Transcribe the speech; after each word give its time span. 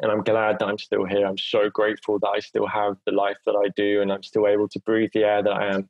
and 0.00 0.10
I'm 0.10 0.22
glad 0.22 0.58
that 0.58 0.66
I'm 0.66 0.78
still 0.78 1.04
here. 1.04 1.26
I'm 1.26 1.38
so 1.38 1.70
grateful 1.70 2.18
that 2.20 2.28
I 2.28 2.40
still 2.40 2.66
have 2.66 2.96
the 3.06 3.12
life 3.12 3.36
that 3.46 3.52
I 3.52 3.68
do, 3.76 4.02
and 4.02 4.12
I'm 4.12 4.22
still 4.22 4.46
able 4.46 4.68
to 4.68 4.80
breathe 4.80 5.10
the 5.14 5.24
air 5.24 5.42
that 5.42 5.52
I 5.52 5.74
am. 5.74 5.88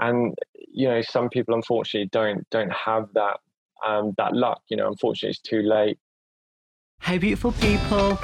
And 0.00 0.34
you 0.54 0.88
know, 0.88 1.00
some 1.02 1.28
people 1.28 1.54
unfortunately 1.54 2.08
don't 2.12 2.48
don't 2.50 2.72
have 2.72 3.08
that 3.14 3.38
um, 3.86 4.14
that 4.18 4.34
luck. 4.34 4.62
You 4.68 4.76
know, 4.76 4.88
unfortunately, 4.88 5.30
it's 5.30 5.40
too 5.40 5.62
late. 5.62 5.98
Hey, 7.00 7.18
beautiful 7.18 7.52
people. 7.52 8.18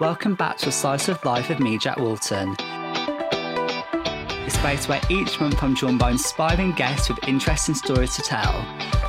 Welcome 0.00 0.34
back 0.34 0.56
to 0.58 0.70
a 0.70 0.72
slice 0.72 1.08
of 1.08 1.22
life 1.24 1.50
with 1.50 1.60
me, 1.60 1.76
Jack 1.78 1.98
Walton. 1.98 2.56
A 2.60 4.50
space 4.50 4.88
where 4.88 5.00
each 5.10 5.38
month 5.40 5.62
I'm 5.62 5.76
joined 5.76 5.98
by 5.98 6.10
inspiring 6.10 6.72
guests 6.72 7.08
with 7.08 7.18
interesting 7.28 7.74
stories 7.74 8.16
to 8.16 8.22
tell. 8.22 8.99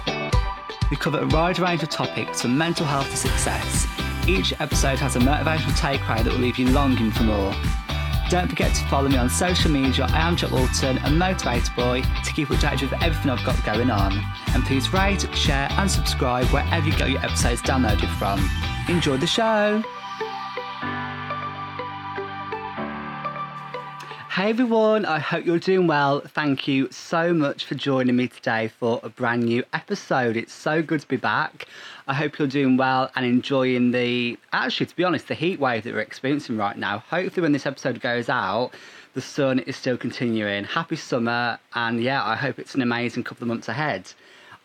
We 0.91 0.97
cover 0.97 1.19
a 1.19 1.27
wide 1.27 1.57
range 1.57 1.83
of 1.83 1.89
topics 1.89 2.41
from 2.41 2.57
mental 2.57 2.85
health 2.85 3.09
to 3.09 3.15
success. 3.15 3.87
Each 4.27 4.53
episode 4.59 4.99
has 4.99 5.15
a 5.15 5.19
motivational 5.19 5.71
takeaway 5.79 6.21
that 6.21 6.33
will 6.33 6.39
leave 6.41 6.59
you 6.59 6.68
longing 6.69 7.11
for 7.11 7.23
more. 7.23 7.55
Don't 8.29 8.49
forget 8.49 8.75
to 8.75 8.87
follow 8.87 9.07
me 9.07 9.15
on 9.15 9.29
social 9.29 9.71
media. 9.71 10.05
I 10.09 10.27
am 10.27 10.35
Jack 10.35 10.51
Walton, 10.51 10.97
a 10.97 11.09
motivator 11.09 11.73
boy, 11.77 12.01
to 12.01 12.33
keep 12.33 12.49
updated 12.49 12.91
with 12.91 13.01
everything 13.01 13.32
I've 13.32 13.43
got 13.46 13.63
going 13.63 13.89
on. 13.89 14.21
And 14.54 14.65
please 14.65 14.91
rate, 14.91 15.25
share, 15.33 15.69
and 15.71 15.89
subscribe 15.89 16.46
wherever 16.47 16.85
you 16.85 16.93
get 16.97 17.10
your 17.10 17.23
episodes 17.23 17.61
downloaded 17.61 18.13
from. 18.18 18.46
Enjoy 18.93 19.15
the 19.15 19.27
show! 19.27 19.82
Hey 24.35 24.49
everyone, 24.49 25.05
I 25.05 25.19
hope 25.19 25.45
you're 25.45 25.59
doing 25.59 25.87
well. 25.87 26.21
Thank 26.21 26.65
you 26.65 26.89
so 26.89 27.33
much 27.33 27.65
for 27.65 27.75
joining 27.75 28.15
me 28.15 28.29
today 28.29 28.69
for 28.69 29.01
a 29.04 29.09
brand 29.09 29.43
new 29.43 29.61
episode. 29.73 30.37
It's 30.37 30.54
so 30.54 30.81
good 30.81 31.01
to 31.01 31.07
be 31.09 31.17
back. 31.17 31.65
I 32.07 32.13
hope 32.13 32.39
you're 32.39 32.47
doing 32.47 32.77
well 32.77 33.11
and 33.17 33.25
enjoying 33.25 33.91
the, 33.91 34.39
actually, 34.53 34.85
to 34.85 34.95
be 34.95 35.03
honest, 35.03 35.27
the 35.27 35.35
heat 35.35 35.59
wave 35.59 35.83
that 35.83 35.94
we're 35.94 35.99
experiencing 35.99 36.55
right 36.55 36.77
now. 36.77 36.99
Hopefully, 37.09 37.41
when 37.41 37.51
this 37.51 37.65
episode 37.65 37.99
goes 37.99 38.29
out, 38.29 38.71
the 39.15 39.21
sun 39.21 39.59
is 39.59 39.75
still 39.75 39.97
continuing. 39.97 40.63
Happy 40.63 40.95
summer, 40.95 41.59
and 41.75 42.01
yeah, 42.01 42.23
I 42.23 42.38
hope 42.38 42.57
it's 42.57 42.73
an 42.73 42.81
amazing 42.81 43.25
couple 43.25 43.43
of 43.43 43.49
months 43.49 43.67
ahead. 43.67 44.13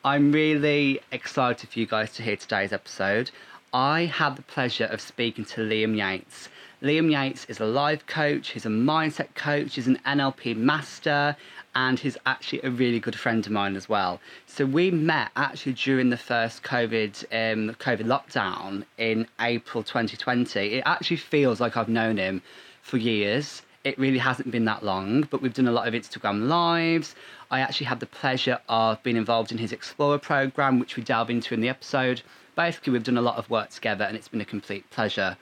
I'm 0.04 0.30
really 0.30 1.00
excited 1.10 1.70
for 1.70 1.80
you 1.80 1.86
guys 1.86 2.12
to 2.12 2.22
hear 2.22 2.36
today's 2.36 2.72
episode. 2.72 3.32
I 3.72 4.04
had 4.04 4.36
the 4.36 4.42
pleasure 4.42 4.84
of 4.84 5.00
speaking 5.00 5.44
to 5.46 5.62
Liam 5.62 5.96
Yates. 5.96 6.50
Liam 6.82 7.10
Yates 7.10 7.46
is 7.46 7.58
a 7.58 7.64
life 7.64 8.04
coach, 8.06 8.48
he's 8.50 8.66
a 8.66 8.68
mindset 8.68 9.34
coach, 9.34 9.76
he's 9.76 9.86
an 9.86 9.98
NLP 10.04 10.54
master, 10.58 11.34
and 11.74 11.98
he's 11.98 12.18
actually 12.26 12.60
a 12.64 12.70
really 12.70 13.00
good 13.00 13.18
friend 13.18 13.46
of 13.46 13.50
mine 13.50 13.76
as 13.76 13.88
well. 13.88 14.20
So 14.46 14.66
we 14.66 14.90
met 14.90 15.30
actually 15.36 15.72
during 15.72 16.10
the 16.10 16.18
first 16.18 16.62
COVID 16.64 17.24
um, 17.32 17.74
COVID 17.76 18.04
lockdown 18.04 18.84
in 18.98 19.26
April 19.40 19.82
2020. 19.82 20.74
It 20.74 20.82
actually 20.84 21.16
feels 21.16 21.62
like 21.62 21.78
I've 21.78 21.88
known 21.88 22.18
him 22.18 22.42
for 22.82 22.98
years. 22.98 23.62
It 23.84 23.98
really 23.98 24.18
hasn't 24.18 24.50
been 24.50 24.66
that 24.66 24.84
long, 24.84 25.22
but 25.30 25.40
we've 25.40 25.54
done 25.54 25.68
a 25.68 25.72
lot 25.72 25.88
of 25.88 25.94
Instagram 25.94 26.46
lives. 26.46 27.14
I 27.50 27.60
actually 27.60 27.86
had 27.86 28.00
the 28.00 28.06
pleasure 28.06 28.58
of 28.68 29.02
being 29.02 29.16
involved 29.16 29.50
in 29.50 29.56
his 29.56 29.72
Explorer 29.72 30.18
program, 30.18 30.78
which 30.78 30.96
we 30.96 31.02
delve 31.02 31.30
into 31.30 31.54
in 31.54 31.62
the 31.62 31.70
episode. 31.70 32.20
Basically, 32.54 32.92
we've 32.92 33.02
done 33.02 33.16
a 33.16 33.22
lot 33.22 33.36
of 33.36 33.48
work 33.48 33.70
together, 33.70 34.04
and 34.04 34.14
it's 34.14 34.28
been 34.28 34.42
a 34.42 34.44
complete 34.44 34.90
pleasure 34.90 35.38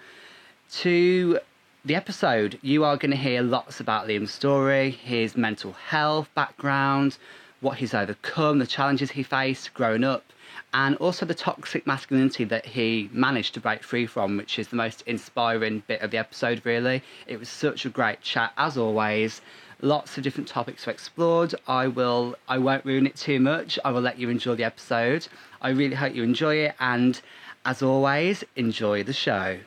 to 0.70 1.38
the 1.84 1.94
episode, 1.94 2.58
you 2.62 2.84
are 2.84 2.96
going 2.96 3.10
to 3.10 3.16
hear 3.16 3.42
lots 3.42 3.80
about 3.80 4.08
Liam's 4.08 4.32
story, 4.32 4.90
his 4.90 5.36
mental 5.36 5.72
health 5.72 6.28
background, 6.34 7.18
what 7.60 7.78
he's 7.78 7.94
overcome, 7.94 8.58
the 8.58 8.66
challenges 8.66 9.10
he 9.10 9.22
faced 9.22 9.74
growing 9.74 10.04
up, 10.04 10.24
and 10.72 10.96
also 10.96 11.26
the 11.26 11.34
toxic 11.34 11.86
masculinity 11.86 12.44
that 12.44 12.66
he 12.66 13.08
managed 13.12 13.54
to 13.54 13.60
break 13.60 13.82
free 13.82 14.06
from, 14.06 14.36
which 14.36 14.58
is 14.58 14.68
the 14.68 14.76
most 14.76 15.02
inspiring 15.06 15.82
bit 15.86 16.00
of 16.00 16.10
the 16.10 16.18
episode, 16.18 16.60
really. 16.64 17.02
It 17.26 17.38
was 17.38 17.48
such 17.48 17.84
a 17.84 17.90
great 17.90 18.20
chat, 18.22 18.52
as 18.56 18.76
always. 18.76 19.40
Lots 19.80 20.16
of 20.16 20.24
different 20.24 20.48
topics 20.48 20.86
were 20.86 20.92
explored. 20.92 21.54
I 21.68 21.88
will 21.88 22.36
I 22.48 22.58
won't 22.58 22.84
ruin 22.84 23.06
it 23.06 23.16
too 23.16 23.40
much. 23.40 23.78
I 23.84 23.90
will 23.90 24.00
let 24.00 24.18
you 24.18 24.30
enjoy 24.30 24.54
the 24.54 24.64
episode. 24.64 25.26
I 25.60 25.70
really 25.70 25.96
hope 25.96 26.14
you 26.14 26.22
enjoy 26.22 26.56
it 26.56 26.74
and 26.80 27.20
as 27.66 27.82
always, 27.82 28.44
enjoy 28.56 29.02
the 29.02 29.12
show. 29.12 29.58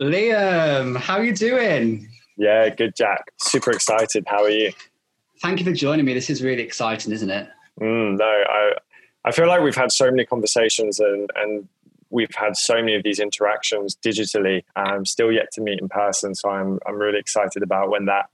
Liam, 0.00 0.96
how 0.96 1.18
are 1.18 1.24
you 1.24 1.34
doing? 1.34 2.08
Yeah, 2.36 2.68
good, 2.68 2.94
Jack. 2.94 3.32
Super 3.38 3.72
excited. 3.72 4.24
How 4.26 4.44
are 4.44 4.50
you? 4.50 4.72
Thank 5.42 5.58
you 5.58 5.64
for 5.64 5.72
joining 5.72 6.04
me. 6.04 6.14
This 6.14 6.30
is 6.30 6.42
really 6.42 6.62
exciting, 6.62 7.12
isn't 7.12 7.30
it? 7.30 7.48
Mm, 7.80 8.18
no, 8.18 8.24
I 8.24 8.72
I 9.24 9.32
feel 9.32 9.48
like 9.48 9.60
we've 9.60 9.74
had 9.74 9.92
so 9.92 10.10
many 10.10 10.24
conversations 10.24 11.00
and 11.00 11.30
and 11.36 11.68
we've 12.10 12.34
had 12.34 12.56
so 12.56 12.76
many 12.76 12.94
of 12.94 13.02
these 13.02 13.18
interactions 13.18 13.96
digitally. 13.96 14.64
I'm 14.76 15.04
still 15.04 15.32
yet 15.32 15.52
to 15.52 15.60
meet 15.60 15.80
in 15.80 15.88
person, 15.88 16.34
so 16.34 16.48
I'm 16.48 16.78
I'm 16.86 16.96
really 16.96 17.18
excited 17.18 17.62
about 17.62 17.90
when 17.90 18.06
that 18.06 18.26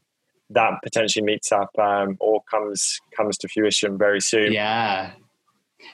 that 0.51 0.83
potentially 0.83 1.25
meets 1.25 1.51
up 1.51 1.71
um, 1.79 2.17
or 2.21 2.43
comes 2.51 3.01
comes 3.17 3.39
to 3.39 3.49
fruition 3.49 3.97
very 3.97 4.21
soon. 4.21 4.53
Yeah, 4.53 5.13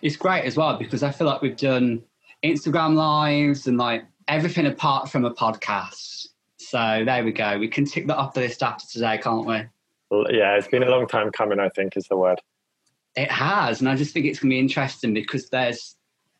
it's 0.02 0.16
great 0.16 0.44
as 0.44 0.56
well 0.56 0.76
because 0.76 1.02
I 1.02 1.12
feel 1.12 1.26
like 1.26 1.42
we've 1.42 1.56
done 1.56 2.02
Instagram 2.44 2.94
lives 2.94 3.66
and 3.66 3.78
like 3.78 4.04
everything 4.30 4.66
apart 4.66 5.10
from 5.10 5.24
a 5.24 5.34
podcast. 5.34 6.28
So 6.56 7.02
there 7.04 7.24
we 7.24 7.32
go. 7.32 7.58
We 7.58 7.66
can 7.66 7.84
tick 7.84 8.06
that 8.06 8.16
off 8.16 8.32
the 8.32 8.40
list 8.40 8.62
after 8.62 8.86
today, 8.86 9.18
can't 9.18 9.44
we? 9.44 9.62
Well, 10.08 10.26
yeah, 10.30 10.56
it's 10.56 10.68
been 10.68 10.84
a 10.84 10.88
long 10.88 11.08
time 11.08 11.32
coming. 11.32 11.58
I 11.58 11.68
think 11.68 11.96
is 11.96 12.06
the 12.06 12.16
word. 12.16 12.40
It 13.16 13.30
has, 13.30 13.80
and 13.80 13.88
I 13.88 13.96
just 13.96 14.14
think 14.14 14.26
it's 14.26 14.38
going 14.38 14.50
to 14.50 14.54
be 14.54 14.60
interesting 14.60 15.12
because 15.12 15.48
there's 15.50 15.96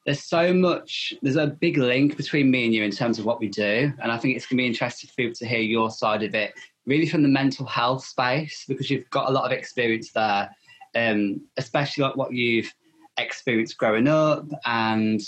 there's 0.07 0.23
so 0.23 0.55
much. 0.55 1.13
There's 1.21 1.37
a 1.37 1.49
big 1.49 1.79
link 1.79 2.17
between 2.17 2.49
me 2.51 2.65
and 2.65 2.75
you 2.75 2.85
in 2.85 2.93
terms 2.93 3.19
of 3.19 3.25
what 3.25 3.41
we 3.41 3.49
do, 3.49 3.93
and 4.01 4.13
I 4.13 4.17
think 4.19 4.37
it's 4.37 4.47
going 4.47 4.59
to 4.59 4.63
be 4.63 4.67
interesting 4.69 5.09
for 5.09 5.17
people 5.17 5.35
to 5.35 5.47
hear 5.47 5.61
your 5.61 5.91
side 5.91 6.23
of 6.23 6.33
it, 6.35 6.55
really 6.87 7.09
from 7.09 7.23
the 7.23 7.29
mental 7.29 7.67
health 7.67 8.05
space, 8.05 8.65
because 8.69 8.89
you've 8.89 9.11
got 9.11 9.29
a 9.29 9.33
lot 9.33 9.47
of 9.47 9.53
experience 9.53 10.13
there, 10.13 10.49
um, 10.95 11.41
especially 11.57 12.05
like 12.05 12.17
what 12.17 12.33
you've 12.33 12.73
experienced 13.19 13.79
growing 13.79 14.07
up, 14.07 14.47
and 14.65 15.21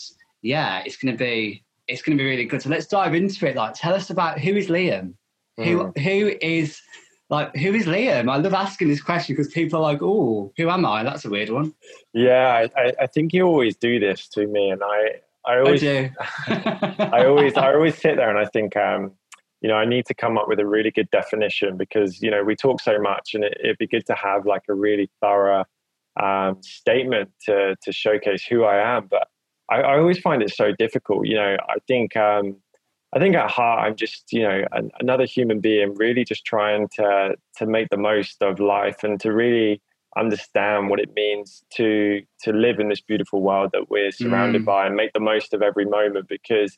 yeah, 0.43 0.83
it's 0.85 0.97
going 0.97 1.13
to 1.13 1.19
be 1.19 1.65
it's 1.89 2.03
going 2.03 2.17
to 2.17 2.23
be 2.23 2.29
really 2.29 2.45
good. 2.45 2.63
So 2.63 2.71
let's 2.71 2.87
dive 2.87 3.15
into 3.15 3.47
it. 3.47 3.57
Like, 3.57 3.75
tell 3.75 3.95
us 3.95 4.11
about 4.11 4.39
who 4.39 4.57
is 4.57 4.69
Liam? 4.69 5.15
Mm. 5.59 5.65
Who 5.65 6.01
who 6.01 6.33
is 6.41 6.81
like 7.29 7.55
who 7.57 7.75
is 7.75 7.87
Liam? 7.87 8.31
I 8.31 8.37
love 8.37 8.55
asking 8.55 8.89
this 8.89 9.03
question 9.03 9.35
because 9.35 9.53
people 9.53 9.79
are 9.79 9.93
like, 9.93 10.03
"Oh, 10.03 10.53
who 10.57 10.71
am 10.71 10.87
I?" 10.87 11.03
That's 11.03 11.25
a 11.25 11.31
weird 11.31 11.51
one. 11.51 11.75
Yeah, 12.15 12.67
I, 12.77 12.93
I 13.01 13.07
think 13.07 13.33
you 13.33 13.47
always 13.47 13.77
do 13.77 13.99
this 13.99 14.29
to 14.31 14.47
me, 14.47 14.71
and 14.71 14.83
I 14.83 15.21
I 15.45 15.59
always 15.59 15.85
I, 15.85 16.13
I 17.13 17.27
always 17.27 17.57
I 17.57 17.73
always 17.75 17.97
sit 17.97 18.17
there 18.17 18.31
and 18.31 18.39
I 18.39 18.47
think 18.47 18.77
um 18.77 19.13
you 19.61 19.69
know 19.69 19.77
I 19.77 19.85
need 19.85 20.07
to 20.07 20.15
come 20.15 20.39
up 20.39 20.49
with 20.49 20.61
a 20.61 20.67
really 20.67 20.91
good 20.91 21.11
definition 21.11 21.77
because 21.77 22.23
you 22.23 22.31
know 22.31 22.43
we 22.45 22.57
talk 22.57 22.81
so 22.81 23.01
much 23.01 23.35
and 23.35 23.45
it, 23.45 23.59
it'd 23.63 23.79
be 23.79 23.87
good 23.87 24.07
to 24.07 24.15
have 24.15 24.47
like 24.47 24.63
a 24.69 24.75
really 24.75 25.11
thorough 25.21 25.65
um, 26.21 26.63
statement 26.63 27.31
to 27.47 27.77
to 27.83 27.93
showcase 27.93 28.45
who 28.45 28.65
I 28.65 28.97
am, 28.97 29.09
but 29.11 29.29
I, 29.73 29.81
I, 29.81 29.99
always 29.99 30.19
find 30.19 30.43
it 30.43 30.55
so 30.55 30.73
difficult. 30.79 31.27
You 31.27 31.37
know, 31.37 31.57
I 31.69 31.77
think 31.89 32.17
um, 32.17 32.57
I 33.15 33.19
think 33.19 33.35
at 33.35 33.51
heart 33.51 33.87
I'm 33.87 33.97
just 33.97 34.33
you 34.33 34.43
know 34.43 34.65
an, 34.73 34.91
another 35.01 35.25
human 35.25 35.61
being, 35.61 35.95
really 35.95 36.25
just 36.25 36.45
trying 36.45 36.89
to 36.97 37.37
to 37.59 37.67
make 37.67 37.89
the 37.91 37.97
most 37.97 38.43
of 38.43 38.61
life 38.61 39.03
and 39.03 39.21
to 39.21 39.33
really 39.33 39.81
understand 40.17 40.91
what 40.91 41.01
it 41.01 41.15
means 41.15 41.65
to 41.71 42.23
to 42.43 42.53
live 42.53 42.79
in 42.79 42.89
this 42.89 43.01
beautiful 43.01 43.41
world 43.41 43.71
that 43.73 43.89
we're 43.91 44.11
surrounded 44.11 44.63
mm. 44.63 44.67
by 44.67 44.87
and 44.87 44.95
make 44.95 45.13
the 45.15 45.21
most 45.21 45.55
of 45.55 45.63
every 45.63 45.87
moment 45.87 46.29
because 46.29 46.77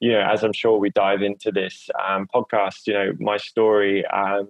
you 0.00 0.10
know 0.10 0.20
as 0.20 0.42
i'm 0.42 0.52
sure 0.52 0.78
we 0.78 0.90
dive 0.90 1.22
into 1.22 1.52
this 1.52 1.88
um, 2.04 2.26
podcast 2.34 2.86
you 2.86 2.92
know 2.92 3.12
my 3.20 3.36
story 3.36 4.04
um, 4.06 4.48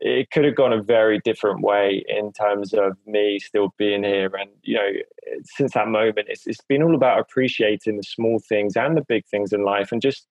it 0.00 0.30
could 0.30 0.44
have 0.44 0.54
gone 0.54 0.72
a 0.72 0.82
very 0.82 1.20
different 1.20 1.60
way 1.60 2.02
in 2.08 2.32
terms 2.32 2.72
of 2.72 2.96
me 3.06 3.38
still 3.38 3.74
being 3.76 4.02
here. 4.02 4.30
And, 4.34 4.50
you 4.62 4.76
know, 4.76 4.88
since 5.44 5.74
that 5.74 5.88
moment, 5.88 6.28
it's, 6.30 6.46
it's 6.46 6.62
been 6.68 6.82
all 6.82 6.94
about 6.94 7.20
appreciating 7.20 7.98
the 7.98 8.02
small 8.02 8.38
things 8.38 8.76
and 8.76 8.96
the 8.96 9.04
big 9.06 9.26
things 9.26 9.52
in 9.52 9.62
life 9.62 9.92
and 9.92 10.00
just 10.00 10.26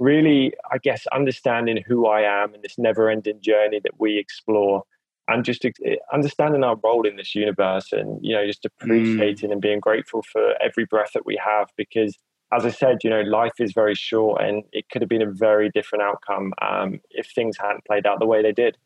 really, 0.00 0.52
I 0.72 0.78
guess, 0.78 1.06
understanding 1.12 1.84
who 1.86 2.06
I 2.06 2.22
am 2.22 2.52
and 2.52 2.64
this 2.64 2.78
never 2.78 3.08
ending 3.08 3.40
journey 3.40 3.80
that 3.84 4.00
we 4.00 4.18
explore 4.18 4.82
and 5.28 5.44
just 5.44 5.64
understanding 6.12 6.64
our 6.64 6.76
role 6.82 7.06
in 7.06 7.14
this 7.14 7.32
universe 7.32 7.92
and, 7.92 8.18
you 8.22 8.34
know, 8.34 8.44
just 8.44 8.64
appreciating 8.64 9.50
mm. 9.50 9.52
and 9.52 9.62
being 9.62 9.78
grateful 9.78 10.24
for 10.32 10.54
every 10.60 10.84
breath 10.84 11.12
that 11.14 11.24
we 11.24 11.40
have 11.42 11.68
because 11.76 12.18
as 12.52 12.66
I 12.66 12.70
said, 12.70 12.98
you 13.02 13.08
know, 13.08 13.22
life 13.22 13.54
is 13.60 13.72
very 13.72 13.94
short 13.94 14.42
and 14.42 14.62
it 14.72 14.90
could 14.90 15.00
have 15.00 15.08
been 15.08 15.22
a 15.22 15.30
very 15.30 15.70
different 15.70 16.02
outcome 16.02 16.52
um, 16.60 17.00
if 17.10 17.30
things 17.34 17.56
hadn't 17.56 17.86
played 17.86 18.06
out 18.06 18.18
the 18.18 18.26
way 18.26 18.42
they 18.42 18.52
did. 18.52 18.76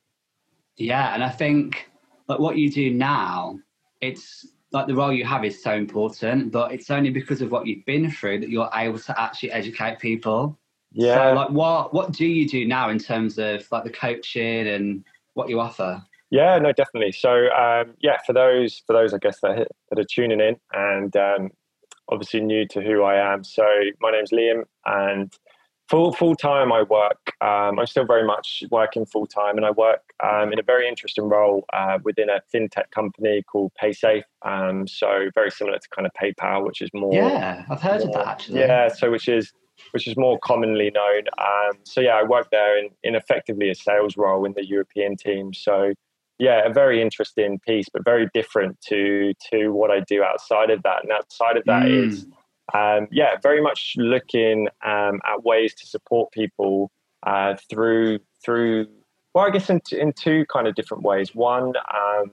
Yeah, 0.77 1.15
and 1.15 1.25
I 1.25 1.31
think 1.31 1.91
like 2.29 2.39
what 2.39 2.57
you 2.57 2.71
do 2.71 2.91
now, 2.91 3.59
it's 4.01 4.47
like 4.73 4.87
the 4.87 4.95
role 4.95 5.13
you 5.13 5.25
have 5.25 5.45
is 5.45 5.63
so 5.63 5.73
important, 5.73 6.53
but 6.53 6.73
it's 6.73 6.91
only 6.91 7.11
because 7.11 7.41
of 7.41 7.51
what 7.51 7.67
you've 7.67 7.85
been 7.87 8.11
through 8.11 8.41
that 8.41 8.51
you're 8.51 8.71
able 8.75 8.99
to 8.99 9.21
actually 9.21 9.53
educate 9.53 9.99
people. 9.99 10.59
Yeah. 10.93 11.15
So 11.15 11.35
like 11.35 11.51
what 11.51 11.95
what 11.95 12.13
do 12.13 12.27
you 12.27 12.49
do 12.49 12.67
now 12.67 12.91
in 12.91 12.99
terms 12.99 13.39
of 13.39 13.67
like 13.71 13.85
the 13.85 13.91
coaching 13.91 14.67
and 14.69 15.05
what 15.35 15.49
you 15.49 15.61
offer? 15.61 16.03
Yeah, 16.31 16.59
no, 16.59 16.73
definitely. 16.73 17.13
So 17.13 17.49
um, 17.53 17.95
yeah, 18.01 18.19
for 18.27 18.33
those 18.33 18.83
for 18.87 18.93
those 18.93 19.15
I 19.15 19.19
guess 19.19 19.41
that 19.41 19.69
that 19.91 19.99
are 19.99 20.05
tuning 20.05 20.41
in 20.41 20.57
and 20.73 21.17
um, 21.17 21.51
obviously 22.09 22.41
new 22.41 22.67
to 22.69 22.81
who 22.81 23.03
I 23.03 23.33
am. 23.33 23.45
So 23.45 23.65
my 24.01 24.11
name's 24.11 24.31
Liam, 24.31 24.65
and 24.85 25.33
full 25.89 26.13
full 26.13 26.35
time 26.35 26.73
I 26.73 26.83
work. 26.83 27.33
Um, 27.41 27.79
I'm 27.79 27.87
still 27.87 28.05
very 28.05 28.27
much 28.27 28.65
working 28.71 29.07
full 29.07 29.27
time, 29.27 29.57
and 29.57 29.67
I 29.67 29.71
work 29.71 30.03
um, 30.23 30.53
in 30.53 30.59
a 30.59 30.63
very 30.63 30.89
interesting 30.89 31.25
role 31.25 31.65
uh, 31.73 31.99
within 32.03 32.29
a 32.29 32.41
fintech 32.53 32.91
company 32.91 33.43
called 33.43 33.73
PaySafe. 33.81 34.25
Um, 34.43 34.87
so 34.87 35.31
very 35.35 35.51
similar 35.51 35.79
to 35.79 35.89
kind 35.95 36.07
of 36.07 36.13
PayPal, 36.21 36.67
which 36.67 36.83
is 36.83 36.91
more. 36.95 37.15
Yeah, 37.15 37.65
I've 37.71 37.83
heard 37.83 38.01
more, 38.01 38.09
of 38.09 38.15
that 38.15 38.27
actually. 38.27 38.61
Yeah, 38.61 38.89
so 38.89 39.11
which 39.11 39.29
is 39.29 39.53
which 39.93 40.07
is 40.07 40.17
more 40.17 40.39
commonly 40.41 40.91
known. 40.91 41.23
Um, 41.39 41.79
so 41.85 42.01
yeah, 42.01 42.15
I 42.15 42.23
work 42.23 42.49
there 42.51 42.79
in, 42.79 42.91
in 43.03 43.15
effectively 43.15 43.71
a 43.71 43.75
sales 43.75 44.17
role 44.17 44.45
in 44.45 44.55
the 44.55 44.67
European 44.67 45.17
team. 45.17 45.53
So 45.53 45.93
yeah, 46.39 46.67
a 46.67 46.73
very 46.73 47.01
interesting 47.01 47.59
piece, 47.61 47.87
but 47.93 48.05
very 48.05 48.29
different 48.35 48.81
to 48.89 49.33
to 49.51 49.69
what 49.69 49.91
I 49.91 50.01
do 50.01 50.23
outside 50.23 50.71
of 50.71 50.83
that. 50.83 51.03
And 51.03 51.13
outside 51.13 51.57
of 51.57 51.65
that 51.65 51.85
mm. 51.85 52.09
is, 52.09 52.27
um, 52.75 53.09
yeah, 53.11 53.37
very 53.43 53.61
much 53.61 53.95
looking 53.97 54.69
um, 54.85 55.21
at 55.25 55.45
ways 55.45 55.75
to 55.75 55.87
support 55.87 56.33
people 56.33 56.91
uh, 57.25 57.55
through 57.71 58.21
through. 58.45 58.87
Well, 59.35 59.47
I 59.47 59.51
guess 59.51 59.69
in, 59.71 59.81
in 59.93 60.13
two 60.13 60.47
kind 60.47 60.67
of 60.67 60.75
different 60.75 61.03
ways. 61.03 61.35
One, 61.35 61.75
um, 61.95 62.31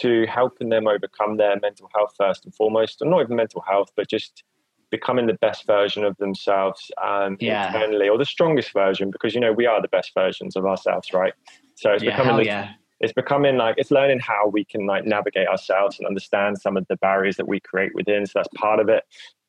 to 0.00 0.26
helping 0.26 0.68
them 0.68 0.86
overcome 0.86 1.36
their 1.36 1.58
mental 1.60 1.88
health 1.94 2.14
first 2.16 2.44
and 2.44 2.54
foremost, 2.54 3.00
and 3.00 3.10
not 3.10 3.22
even 3.22 3.36
mental 3.36 3.62
health, 3.62 3.90
but 3.96 4.08
just 4.08 4.44
becoming 4.90 5.26
the 5.26 5.34
best 5.34 5.66
version 5.66 6.04
of 6.04 6.16
themselves 6.18 6.90
um, 7.02 7.36
yeah. 7.40 7.66
internally, 7.66 8.08
or 8.08 8.18
the 8.18 8.26
strongest 8.26 8.72
version, 8.72 9.10
because 9.10 9.34
you 9.34 9.40
know 9.40 9.52
we 9.52 9.66
are 9.66 9.82
the 9.82 9.88
best 9.88 10.12
versions 10.14 10.54
of 10.54 10.66
ourselves, 10.66 11.12
right? 11.12 11.34
So 11.74 11.90
it's 11.90 12.04
yeah, 12.04 12.16
becoming 12.16 12.36
the, 12.36 12.44
yeah 12.44 12.72
it's 13.02 13.12
becoming 13.12 13.56
like 13.56 13.74
it's 13.78 13.90
learning 13.90 14.20
how 14.20 14.46
we 14.46 14.64
can 14.64 14.86
like 14.86 15.04
navigate 15.04 15.48
ourselves 15.48 15.98
and 15.98 16.06
understand 16.06 16.58
some 16.58 16.76
of 16.76 16.86
the 16.86 16.96
barriers 16.96 17.36
that 17.36 17.48
we 17.48 17.58
create 17.60 17.94
within. 17.94 18.24
So 18.26 18.32
that's 18.36 18.48
part 18.54 18.78
of 18.78 18.88
it. 18.88 19.04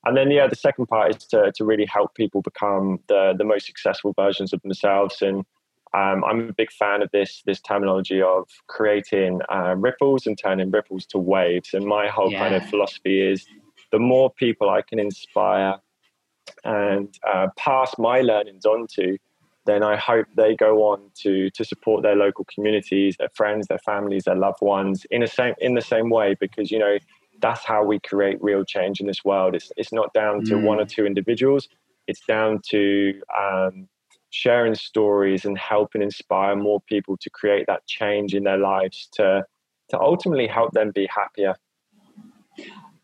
And 0.06 0.18
then 0.18 0.32
yeah, 0.32 0.48
the 0.48 0.56
second 0.56 0.88
part 0.88 1.16
is 1.16 1.26
to 1.28 1.52
to 1.56 1.64
really 1.64 1.86
help 1.86 2.16
people 2.16 2.42
become 2.42 3.00
the 3.08 3.34
the 3.38 3.46
most 3.46 3.68
successful 3.68 4.14
versions 4.14 4.52
of 4.54 4.62
themselves. 4.64 5.22
And 5.22 5.46
um, 5.94 6.24
I'm 6.26 6.50
a 6.50 6.54
big 6.54 6.72
fan 6.72 7.04
of 7.04 7.12
this 7.12 7.44
this 7.46 7.62
terminology 7.62 8.22
of 8.22 8.50
creating 8.68 9.40
uh, 9.54 9.76
ripples 9.78 10.26
and 10.26 10.38
turning 10.38 10.72
ripples 10.72 11.06
to 11.08 11.20
waves. 11.20 11.76
And 11.76 11.86
my 11.86 12.08
whole 12.08 12.32
yeah. 12.32 12.40
kind 12.40 12.56
of 12.56 12.68
philosophy 12.70 13.22
is 13.22 13.46
the 13.92 14.00
more 14.00 14.32
people 14.32 14.72
I 14.72 14.82
can 14.82 14.98
inspire 14.98 15.76
and 16.64 17.16
uh, 17.32 17.48
pass 17.56 17.94
my 18.00 18.22
learnings 18.22 18.66
on 18.66 18.88
to, 18.96 19.18
then 19.66 19.84
I 19.84 19.96
hope 19.96 20.28
they 20.36 20.56
go 20.56 20.84
on 20.84 21.10
to 21.22 21.50
to 21.52 21.64
support 21.64 22.04
their 22.04 22.16
local 22.16 22.46
communities, 22.54 23.16
their 23.18 23.30
friends, 23.34 23.68
their 23.68 23.80
families, 23.80 24.24
their 24.26 24.36
loved 24.36 24.62
ones 24.62 25.06
in 25.12 25.22
the 25.22 25.28
same 25.28 25.54
in 25.60 25.74
the 25.76 25.82
same 25.82 26.10
way. 26.10 26.36
Because 26.40 26.72
you 26.72 26.80
know 26.80 26.98
that's 27.42 27.64
how 27.64 27.84
we 27.84 28.00
create 28.00 28.38
real 28.42 28.64
change 28.64 29.00
in 29.00 29.08
this 29.08 29.24
world. 29.24 29.56
It's 29.56 29.72
it's 29.78 29.94
not 29.94 30.14
down 30.14 30.44
to 30.46 30.56
mm. 30.56 30.64
one 30.64 30.80
or 30.80 30.86
mm. 30.86 30.90
two 30.90 31.06
individuals. 31.06 31.70
It's 32.08 32.22
down 32.26 32.60
to 32.70 33.22
um, 33.40 33.88
sharing 34.30 34.76
stories 34.76 35.46
and 35.46 35.58
helping 35.58 36.02
inspire 36.02 36.56
more 36.56 36.82
people 36.82 37.16
to 37.18 37.30
create 37.30 37.66
that 37.68 37.86
change 37.88 38.34
in 38.34 38.44
their 38.44 38.58
lives 38.58 39.08
to 39.14 39.46
to 39.90 40.00
ultimately 40.00 40.48
help 40.48 40.72
them 40.72 40.92
be 40.92 41.08
happier. 41.08 41.56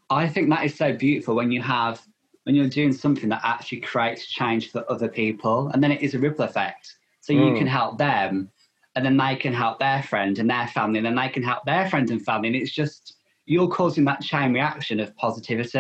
I 0.10 0.28
think 0.28 0.50
that 0.50 0.66
is 0.66 0.76
so 0.76 0.92
beautiful 0.92 1.36
when 1.36 1.52
you 1.52 1.62
have 1.62 2.02
when 2.50 2.56
you're 2.56 2.68
doing 2.68 2.92
something 2.92 3.30
that 3.30 3.42
actually 3.44 3.80
creates 3.80 4.26
change 4.26 4.72
for 4.72 4.84
other 4.92 5.08
people, 5.08 5.70
and 5.72 5.84
then 5.84 5.92
it 5.92 6.02
is 6.02 6.16
a 6.16 6.20
ripple 6.20 6.46
effect. 6.46 6.96
So 7.22 7.32
mm. 7.32 7.48
you 7.48 7.56
can 7.56 7.68
help 7.68 8.00
them, 8.00 8.50
and 8.96 9.06
then 9.06 9.18
they 9.18 9.36
can 9.36 9.54
help 9.54 9.78
their 9.78 10.02
friend 10.02 10.40
and 10.40 10.50
their 10.50 10.66
family, 10.66 10.98
and 10.98 11.06
then 11.06 11.16
they 11.16 11.30
can 11.30 11.44
help 11.44 11.64
their 11.66 11.88
friends 11.92 12.10
and 12.10 12.20
family. 12.26 12.48
And 12.48 12.56
it's 12.56 12.72
just 12.72 13.18
you're 13.46 13.68
causing 13.68 14.04
that 14.06 14.22
chain 14.22 14.52
reaction 14.52 15.00
of 15.00 15.16
positivity. 15.16 15.78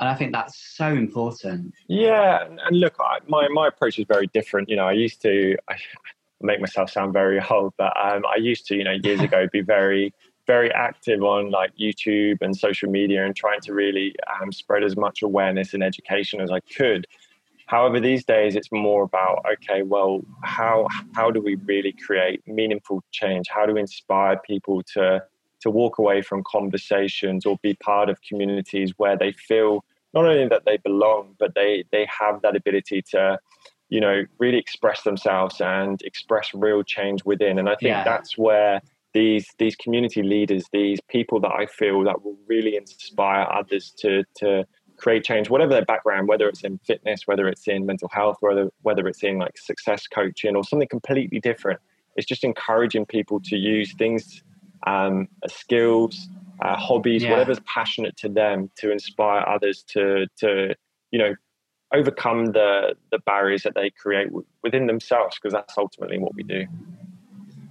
And 0.00 0.08
I 0.08 0.16
think 0.16 0.32
that's 0.32 0.60
so 0.74 0.88
important. 0.88 1.74
Yeah, 1.86 2.44
and 2.44 2.80
look, 2.80 2.96
I, 2.98 3.18
my 3.28 3.46
my 3.46 3.68
approach 3.68 3.96
is 4.00 4.06
very 4.08 4.26
different. 4.34 4.68
You 4.68 4.74
know, 4.74 4.88
I 4.88 4.94
used 4.94 5.22
to 5.22 5.56
I 5.70 5.76
make 6.40 6.58
myself 6.58 6.90
sound 6.90 7.12
very 7.12 7.40
old, 7.50 7.72
but 7.78 7.92
um, 7.96 8.24
I 8.26 8.38
used 8.40 8.66
to, 8.66 8.74
you 8.74 8.82
know, 8.82 8.96
years 9.04 9.20
ago, 9.28 9.46
be 9.52 9.60
very 9.60 10.12
very 10.50 10.72
active 10.72 11.22
on 11.22 11.52
like 11.52 11.70
YouTube 11.76 12.38
and 12.40 12.56
social 12.56 12.90
media 12.90 13.24
and 13.24 13.36
trying 13.36 13.60
to 13.60 13.72
really 13.72 14.08
um, 14.34 14.50
spread 14.50 14.82
as 14.82 14.96
much 14.96 15.22
awareness 15.22 15.74
and 15.74 15.82
education 15.90 16.40
as 16.40 16.50
I 16.50 16.58
could. 16.76 17.06
However, 17.66 18.00
these 18.00 18.24
days 18.24 18.56
it's 18.56 18.72
more 18.72 19.02
about 19.04 19.36
okay, 19.54 19.82
well, 19.82 20.12
how 20.42 20.88
how 21.14 21.30
do 21.30 21.40
we 21.40 21.54
really 21.72 21.94
create 22.04 22.38
meaningful 22.48 22.98
change? 23.12 23.46
How 23.56 23.64
do 23.64 23.74
we 23.74 23.80
inspire 23.80 24.36
people 24.52 24.82
to 24.94 25.22
to 25.62 25.70
walk 25.70 25.98
away 25.98 26.20
from 26.28 26.42
conversations 26.56 27.46
or 27.46 27.56
be 27.62 27.74
part 27.74 28.08
of 28.10 28.16
communities 28.28 28.90
where 28.96 29.16
they 29.16 29.32
feel 29.48 29.84
not 30.14 30.24
only 30.24 30.48
that 30.48 30.64
they 30.64 30.78
belong, 30.78 31.36
but 31.38 31.54
they 31.54 31.84
they 31.92 32.04
have 32.20 32.42
that 32.42 32.56
ability 32.56 33.02
to 33.12 33.38
you 33.88 34.00
know 34.00 34.16
really 34.42 34.58
express 34.58 35.02
themselves 35.04 35.60
and 35.60 36.02
express 36.02 36.46
real 36.66 36.82
change 36.82 37.20
within. 37.24 37.54
And 37.60 37.68
I 37.68 37.76
think 37.76 37.94
yeah. 37.94 38.02
that's 38.02 38.36
where 38.36 38.82
these 39.12 39.48
these 39.58 39.76
community 39.76 40.22
leaders, 40.22 40.64
these 40.72 41.00
people 41.08 41.40
that 41.40 41.52
I 41.52 41.66
feel 41.66 42.04
that 42.04 42.24
will 42.24 42.36
really 42.46 42.76
inspire 42.76 43.46
others 43.50 43.92
to 43.98 44.24
to 44.36 44.66
create 44.96 45.24
change, 45.24 45.50
whatever 45.50 45.72
their 45.72 45.84
background, 45.84 46.28
whether 46.28 46.48
it's 46.48 46.62
in 46.62 46.78
fitness, 46.78 47.22
whether 47.26 47.48
it's 47.48 47.66
in 47.66 47.86
mental 47.86 48.08
health, 48.08 48.36
whether 48.40 48.70
whether 48.82 49.06
it's 49.08 49.22
in 49.22 49.38
like 49.38 49.58
success 49.58 50.06
coaching 50.06 50.54
or 50.54 50.64
something 50.64 50.88
completely 50.88 51.40
different. 51.40 51.80
It's 52.16 52.26
just 52.26 52.44
encouraging 52.44 53.06
people 53.06 53.40
to 53.44 53.56
use 53.56 53.94
things, 53.94 54.42
um, 54.86 55.28
skills, 55.48 56.28
uh, 56.60 56.76
hobbies, 56.76 57.22
yeah. 57.22 57.30
whatever's 57.30 57.60
passionate 57.60 58.16
to 58.18 58.28
them, 58.28 58.70
to 58.76 58.92
inspire 58.92 59.44
others 59.46 59.82
to 59.88 60.26
to 60.38 60.74
you 61.10 61.18
know 61.18 61.34
overcome 61.92 62.46
the 62.46 62.94
the 63.10 63.18
barriers 63.20 63.62
that 63.62 63.74
they 63.74 63.90
create 63.90 64.28
w- 64.28 64.46
within 64.62 64.86
themselves, 64.86 65.36
because 65.36 65.52
that's 65.52 65.76
ultimately 65.76 66.18
what 66.18 66.34
we 66.34 66.42
do. 66.42 66.66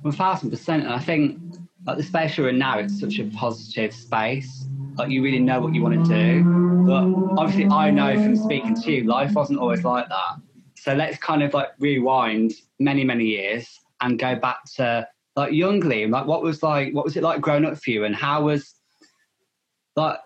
One 0.01 0.13
thousand 0.13 0.49
percent. 0.49 0.83
And 0.83 0.93
I 0.93 0.99
think 0.99 1.39
like 1.85 1.97
the 1.97 2.03
space 2.03 2.37
you're 2.37 2.49
in 2.49 2.57
now, 2.57 2.79
it's 2.79 2.99
such 2.99 3.19
a 3.19 3.25
positive 3.25 3.93
space. 3.93 4.65
Like 4.95 5.09
you 5.09 5.23
really 5.23 5.39
know 5.39 5.61
what 5.61 5.73
you 5.73 5.81
want 5.81 6.05
to 6.05 6.13
do. 6.13 6.43
But 6.85 7.03
obviously 7.39 7.67
I 7.67 7.89
know 7.89 8.15
from 8.15 8.35
speaking 8.35 8.75
to 8.75 8.91
you, 8.91 9.03
life 9.03 9.33
wasn't 9.33 9.59
always 9.59 9.83
like 9.83 10.09
that. 10.09 10.37
So 10.75 10.93
let's 10.93 11.17
kind 11.17 11.43
of 11.43 11.53
like 11.53 11.69
rewind 11.79 12.53
many, 12.79 13.03
many 13.03 13.25
years 13.25 13.79
and 14.01 14.17
go 14.17 14.35
back 14.35 14.63
to 14.75 15.07
like 15.35 15.53
young 15.53 15.81
Liam. 15.81 16.11
Like 16.11 16.25
what 16.25 16.41
was 16.41 16.63
like 16.63 16.93
what 16.93 17.05
was 17.05 17.15
it 17.15 17.23
like 17.23 17.41
growing 17.41 17.65
up 17.65 17.77
for 17.77 17.91
you 17.91 18.05
and 18.05 18.15
how 18.15 18.43
was 18.45 18.75
like 19.95 20.19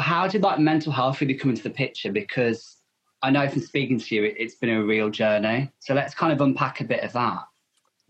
how 0.00 0.26
did 0.26 0.42
like 0.42 0.58
mental 0.58 0.92
health 0.92 1.20
really 1.20 1.34
come 1.34 1.50
into 1.50 1.62
the 1.62 1.70
picture? 1.70 2.10
Because 2.12 2.78
I 3.22 3.30
know 3.30 3.48
from 3.48 3.60
speaking 3.60 3.98
to 3.98 4.14
you, 4.14 4.24
it, 4.24 4.34
it's 4.38 4.54
been 4.54 4.70
a 4.70 4.82
real 4.82 5.10
journey. 5.10 5.70
So 5.80 5.94
let's 5.94 6.14
kind 6.14 6.32
of 6.32 6.40
unpack 6.40 6.80
a 6.80 6.84
bit 6.84 7.02
of 7.04 7.12
that. 7.12 7.42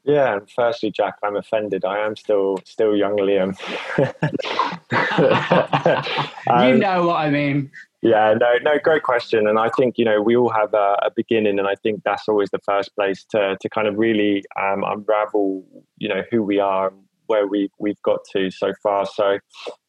Yeah, 0.04 0.35
and 0.35 0.50
firstly, 0.50 0.90
Jack, 0.90 1.16
I'm 1.23 1.37
offended. 1.37 1.85
I 1.85 2.04
am 2.04 2.16
still 2.16 2.59
still 2.64 2.97
young 2.97 3.19
Liam. 3.19 3.57
um, 6.50 6.69
you 6.69 6.78
know 6.78 7.07
what 7.07 7.16
I 7.16 7.30
mean. 7.30 7.71
Yeah, 8.02 8.33
no, 8.33 8.47
no, 8.62 8.78
great 8.83 9.02
question. 9.02 9.47
And 9.47 9.59
I 9.59 9.69
think 9.76 9.99
you 9.99 10.07
know 10.07 10.23
we 10.23 10.37
all 10.37 10.49
have 10.50 10.73
a, 10.73 10.97
a 11.02 11.11
beginning, 11.14 11.59
and 11.59 11.69
I 11.69 11.75
think 11.83 12.02
that's 12.02 12.28
always 12.28 12.49
the 12.50 12.61
first 12.61 12.95
place 12.95 13.25
to 13.30 13.59
to 13.61 13.69
kind 13.69 13.87
of 13.87 13.99
really 13.99 14.42
um, 14.61 14.85
unravel, 14.85 15.64
you 15.99 16.09
know, 16.09 16.23
who 16.30 16.42
we 16.42 16.59
are, 16.59 16.88
and 16.88 17.02
where 17.26 17.47
we 17.47 17.69
we've 17.78 18.00
got 18.02 18.21
to 18.33 18.50
so 18.50 18.73
far. 18.83 19.04
So, 19.04 19.38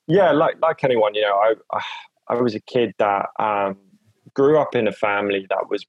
yeah, 0.07 0.31
like 0.31 0.57
like 0.61 0.83
anyone, 0.83 1.15
you 1.15 1.21
know, 1.21 1.35
I 1.35 1.53
I, 1.71 1.81
I 2.27 2.41
was 2.41 2.53
a 2.53 2.59
kid 2.59 2.93
that 2.99 3.27
um, 3.39 3.77
grew 4.33 4.57
up 4.57 4.75
in 4.75 4.89
a 4.89 4.91
family 4.91 5.47
that 5.49 5.69
was 5.69 5.85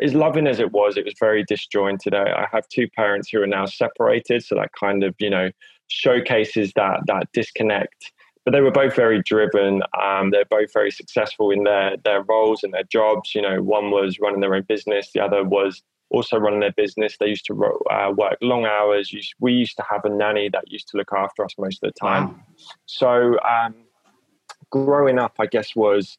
as 0.00 0.14
loving 0.14 0.46
as 0.46 0.60
it 0.60 0.72
was, 0.72 0.96
it 0.96 1.04
was 1.04 1.14
very 1.18 1.44
disjointed. 1.44 2.14
I, 2.14 2.44
I, 2.44 2.48
have 2.52 2.68
two 2.68 2.88
parents 2.88 3.28
who 3.30 3.42
are 3.42 3.46
now 3.46 3.66
separated, 3.66 4.44
so 4.44 4.54
that 4.54 4.70
kind 4.78 5.02
of 5.02 5.14
you 5.18 5.30
know 5.30 5.50
showcases 5.88 6.72
that 6.76 7.00
that 7.06 7.28
disconnect. 7.32 8.12
But 8.44 8.52
they 8.52 8.60
were 8.60 8.70
both 8.70 8.94
very 8.94 9.22
driven. 9.22 9.82
Um, 10.00 10.30
they're 10.30 10.44
both 10.44 10.72
very 10.72 10.90
successful 10.90 11.50
in 11.50 11.64
their 11.64 11.96
their 12.04 12.22
roles 12.22 12.62
and 12.62 12.72
their 12.72 12.84
jobs. 12.84 13.34
You 13.34 13.42
know, 13.42 13.62
one 13.62 13.90
was 13.90 14.18
running 14.20 14.40
their 14.40 14.54
own 14.54 14.64
business, 14.68 15.10
the 15.12 15.20
other 15.20 15.42
was 15.44 15.82
also 16.10 16.36
running 16.36 16.60
their 16.60 16.72
business. 16.72 17.16
They 17.18 17.28
used 17.28 17.46
to 17.46 17.64
uh, 17.90 18.12
work 18.16 18.38
long 18.40 18.66
hours. 18.66 19.12
We 19.40 19.52
used 19.52 19.76
to 19.76 19.84
have 19.90 20.04
a 20.04 20.10
nanny 20.10 20.48
that 20.50 20.70
used 20.70 20.88
to 20.88 20.96
look 20.96 21.12
after 21.12 21.44
us 21.44 21.54
most 21.58 21.82
of 21.82 21.92
the 21.92 21.98
time. 21.98 22.28
Wow. 22.28 22.36
So 22.86 23.38
um, 23.40 23.74
growing 24.70 25.18
up, 25.18 25.34
I 25.38 25.46
guess 25.46 25.74
was 25.74 26.18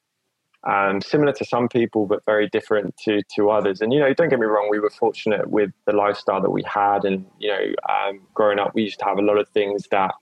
um, 0.66 1.02
similar 1.02 1.32
to 1.34 1.46
some 1.46 1.70
people, 1.70 2.08
but 2.08 2.24
very 2.26 2.50
different 2.50 2.98
to 2.98 3.22
to 3.36 3.50
others. 3.50 3.82
And 3.82 3.94
you 3.94 4.00
know, 4.00 4.14
don't 4.14 4.30
get 4.30 4.40
me 4.40 4.46
wrong, 4.46 4.68
we 4.70 4.80
were 4.80 4.90
fortunate 4.90 5.50
with 5.50 5.72
the 5.86 5.94
lifestyle 5.94 6.42
that 6.42 6.52
we 6.52 6.64
had, 6.64 7.06
and 7.06 7.26
you 7.40 7.50
know, 7.50 7.74
um, 7.90 8.22
growing 8.34 8.60
up, 8.60 8.74
we 8.74 8.84
used 8.84 9.00
to 9.00 9.06
have 9.06 9.18
a 9.18 9.22
lot 9.22 9.38
of 9.38 9.48
things 9.50 9.88
that 9.92 10.14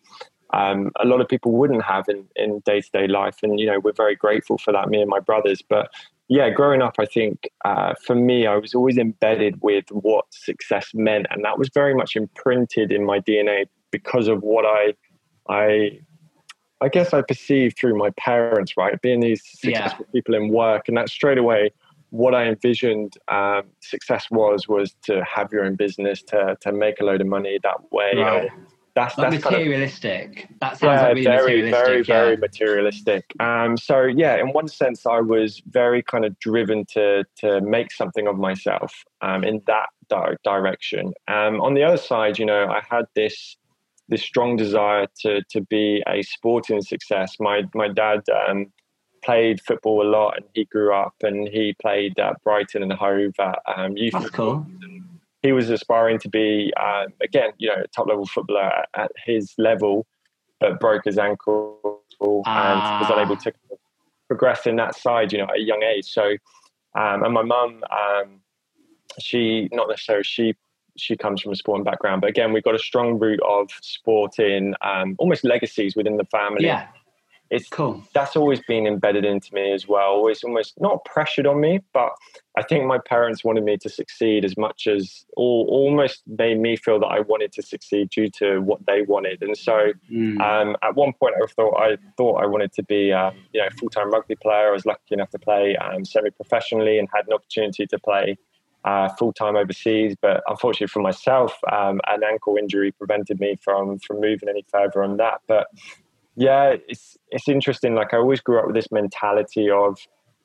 um, 0.54 0.92
a 1.00 1.06
lot 1.06 1.22
of 1.22 1.28
people 1.28 1.52
wouldn't 1.52 1.84
have 1.84 2.06
in 2.10 2.26
in 2.36 2.60
day 2.66 2.82
to 2.82 2.90
day 2.92 3.08
life, 3.08 3.38
and 3.42 3.60
you 3.60 3.66
know, 3.66 3.80
we're 3.80 3.94
very 3.94 4.16
grateful 4.16 4.58
for 4.58 4.74
that, 4.74 4.90
me 4.90 5.02
and 5.02 5.10
my 5.10 5.20
brothers. 5.20 5.62
But 5.62 5.92
yeah, 6.28 6.50
growing 6.50 6.82
up, 6.82 6.96
I 7.00 7.06
think 7.06 7.50
uh, 7.64 7.94
for 8.06 8.16
me, 8.16 8.48
I 8.48 8.58
was 8.58 8.74
always 8.74 8.98
embedded 8.98 9.62
with 9.62 9.86
what 9.92 10.26
success 10.32 10.92
meant, 10.94 11.28
and 11.30 11.44
that 11.46 11.58
was 11.58 11.70
very 11.74 11.94
much 11.94 12.16
imprinted 12.16 12.92
in 12.92 13.06
my 13.06 13.20
DNA 13.20 13.68
because 13.92 14.28
of 14.28 14.42
what 14.42 14.66
I 14.66 14.94
I 15.50 16.00
I 16.84 16.90
guess 16.90 17.14
I 17.14 17.22
perceived 17.22 17.78
through 17.78 17.98
my 17.98 18.10
parents, 18.18 18.76
right, 18.76 19.02
being 19.02 19.22
these 19.22 19.42
successful 19.46 20.06
yeah. 20.08 20.12
people 20.14 20.36
in 20.36 20.50
work, 20.50 20.88
and 20.90 20.98
that 20.98 21.10
straight 21.10 21.38
away, 21.38 21.72
what 22.10 22.36
I 22.36 22.46
envisioned 22.46 23.18
um, 23.30 23.64
success 23.80 24.28
was 24.30 24.68
was 24.68 24.94
to 25.04 25.24
have 25.24 25.52
your 25.54 25.64
own 25.64 25.76
business, 25.76 26.22
to 26.24 26.58
to 26.62 26.72
make 26.72 27.00
a 27.00 27.06
load 27.06 27.22
of 27.22 27.28
money 27.28 27.58
that 27.64 27.92
way. 27.92 28.12
Right. 28.18 28.50
that's 28.96 29.18
like 29.18 29.32
that's 29.32 29.46
materialistic. 29.46 30.36
Kind 30.36 30.50
of, 30.52 30.60
that 30.60 30.78
sounds 30.78 30.84
yeah, 30.84 31.36
like 31.38 31.46
really 31.48 31.72
very, 31.72 31.72
materialistic. 31.72 32.08
Very, 32.08 32.20
yeah. 32.20 32.26
very 32.26 32.38
materialistic. 32.38 33.24
Um, 33.40 33.78
so 33.78 34.04
yeah, 34.04 34.36
in 34.36 34.48
one 34.50 34.68
sense, 34.68 35.06
I 35.06 35.22
was 35.22 35.62
very 35.68 36.04
kind 36.04 36.26
of 36.26 36.38
driven 36.40 36.86
to 36.94 37.24
to 37.38 37.62
make 37.62 37.92
something 37.92 38.28
of 38.28 38.38
myself 38.38 38.92
um, 39.22 39.44
in 39.44 39.62
that 39.68 39.90
di- 40.10 40.36
direction. 40.44 41.14
Um, 41.28 41.62
on 41.62 41.74
the 41.74 41.84
other 41.84 41.98
side, 41.98 42.38
you 42.38 42.46
know, 42.46 42.68
I 42.68 42.82
had 42.90 43.06
this 43.16 43.58
this 44.14 44.22
strong 44.22 44.56
desire 44.56 45.08
to 45.22 45.42
to 45.50 45.62
be 45.62 46.04
a 46.08 46.22
sporting 46.22 46.82
success. 46.82 47.36
My 47.40 47.64
my 47.74 47.88
dad 47.88 48.22
um, 48.48 48.72
played 49.24 49.60
football 49.62 50.06
a 50.06 50.10
lot, 50.10 50.38
and 50.38 50.46
he 50.54 50.66
grew 50.66 50.94
up 50.94 51.16
and 51.24 51.48
he 51.48 51.76
played 51.82 52.20
at 52.20 52.42
Brighton 52.44 52.84
and 52.84 52.94
Hove 52.94 53.34
at 53.40 53.60
um, 53.76 53.98
youth. 53.98 54.14
That's 54.14 54.30
cool. 54.30 54.66
He 55.42 55.52
was 55.52 55.70
aspiring 55.70 56.20
to 56.20 56.30
be 56.30 56.72
um, 56.80 57.08
again, 57.22 57.52
you 57.58 57.70
know, 57.70 57.84
top 57.94 58.08
level 58.08 58.26
footballer 58.26 58.62
at, 58.62 58.90
at, 58.96 59.12
his 59.26 59.54
level, 59.58 60.06
but 60.60 60.80
broke 60.80 61.06
his 61.06 61.18
ankle 61.18 62.04
ah. 62.46 63.00
and 63.00 63.02
was 63.02 63.10
unable 63.10 63.38
to 63.38 63.52
progress 64.28 64.68
in 64.68 64.76
that 64.78 64.96
side, 64.96 65.34
you 65.34 65.40
know, 65.40 65.46
at 65.46 65.58
a 65.58 65.62
young 65.62 65.84
age. 65.84 66.06
So, 66.06 66.38
um, 66.96 67.24
and 67.24 67.34
my 67.34 67.42
mum, 67.42 67.84
um, 67.92 68.40
she 69.20 69.70
not 69.72 69.90
necessarily 69.90 70.24
she 70.24 70.56
she 70.98 71.18
comes 71.18 71.42
from 71.42 71.52
a 71.52 71.56
sporting 71.56 71.84
background. 71.84 72.22
But 72.22 72.30
again, 72.30 72.54
we've 72.54 72.64
got 72.64 72.76
a 72.76 72.80
strong 72.80 73.20
root 73.20 73.40
of 73.48 73.70
sporting, 73.82 74.74
um, 74.82 75.16
almost 75.18 75.44
legacies 75.44 75.96
within 75.96 76.18
the 76.18 76.26
family. 76.26 76.66
Yeah. 76.66 76.88
It's 77.54 77.70
cool. 77.70 78.04
That's 78.16 78.36
always 78.36 78.62
been 78.62 78.88
embedded 78.88 79.26
into 79.26 79.54
me 79.54 79.74
as 79.74 79.88
well. 79.88 80.08
Always 80.08 80.44
almost 80.44 80.74
not 80.82 81.06
pressured 81.06 81.46
on 81.46 81.62
me, 81.62 81.82
but 81.94 82.10
I 82.58 82.64
think 82.64 82.86
my 82.86 82.98
parents 82.98 83.44
wanted 83.44 83.64
me 83.64 83.78
to 83.78 83.90
succeed 83.90 84.44
as 84.44 84.58
much 84.58 84.88
as 84.88 85.24
or 85.38 85.68
almost 85.68 86.24
made 86.26 86.60
me 86.60 86.76
feel 86.76 87.00
that 87.02 87.08
I 87.08 87.20
wanted 87.20 87.52
to 87.54 87.62
succeed 87.62 88.10
due 88.10 88.30
to 88.40 88.60
what 88.62 88.84
they 88.88 89.04
wanted. 89.04 89.44
And 89.44 89.56
so 89.56 89.92
mm. 90.12 90.42
um, 90.42 90.76
at 90.82 90.96
one 90.96 91.14
point 91.14 91.36
I 91.36 91.46
thought 91.46 91.78
I 91.78 91.98
thought 92.18 92.42
I 92.42 92.48
wanted 92.48 92.74
to 92.74 92.84
be 92.84 93.14
um, 93.14 93.36
you 93.54 93.62
know 93.62 93.68
full 93.78 93.90
time 93.90 94.10
rugby 94.10 94.36
player. 94.36 94.70
I 94.70 94.72
was 94.72 94.88
lucky 94.88 95.02
enough 95.12 95.30
to 95.30 95.40
play 95.40 95.76
um, 95.76 96.06
semi 96.06 96.32
professionally 96.32 96.98
and 96.98 97.08
had 97.14 97.28
an 97.28 97.34
opportunity 97.34 97.86
to 97.86 98.00
play 98.00 98.36
uh, 98.86 99.10
full 99.18 99.34
time 99.34 99.56
overseas. 99.56 100.16
But 100.22 100.44
unfortunately 100.48 100.88
for 100.88 101.02
myself, 101.02 101.58
um, 101.72 102.02
an 102.08 102.24
ankle 102.24 102.58
injury 102.58 102.92
prevented 102.92 103.40
me 103.40 103.58
from 103.62 104.00
from 104.00 104.20
moving 104.22 104.50
any 104.50 104.66
further 104.70 105.04
on 105.04 105.18
that. 105.18 105.42
But 105.48 105.68
yeah, 106.36 106.76
it's 106.88 107.18
it's 107.30 107.48
interesting. 107.48 107.96
Like 107.96 108.14
I 108.14 108.18
always 108.18 108.42
grew 108.42 108.60
up 108.60 108.66
with 108.66 108.76
this 108.76 108.92
mentality 108.92 109.70
of 109.70 110.00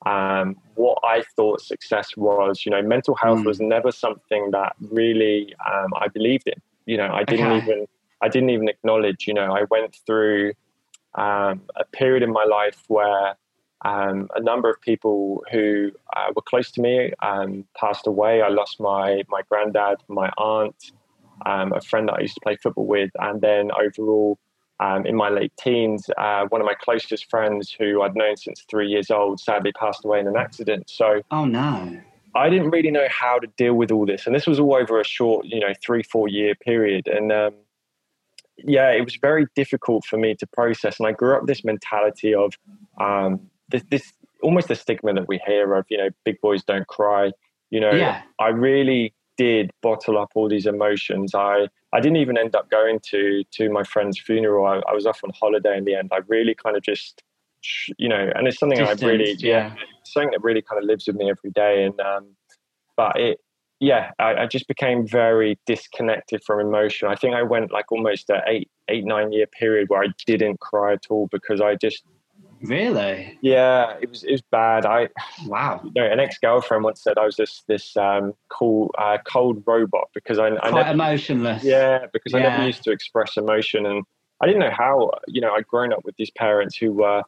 um, 0.06 0.56
what 0.74 0.98
I 1.04 1.22
thought 1.36 1.60
success 1.60 2.16
was. 2.16 2.64
You 2.64 2.70
know, 2.70 2.82
mental 2.82 3.14
health 3.14 3.40
mm. 3.40 3.46
was 3.46 3.60
never 3.60 3.90
something 3.90 4.50
that 4.52 4.74
really 4.80 5.54
um, 5.70 5.88
I 5.96 6.08
believed 6.08 6.48
in. 6.48 6.60
You 6.86 6.96
know, 6.98 7.10
I 7.12 7.24
didn't 7.24 7.46
okay. 7.46 7.64
even 7.64 7.86
I 8.22 8.28
didn't 8.28 8.50
even 8.50 8.68
acknowledge. 8.68 9.26
You 9.26 9.34
know, 9.34 9.52
I 9.52 9.64
went 9.70 9.96
through 10.06 10.52
um, 11.14 11.62
a 11.76 11.84
period 11.92 12.22
in 12.22 12.32
my 12.32 12.44
life 12.44 12.82
where 12.88 13.34
um, 13.84 14.28
a 14.34 14.40
number 14.40 14.68
of 14.68 14.80
people 14.80 15.44
who 15.52 15.92
uh, 16.16 16.32
were 16.34 16.42
close 16.42 16.70
to 16.72 16.80
me 16.80 17.12
um, 17.22 17.64
passed 17.76 18.06
away. 18.06 18.42
I 18.42 18.48
lost 18.48 18.80
my 18.80 19.22
my 19.28 19.42
granddad, 19.48 19.98
my 20.08 20.30
aunt, 20.36 20.92
um, 21.46 21.72
a 21.72 21.80
friend 21.80 22.08
that 22.08 22.14
I 22.14 22.20
used 22.20 22.34
to 22.34 22.40
play 22.40 22.56
football 22.56 22.86
with, 22.86 23.10
and 23.18 23.40
then 23.40 23.70
overall, 23.72 24.38
um, 24.80 25.06
in 25.06 25.14
my 25.14 25.28
late 25.28 25.52
teens, 25.58 26.10
uh, 26.18 26.46
one 26.48 26.60
of 26.60 26.66
my 26.66 26.74
closest 26.74 27.30
friends 27.30 27.74
who 27.78 28.02
I'd 28.02 28.16
known 28.16 28.36
since 28.36 28.64
three 28.68 28.88
years 28.88 29.10
old 29.10 29.38
sadly 29.40 29.72
passed 29.72 30.04
away 30.04 30.20
in 30.20 30.26
an 30.26 30.36
accident. 30.36 30.90
So, 30.90 31.22
oh 31.30 31.44
no. 31.44 32.00
I 32.34 32.50
didn't 32.50 32.70
really 32.70 32.90
know 32.90 33.06
how 33.08 33.38
to 33.38 33.46
deal 33.56 33.74
with 33.74 33.90
all 33.90 34.06
this, 34.06 34.26
and 34.26 34.34
this 34.34 34.46
was 34.46 34.60
all 34.60 34.74
over 34.74 35.00
a 35.00 35.04
short, 35.04 35.46
you 35.46 35.60
know, 35.60 35.72
three 35.82 36.02
four 36.02 36.28
year 36.28 36.54
period, 36.56 37.06
and 37.06 37.32
um, 37.32 37.54
yeah, 38.58 38.90
it 38.90 39.04
was 39.04 39.16
very 39.16 39.46
difficult 39.54 40.04
for 40.04 40.16
me 40.16 40.34
to 40.34 40.46
process. 40.48 40.98
And 40.98 41.06
I 41.06 41.12
grew 41.12 41.36
up 41.36 41.46
this 41.46 41.64
mentality 41.64 42.34
of 42.34 42.54
um, 43.00 43.48
this, 43.68 43.82
this 43.90 44.12
almost 44.42 44.68
the 44.68 44.74
stigma 44.74 45.12
that 45.14 45.28
we 45.28 45.40
hear 45.46 45.74
of, 45.74 45.86
you 45.88 45.98
know, 45.98 46.10
big 46.24 46.40
boys 46.40 46.62
don't 46.64 46.86
cry. 46.86 47.32
You 47.70 47.80
know, 47.80 47.92
yeah. 47.92 48.22
I 48.40 48.48
really 48.48 49.14
did 49.36 49.70
bottle 49.82 50.18
up 50.18 50.30
all 50.34 50.48
these 50.48 50.66
emotions. 50.66 51.34
I 51.34 51.68
I 51.92 52.00
didn't 52.00 52.16
even 52.16 52.36
end 52.36 52.54
up 52.54 52.70
going 52.70 53.00
to 53.10 53.44
to 53.52 53.70
my 53.70 53.84
friend's 53.84 54.18
funeral. 54.18 54.66
I, 54.66 54.82
I 54.90 54.94
was 54.94 55.06
off 55.06 55.20
on 55.24 55.30
holiday 55.38 55.78
in 55.78 55.84
the 55.84 55.94
end. 55.94 56.10
I 56.12 56.18
really 56.26 56.54
kind 56.54 56.76
of 56.76 56.82
just, 56.82 57.22
you 57.96 58.08
know, 58.08 58.30
and 58.34 58.46
it's 58.46 58.58
something 58.58 58.80
I 58.80 58.92
really, 58.92 59.36
yeah, 59.38 59.74
something 60.04 60.30
that 60.32 60.42
really 60.42 60.62
kind 60.62 60.82
of 60.82 60.86
lives 60.86 61.06
with 61.06 61.16
me 61.16 61.30
every 61.30 61.50
day. 61.50 61.84
And 61.84 61.98
um, 62.00 62.36
but 62.96 63.18
it, 63.18 63.40
yeah, 63.80 64.10
I, 64.18 64.34
I, 64.34 64.46
just 64.46 64.66
became 64.66 65.06
very 65.06 65.56
disconnected 65.64 66.42
from 66.42 66.58
emotion. 66.58 67.06
I 67.06 67.14
think 67.14 67.36
I 67.36 67.44
went 67.44 67.70
like 67.70 67.92
almost 67.92 68.28
a 68.28 68.42
eight 68.48 68.68
eight 68.88 69.04
nine 69.04 69.30
year 69.30 69.46
period 69.46 69.88
where 69.88 70.02
I 70.02 70.08
didn't 70.26 70.58
cry 70.58 70.94
at 70.94 71.06
all 71.10 71.28
because 71.30 71.60
I 71.60 71.76
just 71.76 72.02
Really? 72.62 73.38
Yeah, 73.40 73.96
it 74.00 74.08
was 74.08 74.24
it 74.24 74.32
was 74.32 74.42
bad. 74.42 74.84
I 74.84 75.08
wow. 75.46 75.80
You 75.84 76.02
know, 76.02 76.10
an 76.10 76.20
ex 76.20 76.38
girlfriend 76.38 76.84
once 76.84 77.02
said 77.02 77.18
I 77.18 77.24
was 77.24 77.36
this 77.36 77.62
this 77.68 77.96
um, 77.96 78.34
cool 78.48 78.92
uh, 78.98 79.18
cold 79.24 79.62
robot 79.66 80.08
because 80.14 80.38
I, 80.38 80.48
I 80.48 80.70
never, 80.70 80.90
emotionless. 80.90 81.62
Yeah, 81.62 82.06
because 82.12 82.32
yeah. 82.32 82.38
I 82.38 82.42
never 82.42 82.66
used 82.66 82.82
to 82.84 82.90
express 82.90 83.36
emotion, 83.36 83.86
and 83.86 84.04
I 84.40 84.46
didn't 84.46 84.60
know 84.60 84.72
how. 84.76 85.10
You 85.28 85.40
know, 85.40 85.54
I'd 85.54 85.66
grown 85.66 85.92
up 85.92 86.04
with 86.04 86.16
these 86.16 86.30
parents 86.32 86.76
who 86.76 86.92
were, 86.92 87.22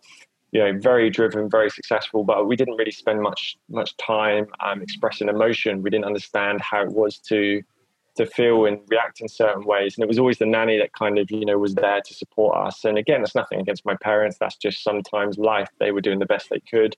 you 0.52 0.60
know, 0.60 0.78
very 0.80 1.10
driven, 1.10 1.48
very 1.48 1.70
successful, 1.70 2.24
but 2.24 2.48
we 2.48 2.56
didn't 2.56 2.74
really 2.76 2.90
spend 2.90 3.20
much 3.20 3.56
much 3.68 3.96
time 3.98 4.46
um, 4.60 4.82
expressing 4.82 5.28
emotion. 5.28 5.82
We 5.82 5.90
didn't 5.90 6.06
understand 6.06 6.60
how 6.60 6.82
it 6.82 6.92
was 6.92 7.18
to 7.28 7.62
to 8.16 8.26
feel 8.26 8.66
and 8.66 8.80
react 8.88 9.20
in 9.20 9.28
certain 9.28 9.64
ways. 9.64 9.96
And 9.96 10.02
it 10.02 10.08
was 10.08 10.18
always 10.18 10.38
the 10.38 10.46
nanny 10.46 10.78
that 10.78 10.92
kind 10.92 11.18
of, 11.18 11.30
you 11.30 11.44
know, 11.44 11.58
was 11.58 11.74
there 11.74 12.00
to 12.04 12.14
support 12.14 12.56
us. 12.56 12.84
And 12.84 12.98
again, 12.98 13.22
that's 13.22 13.34
nothing 13.34 13.60
against 13.60 13.86
my 13.86 13.96
parents. 13.96 14.36
That's 14.38 14.56
just 14.56 14.82
sometimes 14.82 15.38
life. 15.38 15.68
They 15.78 15.92
were 15.92 16.00
doing 16.00 16.18
the 16.18 16.26
best 16.26 16.50
they 16.50 16.60
could. 16.60 16.96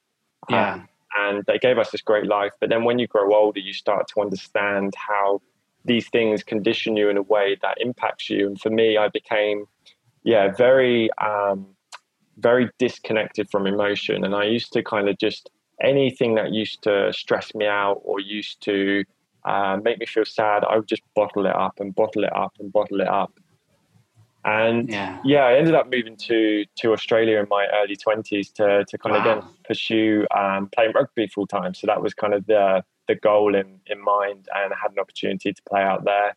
Yeah. 0.48 0.74
Um, 0.74 0.88
and 1.14 1.44
they 1.46 1.58
gave 1.58 1.78
us 1.78 1.90
this 1.90 2.00
great 2.00 2.26
life. 2.26 2.52
But 2.60 2.70
then 2.70 2.84
when 2.84 2.98
you 2.98 3.06
grow 3.06 3.34
older, 3.34 3.60
you 3.60 3.74
start 3.74 4.08
to 4.14 4.20
understand 4.20 4.94
how 4.96 5.42
these 5.84 6.08
things 6.08 6.42
condition 6.42 6.96
you 6.96 7.10
in 7.10 7.16
a 7.16 7.22
way 7.22 7.58
that 7.60 7.76
impacts 7.80 8.30
you. 8.30 8.46
And 8.46 8.60
for 8.60 8.70
me, 8.70 8.96
I 8.96 9.08
became, 9.08 9.66
yeah, 10.22 10.48
very, 10.48 11.10
um, 11.18 11.66
very 12.38 12.70
disconnected 12.78 13.50
from 13.50 13.66
emotion. 13.66 14.24
And 14.24 14.34
I 14.34 14.44
used 14.44 14.72
to 14.72 14.82
kind 14.82 15.08
of 15.08 15.18
just 15.18 15.50
anything 15.82 16.36
that 16.36 16.52
used 16.52 16.82
to 16.84 17.12
stress 17.12 17.54
me 17.54 17.66
out 17.66 18.00
or 18.04 18.20
used 18.20 18.62
to 18.62 19.04
uh, 19.44 19.78
make 19.82 19.98
me 19.98 20.06
feel 20.06 20.24
sad, 20.24 20.64
I 20.64 20.76
would 20.76 20.88
just 20.88 21.02
bottle 21.14 21.46
it 21.46 21.54
up 21.54 21.80
and 21.80 21.94
bottle 21.94 22.24
it 22.24 22.34
up 22.34 22.54
and 22.60 22.72
bottle 22.72 23.00
it 23.00 23.08
up. 23.08 23.32
And 24.44 24.88
yeah, 24.88 25.20
yeah 25.24 25.44
I 25.44 25.54
ended 25.54 25.74
up 25.74 25.90
moving 25.90 26.16
to 26.16 26.64
to 26.78 26.92
Australia 26.92 27.38
in 27.38 27.46
my 27.48 27.66
early 27.74 27.96
twenties 27.96 28.50
to 28.52 28.84
to 28.84 28.98
kind 28.98 29.14
wow. 29.14 29.20
of 29.20 29.26
again 29.26 29.50
pursue 29.64 30.26
um, 30.36 30.68
playing 30.74 30.92
rugby 30.94 31.28
full 31.28 31.46
time. 31.46 31.74
So 31.74 31.86
that 31.86 32.02
was 32.02 32.12
kind 32.14 32.34
of 32.34 32.46
the 32.46 32.82
the 33.06 33.14
goal 33.14 33.54
in 33.54 33.80
in 33.86 34.02
mind, 34.02 34.48
and 34.54 34.72
I 34.72 34.76
had 34.80 34.92
an 34.92 34.98
opportunity 34.98 35.52
to 35.52 35.62
play 35.68 35.82
out 35.82 36.04
there. 36.04 36.36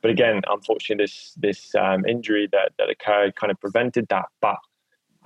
But 0.00 0.10
again, 0.10 0.40
unfortunately, 0.48 1.04
this 1.04 1.34
this 1.36 1.74
um, 1.74 2.06
injury 2.06 2.48
that 2.52 2.72
that 2.78 2.88
occurred 2.88 3.36
kind 3.36 3.50
of 3.50 3.60
prevented 3.60 4.08
that. 4.08 4.26
But 4.40 4.58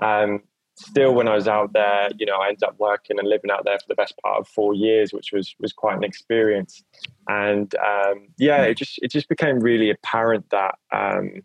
um, 0.00 0.42
still 0.76 1.14
when 1.14 1.28
I 1.28 1.34
was 1.34 1.48
out 1.48 1.72
there, 1.72 2.10
you 2.18 2.26
know, 2.26 2.36
I 2.36 2.48
ended 2.48 2.62
up 2.64 2.78
working 2.78 3.18
and 3.18 3.28
living 3.28 3.50
out 3.50 3.64
there 3.64 3.78
for 3.78 3.86
the 3.88 3.94
best 3.94 4.14
part 4.22 4.40
of 4.40 4.48
four 4.48 4.74
years, 4.74 5.12
which 5.12 5.32
was 5.32 5.54
was 5.60 5.72
quite 5.72 5.96
an 5.96 6.04
experience. 6.04 6.82
And 7.28 7.74
um, 7.76 8.28
yeah, 8.38 8.62
it 8.62 8.76
just 8.76 8.98
it 9.02 9.10
just 9.10 9.28
became 9.28 9.60
really 9.60 9.90
apparent 9.90 10.48
that 10.50 10.76
um, 10.92 11.42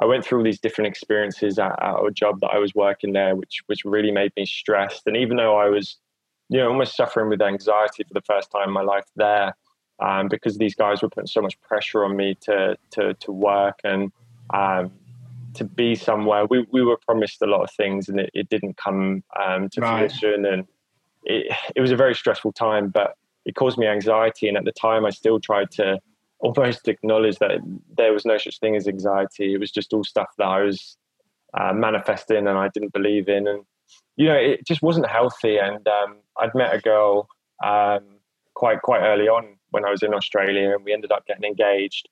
I 0.00 0.06
went 0.06 0.24
through 0.24 0.38
all 0.38 0.44
these 0.44 0.60
different 0.60 0.88
experiences 0.88 1.58
at, 1.58 1.80
at 1.82 1.94
a 1.94 2.10
job 2.10 2.40
that 2.40 2.50
I 2.52 2.58
was 2.58 2.74
working 2.74 3.12
there, 3.12 3.36
which 3.36 3.62
which 3.66 3.84
really 3.84 4.10
made 4.10 4.32
me 4.36 4.46
stressed. 4.46 5.02
And 5.06 5.16
even 5.16 5.36
though 5.36 5.56
I 5.56 5.68
was, 5.68 5.96
you 6.48 6.58
know, 6.58 6.68
almost 6.68 6.96
suffering 6.96 7.28
with 7.28 7.42
anxiety 7.42 8.04
for 8.04 8.14
the 8.14 8.22
first 8.22 8.50
time 8.50 8.68
in 8.68 8.74
my 8.74 8.82
life 8.82 9.06
there, 9.16 9.54
um, 10.00 10.28
because 10.28 10.58
these 10.58 10.74
guys 10.74 11.02
were 11.02 11.08
putting 11.08 11.28
so 11.28 11.42
much 11.42 11.60
pressure 11.60 12.04
on 12.04 12.16
me 12.16 12.36
to 12.42 12.76
to 12.92 13.14
to 13.14 13.32
work 13.32 13.80
and 13.84 14.12
um, 14.52 14.90
to 15.54 15.64
be 15.64 15.94
somewhere. 15.94 16.46
We, 16.46 16.66
we 16.70 16.82
were 16.82 16.98
promised 17.06 17.42
a 17.42 17.46
lot 17.46 17.62
of 17.62 17.70
things 17.70 18.08
and 18.08 18.20
it, 18.20 18.30
it 18.34 18.48
didn't 18.48 18.76
come 18.76 19.22
um, 19.40 19.68
to 19.70 19.80
right. 19.80 20.10
fruition. 20.10 20.44
And 20.46 20.66
it, 21.24 21.54
it 21.76 21.80
was 21.80 21.90
a 21.90 21.96
very 21.96 22.14
stressful 22.14 22.52
time, 22.52 22.88
but 22.88 23.16
it 23.44 23.54
caused 23.54 23.78
me 23.78 23.86
anxiety. 23.86 24.48
And 24.48 24.56
at 24.56 24.64
the 24.64 24.72
time, 24.72 25.04
I 25.04 25.10
still 25.10 25.40
tried 25.40 25.70
to 25.72 25.98
almost 26.40 26.88
acknowledge 26.88 27.38
that 27.38 27.60
there 27.96 28.12
was 28.12 28.24
no 28.24 28.38
such 28.38 28.58
thing 28.58 28.76
as 28.76 28.88
anxiety. 28.88 29.54
It 29.54 29.60
was 29.60 29.70
just 29.70 29.92
all 29.92 30.04
stuff 30.04 30.30
that 30.38 30.46
I 30.46 30.62
was 30.62 30.96
uh, 31.54 31.72
manifesting 31.72 32.46
and 32.48 32.58
I 32.58 32.68
didn't 32.68 32.92
believe 32.92 33.28
in. 33.28 33.46
And, 33.46 33.64
you 34.16 34.26
know, 34.26 34.34
it 34.34 34.66
just 34.66 34.82
wasn't 34.82 35.08
healthy. 35.08 35.58
And 35.58 35.86
um, 35.86 36.16
I'd 36.38 36.54
met 36.54 36.74
a 36.74 36.80
girl 36.80 37.28
um, 37.64 38.04
quite, 38.54 38.82
quite 38.82 39.00
early 39.00 39.28
on 39.28 39.56
when 39.70 39.84
I 39.84 39.90
was 39.90 40.02
in 40.02 40.14
Australia 40.14 40.74
and 40.74 40.84
we 40.84 40.92
ended 40.92 41.12
up 41.12 41.26
getting 41.26 41.44
engaged. 41.44 42.08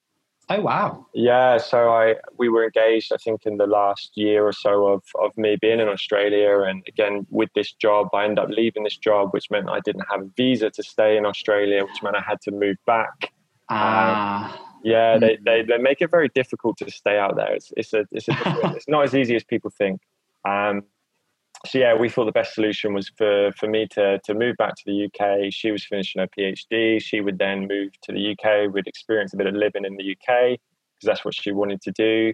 Oh 0.52 0.60
wow! 0.60 1.06
Yeah, 1.14 1.58
so 1.58 1.90
I 1.90 2.16
we 2.36 2.48
were 2.48 2.64
engaged. 2.64 3.12
I 3.12 3.18
think 3.18 3.46
in 3.46 3.56
the 3.56 3.68
last 3.68 4.10
year 4.16 4.44
or 4.44 4.52
so 4.52 4.88
of 4.88 5.04
of 5.20 5.36
me 5.38 5.56
being 5.60 5.78
in 5.78 5.88
Australia, 5.88 6.62
and 6.62 6.82
again 6.88 7.24
with 7.30 7.50
this 7.54 7.72
job, 7.72 8.08
I 8.12 8.24
ended 8.24 8.40
up 8.40 8.50
leaving 8.50 8.82
this 8.82 8.96
job, 8.96 9.30
which 9.32 9.48
meant 9.48 9.70
I 9.70 9.78
didn't 9.84 10.06
have 10.10 10.22
a 10.22 10.30
visa 10.36 10.68
to 10.70 10.82
stay 10.82 11.16
in 11.16 11.24
Australia, 11.24 11.84
which 11.84 12.02
meant 12.02 12.16
I 12.16 12.20
had 12.20 12.40
to 12.42 12.50
move 12.50 12.76
back. 12.84 13.32
Ah. 13.68 14.52
Um, 14.52 14.66
yeah, 14.82 15.18
they, 15.18 15.38
they, 15.44 15.62
they 15.62 15.78
make 15.78 16.00
it 16.00 16.10
very 16.10 16.30
difficult 16.34 16.78
to 16.78 16.90
stay 16.90 17.18
out 17.18 17.36
there. 17.36 17.54
It's 17.54 17.72
it's 17.76 17.92
a 17.92 18.04
it's 18.10 18.28
a 18.28 18.34
it's 18.76 18.88
not 18.88 19.04
as 19.04 19.14
easy 19.14 19.36
as 19.36 19.44
people 19.44 19.70
think. 19.70 20.00
Um, 20.44 20.82
so 21.66 21.78
yeah, 21.78 21.94
we 21.94 22.08
thought 22.08 22.24
the 22.24 22.32
best 22.32 22.54
solution 22.54 22.94
was 22.94 23.10
for 23.16 23.52
for 23.52 23.68
me 23.68 23.86
to 23.92 24.18
to 24.24 24.34
move 24.34 24.56
back 24.56 24.74
to 24.76 24.82
the 24.86 25.04
UK. 25.04 25.52
She 25.52 25.70
was 25.70 25.84
finishing 25.84 26.20
her 26.20 26.28
PhD. 26.28 27.02
She 27.02 27.20
would 27.20 27.38
then 27.38 27.68
move 27.68 27.92
to 28.02 28.12
the 28.12 28.32
UK. 28.32 28.72
We'd 28.72 28.86
experience 28.86 29.34
a 29.34 29.36
bit 29.36 29.46
of 29.46 29.54
living 29.54 29.84
in 29.84 29.96
the 29.96 30.12
UK 30.12 30.58
because 31.00 31.06
that's 31.06 31.24
what 31.24 31.34
she 31.34 31.52
wanted 31.52 31.82
to 31.82 31.92
do. 31.92 32.32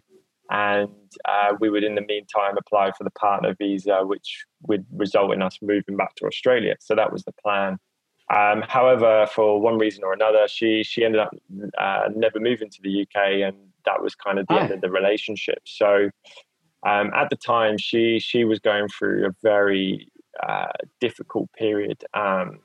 And 0.49 0.91
uh, 1.25 1.55
we 1.59 1.71
would, 1.71 1.83
in 1.83 1.97
the 1.97 2.03
meantime, 2.03 2.57
apply 2.57 2.93
for 2.93 3.03
the 3.03 3.11
partner 3.11 3.55
visa, 3.59 4.03
which 4.05 4.45
would 4.69 4.87
result 4.93 5.33
in 5.33 5.43
us 5.43 5.59
moving 5.61 5.97
back 5.97 6.15
to 6.17 6.27
Australia. 6.27 6.77
So 6.79 6.95
that 6.95 7.13
was 7.13 7.25
the 7.25 7.33
plan. 7.33 7.79
Um, 8.35 8.63
however, 8.63 9.27
for 9.33 9.61
one 9.61 9.79
reason 9.79 10.05
or 10.05 10.13
another, 10.13 10.47
she 10.49 10.83
she 10.83 11.05
ended 11.05 11.21
up 11.21 11.31
uh, 11.79 12.09
never 12.15 12.41
moving 12.41 12.71
to 12.71 12.83
the 12.83 13.03
UK, 13.03 13.47
and 13.47 13.57
that 13.85 14.03
was 14.03 14.15
kind 14.15 14.39
of 14.39 14.47
the 14.49 14.55
end 14.55 14.73
of 14.73 14.81
the 14.81 14.91
relationship. 14.91 15.61
So 15.65 16.11
um, 16.87 17.11
at 17.15 17.31
the 17.31 17.37
time, 17.37 17.79
she 17.79 18.21
she 18.21 18.45
was 18.45 18.61
going 18.61 18.89
through 18.89 19.27
a 19.27 19.31
very 19.43 20.09
uh, 20.47 20.69
difficult 21.01 21.51
period, 21.53 22.05
um, 22.15 22.61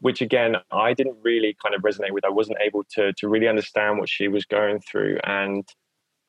which 0.00 0.22
again 0.22 0.56
I 0.72 0.94
didn't 0.94 1.18
really 1.22 1.54
kind 1.62 1.74
of 1.74 1.82
resonate 1.82 2.12
with. 2.12 2.24
I 2.24 2.30
wasn't 2.30 2.58
able 2.64 2.84
to 2.94 3.12
to 3.12 3.28
really 3.28 3.48
understand 3.48 3.98
what 3.98 4.08
she 4.08 4.28
was 4.28 4.46
going 4.46 4.80
through, 4.80 5.18
and 5.24 5.68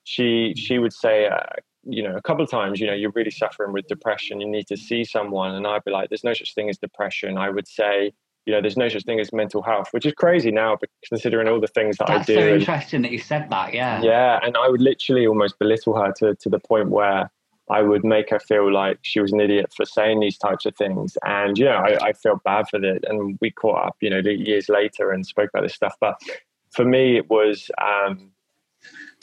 she 0.04 0.54
she 0.58 0.78
would 0.80 0.94
say. 0.94 1.28
Uh, 1.28 1.44
you 1.90 2.04
know, 2.04 2.18
a 2.18 2.22
couple 2.22 2.44
of 2.44 2.52
times, 2.52 2.82
you 2.82 2.88
know, 2.88 2.94
you're 2.94 3.14
really 3.16 3.32
suffering 3.32 3.72
with 3.72 3.88
depression. 3.88 4.42
You 4.42 4.50
need 4.50 4.68
to 4.68 4.76
see 4.76 5.06
someone, 5.06 5.56
and 5.56 5.66
I'd 5.66 5.86
be 5.86 5.92
like, 5.92 6.10
"There's 6.10 6.26
no 6.26 6.34
such 6.34 6.54
thing 6.54 6.68
as 6.68 6.78
depression." 6.78 7.38
I 7.38 7.50
would 7.50 7.66
say, 7.66 8.12
you 8.46 8.52
know, 8.52 8.60
there's 8.60 8.76
no 8.76 8.90
such 8.90 9.04
thing 9.04 9.22
as 9.22 9.32
mental 9.32 9.62
health, 9.62 9.88
which 9.92 10.06
is 10.06 10.12
crazy 10.12 10.52
now, 10.52 10.76
but 10.78 10.90
considering 11.08 11.48
all 11.48 11.62
the 11.62 11.68
things 11.68 11.96
that 11.98 12.08
That's 12.08 12.30
I 12.30 12.34
do. 12.34 12.36
That's 12.36 12.46
so 12.46 12.56
interesting 12.56 13.02
that 13.04 13.12
you 13.12 13.20
said 13.20 13.50
that. 13.52 13.74
Yeah. 13.74 14.02
Yeah, 14.02 14.40
and 14.44 14.58
I 14.58 14.68
would 14.68 14.82
literally 14.82 15.28
almost 15.28 15.58
belittle 15.60 15.96
her 15.96 16.12
to 16.18 16.36
to 16.36 16.50
the 16.50 16.60
point 16.60 16.90
where 16.90 17.32
I 17.70 17.82
would 17.82 18.04
make 18.04 18.30
her 18.30 18.40
feel 18.40 18.72
like 18.72 19.00
she 19.02 19.20
was 19.20 19.34
an 19.34 19.42
idiot 19.42 19.74
for 19.76 19.86
saying 19.86 20.20
these 20.20 20.38
types 20.38 20.66
of 20.66 20.76
things, 20.76 21.18
and 21.26 21.58
you 21.58 21.66
know, 21.66 21.76
I, 21.76 22.08
I 22.08 22.14
felt 22.14 22.44
bad 22.44 22.70
for 22.70 22.84
it. 22.84 23.04
And 23.08 23.38
we 23.42 23.52
caught 23.52 23.88
up, 23.88 23.98
you 24.00 24.10
know, 24.10 24.20
years 24.20 24.70
later 24.70 25.12
and 25.12 25.26
spoke 25.26 25.50
about 25.50 25.64
this 25.64 25.74
stuff. 25.74 25.96
But 26.00 26.20
for 26.72 26.86
me, 26.86 27.18
it 27.18 27.30
was 27.30 27.70
um, 27.82 28.32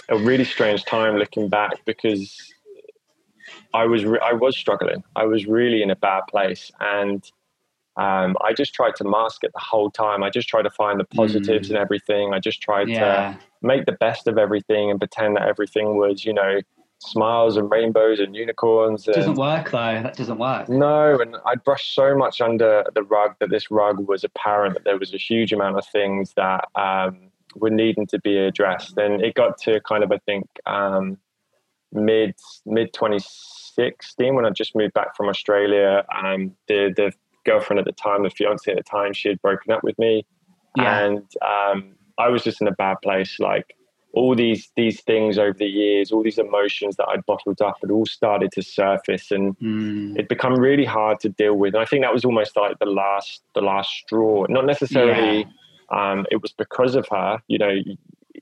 a 0.09 0.19
really 0.19 0.45
strange 0.45 0.85
time 0.85 1.17
looking 1.17 1.49
back 1.49 1.85
because 1.87 2.53
I 3.73 3.87
was 3.87 4.05
re- 4.05 4.21
I 4.23 4.33
was 4.33 4.57
struggling. 4.57 5.03
I 5.17 5.25
was 5.25 5.47
really 5.47 5.83
in 5.83 5.91
a 5.91 5.97
bad 5.97 6.23
place, 6.29 6.71
and 6.81 7.25
um, 7.97 8.37
I 8.45 8.53
just 8.53 8.75
tried 8.75 8.97
to 8.97 9.05
mask 9.05 9.45
it 9.45 9.53
the 9.55 9.61
whole 9.61 9.91
time. 9.91 10.23
I 10.23 10.31
just 10.31 10.49
tried 10.49 10.63
to 10.63 10.71
find 10.71 10.99
the 10.99 11.05
positives 11.05 11.69
mm. 11.69 11.73
in 11.73 11.77
everything. 11.77 12.35
I 12.35 12.41
just 12.41 12.61
tried 12.61 12.89
yeah. 12.89 12.99
to 12.99 13.39
make 13.63 13.87
the 13.87 13.93
best 13.93 14.27
of 14.27 14.37
everything 14.37 14.91
and 14.91 14.99
pretend 14.99 15.37
that 15.37 15.47
everything 15.49 15.97
was, 15.97 16.25
you 16.25 16.35
know, 16.35 16.61
smiles 17.05 17.57
and 17.57 17.71
rainbows 17.71 18.21
and 18.21 18.35
unicorns. 18.35 19.07
It 19.07 19.15
doesn't 19.15 19.35
work 19.35 19.71
though. 19.71 20.01
That 20.03 20.17
doesn't 20.17 20.39
work. 20.39 20.69
No, 20.69 21.19
and 21.21 21.37
I 21.47 21.55
brushed 21.57 21.95
so 21.95 22.17
much 22.17 22.41
under 22.41 22.85
the 22.95 23.03
rug 23.03 23.37
that 23.41 23.51
this 23.51 23.71
rug 23.71 24.09
was 24.09 24.25
apparent 24.25 24.75
that 24.75 24.85
there 24.85 24.99
was 24.99 25.13
a 25.15 25.19
huge 25.19 25.53
amount 25.53 25.79
of 25.79 25.87
things 25.87 26.33
that 26.37 26.69
um, 26.75 27.31
were 27.57 27.71
needing 27.71 28.07
to 28.09 28.21
be 28.21 28.39
addressed. 28.39 28.97
And 28.97 29.23
it 29.23 29.35
got 29.35 29.59
to 29.59 29.81
kind 29.81 30.03
of, 30.03 30.13
I 30.13 30.19
think, 30.19 30.47
um, 30.67 31.19
mid 31.93 32.35
mid 32.67 32.93
2016 32.93 34.35
when 34.35 34.45
I 34.45 34.51
just 34.51 34.75
moved 34.75 34.95
back 34.95 35.17
from 35.17 35.29
Australia. 35.29 36.05
Um, 36.15 36.55
the 36.69 36.93
the 36.95 37.13
girlfriend 37.45 37.79
at 37.79 37.85
the 37.85 37.93
time, 37.93 38.23
the 38.23 38.31
fiance 38.31 38.71
at 38.71 38.77
the 38.77 38.83
time, 38.83 39.13
she 39.13 39.29
had 39.29 39.41
broken 39.43 39.73
up 39.73 39.85
with 39.85 39.99
me, 39.99 40.27
yeah. 40.77 41.05
and 41.05 41.23
um, 41.43 41.95
I 42.19 42.29
was 42.29 42.43
just 42.43 42.61
in 42.61 42.69
a 42.69 42.73
bad 42.73 42.97
place. 43.03 43.39
Like 43.39 43.77
all 44.15 44.35
these 44.35 44.71
these 44.77 45.01
things 45.03 45.39
over 45.39 45.59
the 45.59 45.67
years, 45.67 46.13
all 46.13 46.23
these 46.23 46.39
emotions 46.39 46.97
that 46.97 47.07
I'd 47.09 47.27
bottled 47.27 47.61
up 47.61 47.79
had 47.81 47.91
all 47.91 48.07
started 48.07 48.53
to 48.53 48.63
surface, 48.63 49.31
and 49.31 49.59
mm. 49.59 50.19
it 50.19 50.29
become 50.29 50.55
really 50.55 50.85
hard 50.85 51.21
to 51.21 51.29
deal 51.29 51.55
with. 51.55 51.75
And 51.75 51.83
I 51.83 51.85
think 51.85 52.03
that 52.03 52.13
was 52.13 52.25
almost 52.25 52.57
like 52.57 52.79
the 52.79 52.87
last 52.87 53.43
the 53.55 53.61
last 53.61 53.91
straw. 53.91 54.47
Not 54.49 54.67
necessarily. 54.67 55.41
Yeah. 55.41 55.45
Um, 55.91 56.27
it 56.31 56.41
was 56.41 56.53
because 56.53 56.95
of 56.95 57.07
her. 57.11 57.43
You 57.49 57.59
know, 57.59 57.77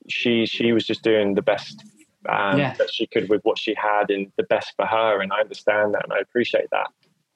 she 0.07 0.45
she 0.45 0.71
was 0.71 0.85
just 0.85 1.01
doing 1.01 1.33
the 1.33 1.41
best 1.41 1.83
um, 2.29 2.59
yeah. 2.59 2.73
that 2.75 2.93
she 2.93 3.07
could 3.07 3.29
with 3.29 3.41
what 3.43 3.57
she 3.57 3.73
had 3.73 4.09
and 4.09 4.31
the 4.37 4.43
best 4.43 4.73
for 4.75 4.85
her. 4.85 5.21
And 5.21 5.33
I 5.33 5.41
understand 5.41 5.95
that 5.95 6.03
and 6.03 6.13
I 6.13 6.19
appreciate 6.19 6.69
that. 6.71 6.87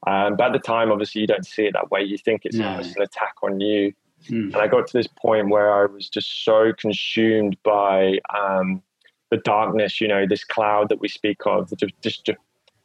Um, 0.06 0.38
but 0.38 0.48
at 0.48 0.54
the 0.54 0.60
time, 0.60 0.92
obviously, 0.92 1.22
you 1.22 1.28
don't 1.28 1.46
see 1.46 1.66
it 1.66 1.74
that 1.74 1.90
way. 1.90 2.04
You 2.04 2.18
think 2.18 2.42
it's 2.46 2.56
no. 2.56 2.70
almost 2.70 2.96
an 2.96 3.02
attack 3.02 3.36
on 3.42 3.60
you. 3.60 3.94
Mm. 4.30 4.54
And 4.54 4.58
I 4.58 4.68
got 4.68 4.88
to 4.88 4.98
this 4.98 5.08
point 5.08 5.50
where 5.50 5.74
I 5.74 5.86
was 5.86 6.10
just 6.10 6.46
so 6.46 6.74
consumed 6.78 7.58
by 7.64 8.20
um, 8.38 8.82
the 9.32 9.38
darkness, 9.38 10.00
you 10.02 10.08
know, 10.08 10.26
this 10.28 10.44
cloud 10.44 10.90
that 10.90 11.00
we 11.00 11.08
speak 11.08 11.38
of, 11.46 11.70
the 11.70 11.90
just 12.02 12.26
de- 12.26 12.38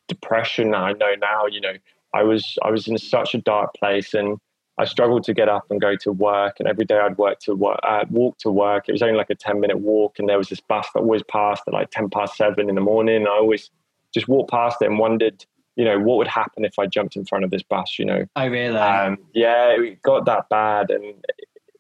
depression 0.09 0.73
that 0.73 0.79
I 0.79 0.93
know 0.93 1.15
now. 1.21 1.47
You 1.47 1.61
know, 1.61 1.75
I 2.15 2.23
was 2.23 2.59
I 2.63 2.71
was 2.71 2.89
in 2.89 2.99
such 2.99 3.35
a 3.35 3.39
dark 3.39 3.75
place, 3.75 4.15
and 4.15 4.39
I 4.79 4.85
struggled 4.85 5.25
to 5.25 5.35
get 5.35 5.49
up 5.49 5.65
and 5.71 5.81
go 5.81 5.97
to 5.97 6.13
work. 6.13 6.57
And 6.59 6.69
every 6.69 6.85
day 6.85 6.99
I'd 6.99 7.19
work 7.19 7.39
to 7.41 7.55
work, 7.55 7.81
uh, 7.83 8.05
walk 8.11 8.39
to 8.39 8.51
work. 8.51 8.89
It 8.89 8.93
was 8.93 9.03
only 9.03 9.17
like 9.17 9.31
a 9.31 9.35
ten 9.35 9.61
minute 9.61 9.79
walk, 9.79 10.19
and 10.19 10.29
there 10.29 10.39
was 10.39 10.49
this 10.49 10.61
bus 10.61 10.89
that 10.95 11.01
always 11.01 11.23
passed 11.25 11.63
at 11.67 11.75
like 11.75 11.91
ten 11.91 12.09
past 12.11 12.37
seven 12.37 12.69
in 12.69 12.75
the 12.75 12.81
morning. 12.81 13.27
I 13.27 13.31
always 13.31 13.71
just 14.13 14.29
walked 14.29 14.51
past 14.51 14.83
it 14.83 14.87
and 14.87 14.99
wondered 14.99 15.45
you 15.77 15.85
know, 15.85 15.99
what 15.99 16.19
would 16.19 16.29
happen 16.29 16.65
if 16.65 16.79
I 16.79 16.87
jumped 16.87 17.17
in 17.17 17.25
front 17.25 17.45
of 17.45 17.51
this 17.51 17.63
bus, 17.63 17.99
you 17.99 18.05
know? 18.05 18.27
Oh, 18.37 18.47
really? 18.47 18.77
Um, 18.77 19.19
yeah, 19.33 19.69
it 19.69 20.03
got 20.03 20.27
that 20.27 20.49
bad. 20.49 20.91
And 20.91 21.25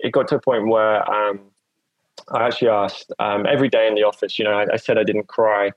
it 0.00 0.12
got 0.12 0.28
to 0.28 0.37
a 0.37 0.40
point 0.40 0.68
where 0.68 1.09
um, 1.11 1.40
I 2.31 2.46
actually 2.46 2.68
asked 2.68 3.12
um, 3.18 3.46
every 3.46 3.68
day 3.68 3.87
in 3.87 3.94
the 3.94 4.02
office, 4.02 4.38
you 4.38 4.44
know, 4.44 4.52
I, 4.52 4.66
I 4.72 4.76
said 4.76 4.98
I 4.98 5.05
didn't 5.05 5.28
cry. 5.28 5.72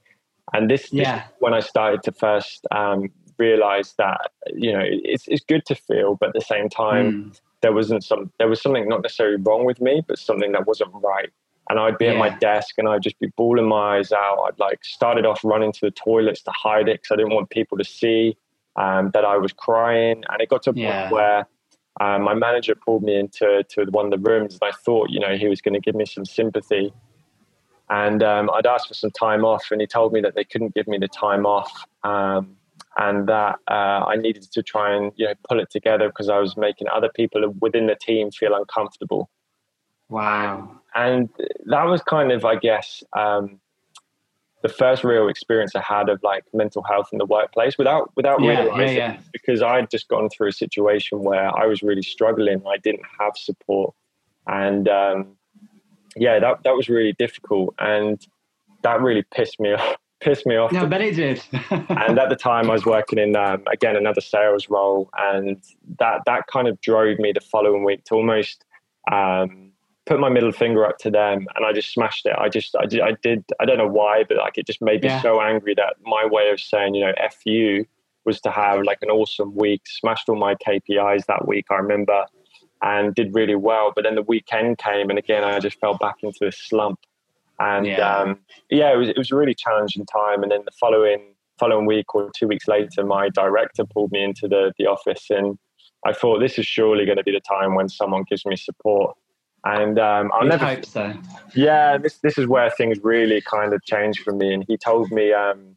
And 0.54 0.70
this, 0.70 0.94
yeah. 0.94 1.16
This 1.16 1.26
when 1.40 1.54
I 1.54 1.60
started 1.60 2.04
to 2.04 2.12
first 2.12 2.66
um, 2.72 3.10
realize 3.38 3.94
that, 3.98 4.32
you 4.54 4.72
know, 4.72 4.84
it's, 4.84 5.28
it's 5.28 5.44
good 5.44 5.66
to 5.66 5.76
feel, 5.76 6.16
but 6.16 6.30
at 6.30 6.36
the 6.36 6.42
same 6.42 6.70
time, 6.70 7.12
mm. 7.12 7.40
there 7.62 7.74
wasn't 7.74 8.04
some, 8.04 8.32
there 8.40 8.48
was 8.48 8.62
something 8.62 8.88
not 8.88 9.02
necessarily 9.02 9.38
wrong 9.42 9.66
with 9.66 9.82
me, 9.82 10.02
but 10.08 10.20
something 10.20 10.54
that 10.54 10.66
wasn't 10.68 10.92
right 10.94 11.32
and 11.70 11.80
I'd 11.80 11.98
be 11.98 12.06
yeah. 12.06 12.12
at 12.12 12.18
my 12.18 12.30
desk 12.30 12.76
and 12.78 12.88
I'd 12.88 13.02
just 13.02 13.20
be 13.20 13.32
bawling 13.38 13.68
my 13.68 13.98
eyes 13.98 14.12
out. 14.12 14.44
I'd 14.48 14.60
like 14.60 14.84
started 14.84 15.26
off 15.26 15.44
running 15.44 15.72
to 15.74 15.82
the 15.82 15.92
toilets 15.92 16.42
to 16.44 16.52
hide 16.52 16.88
it 16.88 17.02
because 17.02 17.14
I 17.14 17.16
didn't 17.18 17.34
want 17.34 17.50
people 17.50 17.78
to 17.78 17.84
see 17.84 18.38
um, 18.76 19.12
that 19.14 19.26
I 19.26 19.38
was 19.38 19.52
crying. 19.54 20.24
And 20.30 20.42
it 20.42 20.50
got 20.50 20.64
to 20.64 20.72
a 20.72 20.74
point 20.74 20.86
yeah. 20.86 21.12
where 21.12 21.48
um, 22.02 22.24
my 22.24 22.34
manager 22.34 22.76
pulled 22.76 23.04
me 23.04 23.16
into 23.16 23.64
to 23.70 23.86
one 23.86 24.06
of 24.06 24.12
the 24.12 24.30
rooms 24.30 24.60
and 24.62 24.72
I 24.72 24.76
thought, 24.76 25.10
you 25.10 25.20
know, 25.20 25.36
he 25.36 25.48
was 25.48 25.62
going 25.62 25.74
to 25.74 25.80
give 25.80 25.96
me 25.96 26.06
some 26.06 26.26
sympathy. 26.26 26.94
And 27.90 28.22
um, 28.24 28.50
I'd 28.54 28.66
asked 28.66 28.88
for 28.88 28.96
some 28.96 29.12
time 29.12 29.46
off, 29.46 29.68
and 29.70 29.80
he 29.80 29.86
told 29.86 30.12
me 30.12 30.20
that 30.22 30.34
they 30.34 30.44
couldn't 30.44 30.74
give 30.74 30.88
me 30.88 30.98
the 30.98 31.08
time 31.08 31.46
off, 31.46 31.86
um, 32.04 32.56
and 32.98 33.28
that 33.30 33.60
uh, 33.70 34.06
I 34.08 34.16
needed 34.16 34.42
to 34.54 34.64
try 34.64 34.96
and 34.96 35.12
you 35.18 35.28
know 35.28 35.34
pull 35.48 35.60
it 35.60 35.70
together 35.70 36.08
because 36.08 36.28
I 36.28 36.40
was 36.40 36.58
making 36.58 36.88
other 36.88 37.10
people 37.14 37.48
within 37.62 37.86
the 37.86 37.96
team 37.96 38.32
feel 38.32 38.56
uncomfortable. 38.56 39.30
Wow. 40.10 40.82
And 40.96 41.30
that 41.66 41.84
was 41.84 42.02
kind 42.02 42.32
of, 42.32 42.46
I 42.46 42.56
guess, 42.56 43.04
um, 43.16 43.60
the 44.66 44.74
first 44.74 45.04
real 45.04 45.28
experience 45.28 45.76
I 45.76 45.82
had 45.82 46.10
of 46.10 46.24
like 46.24 46.44
mental 46.52 46.82
health 46.82 47.10
in 47.12 47.20
the 47.20 47.26
workplace 47.26 47.78
without 47.78 48.12
without 48.16 48.42
yeah, 48.42 48.64
realizing 48.64 48.98
yeah, 48.98 49.12
yeah. 49.14 49.20
because 49.32 49.62
I'd 49.62 49.92
just 49.92 50.08
gone 50.08 50.28
through 50.30 50.48
a 50.48 50.54
situation 50.54 51.20
where 51.22 51.56
I 51.56 51.68
was 51.68 51.84
really 51.84 52.02
struggling. 52.02 52.64
I 52.68 52.78
didn't 52.78 53.04
have 53.20 53.38
support, 53.38 53.94
and 54.48 54.90
um, 54.90 55.38
yeah, 56.16 56.40
that 56.40 56.64
that 56.64 56.76
was 56.76 56.90
really 56.90 57.14
difficult, 57.14 57.76
and 57.78 58.26
that 58.82 59.02
really 59.02 59.24
pissed 59.32 59.60
me 59.60 59.74
off. 59.74 59.98
Pissed 60.20 60.48
me 60.48 60.56
off. 60.56 60.72
No, 60.72 60.88
but 60.88 61.02
it 61.02 61.16
did. 61.16 61.44
and 61.70 62.18
at 62.18 62.30
the 62.30 62.36
time, 62.36 62.72
I 62.72 62.74
was 62.74 62.88
working 62.88 63.20
in 63.20 63.36
um, 63.36 63.62
again 63.72 63.96
another 63.96 64.22
sales 64.22 64.68
role, 64.68 65.12
and 65.16 65.62
that 66.00 66.22
that 66.26 66.48
kind 66.48 66.68
of 66.68 66.82
drove 66.82 67.20
me 67.20 67.34
the 67.34 67.42
following 67.42 67.84
week 67.84 68.04
to 68.06 68.16
almost 68.16 68.66
um, 69.12 69.74
put 70.06 70.20
my 70.20 70.30
middle 70.30 70.52
finger 70.52 70.86
up 70.86 70.98
to 71.00 71.10
them 71.10 71.48
and 71.56 71.66
I 71.66 71.74
just 71.74 71.92
smashed 71.92 72.26
it. 72.26 72.36
I 72.38 72.48
just, 72.48 72.76
I 72.80 72.86
did, 72.86 73.02
I, 73.02 73.14
did, 73.24 73.44
I 73.60 73.66
don't 73.66 73.78
know 73.78 73.88
why, 73.88 74.24
but 74.28 74.38
like 74.38 74.58
it 74.58 74.68
just 74.68 74.82
made 74.82 75.02
me 75.02 75.10
yeah. 75.10 75.22
so 75.22 75.42
angry 75.42 75.74
that 75.76 75.96
my 76.04 76.26
way 76.26 76.50
of 76.50 76.60
saying, 76.60 76.96
you 76.96 77.06
know, 77.06 77.14
F 77.18 77.38
you 77.46 77.86
was 78.24 78.40
to 78.42 78.52
have 78.52 78.84
like 78.84 79.00
an 79.02 79.10
awesome 79.10 79.56
week, 79.56 79.82
smashed 79.86 80.30
all 80.30 80.36
my 80.36 80.56
KPIs 80.56 81.26
that 81.26 81.48
week, 81.48 81.66
I 81.72 81.76
remember, 81.76 82.26
and 82.84 83.16
did 83.16 83.34
really 83.34 83.56
well. 83.56 83.94
But 83.96 84.04
then 84.04 84.16
the 84.16 84.22
weekend 84.22 84.78
came 84.78 85.10
and 85.10 85.18
again, 85.18 85.44
I 85.44 85.60
just 85.60 85.80
fell 85.80 85.98
back 85.98 86.18
into 86.22 86.48
a 86.48 86.52
slump. 86.52 87.00
And 87.60 87.88
yeah, 87.88 88.18
um, 88.18 88.40
yeah 88.70 88.94
it, 88.94 88.98
was, 88.98 89.10
it 89.10 89.18
was 89.18 89.32
a 89.32 89.36
really 89.36 89.56
challenging 89.56 90.06
time. 90.06 90.44
And 90.44 90.52
then 90.52 90.62
the 90.66 90.72
following, 90.80 91.34
following 91.58 91.88
week 91.88 92.14
or 92.14 92.30
two 92.36 92.48
weeks 92.48 92.68
later, 92.68 93.04
my 93.04 93.30
director 93.30 93.86
pulled 93.86 94.12
me 94.12 94.24
into 94.24 94.48
the, 94.48 94.72
the 94.78 94.86
office 94.86 95.32
and 95.32 95.58
I 96.06 96.14
thought 96.14 96.40
this 96.40 96.60
is 96.60 96.68
surely 96.68 97.06
going 97.06 97.18
to 97.18 97.24
be 97.24 97.32
the 97.32 97.40
time 97.40 97.74
when 97.74 97.90
someone 97.90 98.26
gives 98.30 98.46
me 98.46 98.56
support 98.56 99.18
And 99.66 99.98
um, 99.98 100.32
I'll 100.34 100.44
we 100.44 100.50
never 100.50 100.66
hope 100.66 100.86
so. 100.86 101.14
Yeah, 101.56 101.98
this 101.98 102.18
this 102.20 102.38
is 102.38 102.46
where 102.46 102.70
things 102.70 103.00
really 103.04 103.42
kind 103.42 103.74
of 103.74 103.84
changed 103.84 104.20
for 104.20 104.32
me. 104.32 104.54
And 104.54 104.64
he 104.68 104.78
told 104.78 105.12
me, 105.12 105.34
um, 105.34 105.76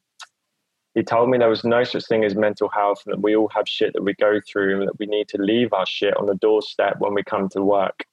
he 0.95 1.03
told 1.03 1.31
me 1.31 1.39
there 1.39 1.49
was 1.49 1.65
no 1.65 1.85
such 1.85 2.07
thing 2.07 2.23
as 2.23 2.35
mental 2.35 2.69
health, 2.69 3.03
and 3.07 3.15
that 3.15 3.23
we 3.23 3.35
all 3.35 3.49
have 3.55 3.67
shit 3.67 3.95
that 3.95 4.03
we 4.03 4.13
go 4.15 4.41
through, 4.47 4.81
and 4.81 4.89
that 4.89 4.99
we 4.99 5.07
need 5.07 5.29
to 5.29 5.39
leave 5.41 5.73
our 5.73 5.87
shit 5.87 6.15
on 6.19 6.27
the 6.27 6.35
doorstep 6.35 6.97
when 6.99 7.15
we 7.15 7.23
come 7.23 7.49
to 7.51 7.63
work. 7.63 8.05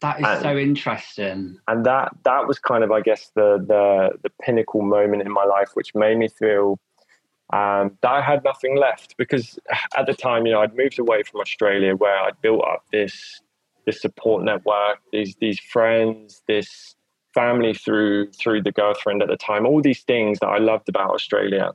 That 0.00 0.20
is 0.20 0.26
and, 0.26 0.42
so 0.42 0.56
interesting. 0.58 1.58
And 1.66 1.86
that 1.86 2.12
that 2.24 2.46
was 2.46 2.58
kind 2.58 2.84
of, 2.84 2.92
I 2.92 3.00
guess, 3.00 3.30
the 3.34 3.64
the 3.66 4.18
the 4.22 4.30
pinnacle 4.42 4.82
moment 4.82 5.22
in 5.22 5.32
my 5.32 5.44
life, 5.44 5.70
which 5.74 5.94
made 5.94 6.18
me 6.18 6.28
feel 6.28 6.78
um, 7.52 7.96
that 8.02 8.10
I 8.10 8.20
had 8.20 8.44
nothing 8.44 8.76
left 8.76 9.16
because 9.16 9.58
at 9.96 10.06
the 10.06 10.14
time, 10.14 10.46
you 10.46 10.52
know, 10.52 10.60
I'd 10.60 10.76
moved 10.76 10.98
away 10.98 11.22
from 11.22 11.40
Australia 11.40 11.94
where 11.94 12.18
I'd 12.18 12.40
built 12.40 12.64
up 12.64 12.84
this 12.92 13.40
this 13.86 14.00
support 14.00 14.44
network, 14.44 14.98
these 15.12 15.36
these 15.40 15.60
friends, 15.60 16.42
this 16.46 16.94
family 17.32 17.74
through 17.74 18.30
through 18.32 18.62
the 18.62 18.72
girlfriend 18.72 19.22
at 19.22 19.28
the 19.28 19.36
time, 19.36 19.66
all 19.66 19.82
these 19.82 20.02
things 20.02 20.38
that 20.40 20.48
I 20.48 20.58
loved 20.58 20.88
about 20.88 21.10
Australia. 21.10 21.72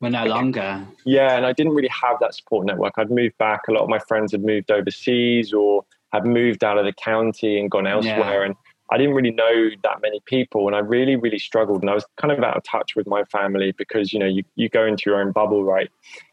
We're 0.00 0.10
no 0.10 0.24
longer. 0.24 0.86
Yeah, 1.04 1.36
and 1.36 1.44
I 1.44 1.52
didn't 1.52 1.74
really 1.74 1.88
have 1.88 2.16
that 2.20 2.34
support 2.34 2.66
network. 2.66 2.94
I'd 2.96 3.10
moved 3.10 3.36
back. 3.36 3.68
A 3.68 3.72
lot 3.72 3.82
of 3.82 3.88
my 3.90 3.98
friends 3.98 4.32
had 4.32 4.42
moved 4.42 4.70
overseas 4.70 5.52
or 5.52 5.84
had 6.12 6.24
moved 6.24 6.64
out 6.64 6.78
of 6.78 6.86
the 6.86 6.92
county 6.92 7.60
and 7.60 7.70
gone 7.70 7.86
elsewhere. 7.86 8.40
Yeah. 8.40 8.46
And 8.46 8.54
I 8.90 8.98
didn't 8.98 9.14
really 9.14 9.30
know 9.30 9.68
that 9.82 10.00
many 10.02 10.20
people. 10.26 10.66
And 10.66 10.74
I 10.74 10.80
really, 10.80 11.16
really 11.16 11.38
struggled. 11.38 11.82
And 11.82 11.90
I 11.90 11.94
was 11.94 12.04
kind 12.16 12.32
of 12.32 12.42
out 12.42 12.56
of 12.56 12.64
touch 12.64 12.96
with 12.96 13.06
my 13.06 13.24
family 13.24 13.72
because, 13.72 14.12
you 14.12 14.18
know, 14.18 14.26
you, 14.26 14.42
you 14.56 14.68
go 14.68 14.84
into 14.84 15.04
your 15.06 15.20
own 15.20 15.32
bubble, 15.32 15.62
right? 15.62 15.90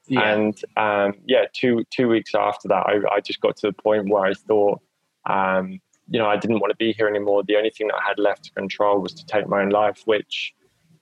Yeah. 0.07 0.33
And 0.33 0.59
um, 0.77 1.13
yeah, 1.27 1.45
two 1.53 1.83
two 1.91 2.07
weeks 2.07 2.33
after 2.33 2.67
that, 2.69 2.85
I, 2.87 3.15
I 3.15 3.19
just 3.19 3.41
got 3.41 3.57
to 3.57 3.67
the 3.67 3.73
point 3.73 4.09
where 4.09 4.25
I 4.25 4.33
thought, 4.33 4.81
um, 5.27 5.79
you 6.09 6.19
know, 6.19 6.27
I 6.27 6.37
didn't 6.37 6.59
want 6.59 6.71
to 6.71 6.77
be 6.77 6.93
here 6.93 7.07
anymore. 7.07 7.43
The 7.43 7.57
only 7.57 7.69
thing 7.69 7.87
that 7.87 7.95
I 7.95 8.07
had 8.07 8.17
left 8.17 8.45
to 8.45 8.51
control 8.53 8.99
was 8.99 9.13
to 9.13 9.25
take 9.25 9.47
my 9.47 9.61
own 9.61 9.69
life, 9.69 10.01
which 10.05 10.53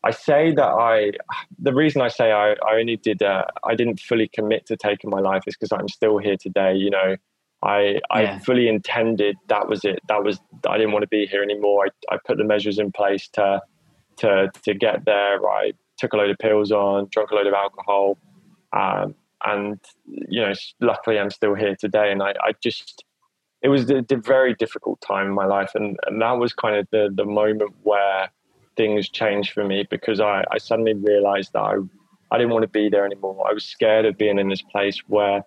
I 0.03 0.11
say 0.11 0.51
that 0.53 0.63
I, 0.63 1.11
the 1.59 1.73
reason 1.73 2.01
I 2.01 2.09
say 2.09 2.31
I, 2.31 2.53
I 2.53 2.79
only 2.79 2.97
did, 2.97 3.23
uh, 3.23 3.45
I 3.63 3.75
didn't 3.75 3.99
fully 3.99 4.27
commit 4.27 4.65
to 4.67 4.77
taking 4.77 5.09
my 5.09 5.19
life 5.19 5.43
is 5.47 5.55
because 5.55 5.71
I'm 5.71 5.87
still 5.87 6.17
here 6.17 6.37
today. 6.37 6.75
You 6.75 6.89
know, 6.89 7.15
I, 7.63 7.99
I 8.11 8.39
fully 8.39 8.67
intended 8.67 9.35
that 9.47 9.67
was 9.67 9.83
it. 9.85 9.99
That 10.07 10.23
was, 10.23 10.39
I 10.67 10.77
didn't 10.77 10.93
want 10.93 11.03
to 11.03 11.07
be 11.07 11.25
here 11.25 11.43
anymore. 11.43 11.85
I, 11.85 12.13
I 12.13 12.17
put 12.25 12.37
the 12.37 12.43
measures 12.43 12.77
in 12.79 12.91
place 12.91 13.27
to, 13.33 13.61
to, 14.17 14.51
to 14.63 14.73
get 14.73 15.05
there. 15.05 15.39
I 15.47 15.73
took 15.97 16.13
a 16.13 16.17
load 16.17 16.29
of 16.29 16.37
pills 16.37 16.71
on, 16.71 17.07
drank 17.11 17.31
a 17.31 17.35
load 17.35 17.47
of 17.47 17.53
alcohol. 17.53 18.17
Um, 18.73 19.15
and, 19.43 19.79
you 20.05 20.41
know, 20.41 20.53
luckily 20.81 21.19
I'm 21.19 21.29
still 21.29 21.55
here 21.55 21.75
today. 21.79 22.11
And 22.11 22.21
I, 22.21 22.33
I 22.41 22.53
just, 22.61 23.03
it 23.65 23.69
was 23.69 23.89
a, 23.89 24.03
very 24.17 24.53
difficult 24.53 25.01
time 25.01 25.25
in 25.25 25.33
my 25.33 25.45
life, 25.45 25.71
and, 25.73 25.97
and 26.05 26.21
that 26.21 26.33
was 26.33 26.53
kind 26.53 26.75
of 26.75 26.87
the 26.91 27.09
the 27.11 27.25
moment 27.25 27.73
where 27.81 28.29
things 28.77 29.09
changed 29.09 29.53
for 29.53 29.63
me 29.63 29.87
because 29.89 30.19
I, 30.19 30.43
I 30.51 30.59
suddenly 30.59 30.93
realized 30.93 31.53
that 31.53 31.61
I, 31.61 31.77
I 32.29 32.37
didn't 32.37 32.53
want 32.53 32.61
to 32.61 32.67
be 32.67 32.89
there 32.89 33.07
anymore. 33.07 33.43
I 33.49 33.53
was 33.53 33.65
scared 33.65 34.05
of 34.05 34.19
being 34.19 34.37
in 34.37 34.49
this 34.49 34.61
place 34.61 34.99
where 35.07 35.43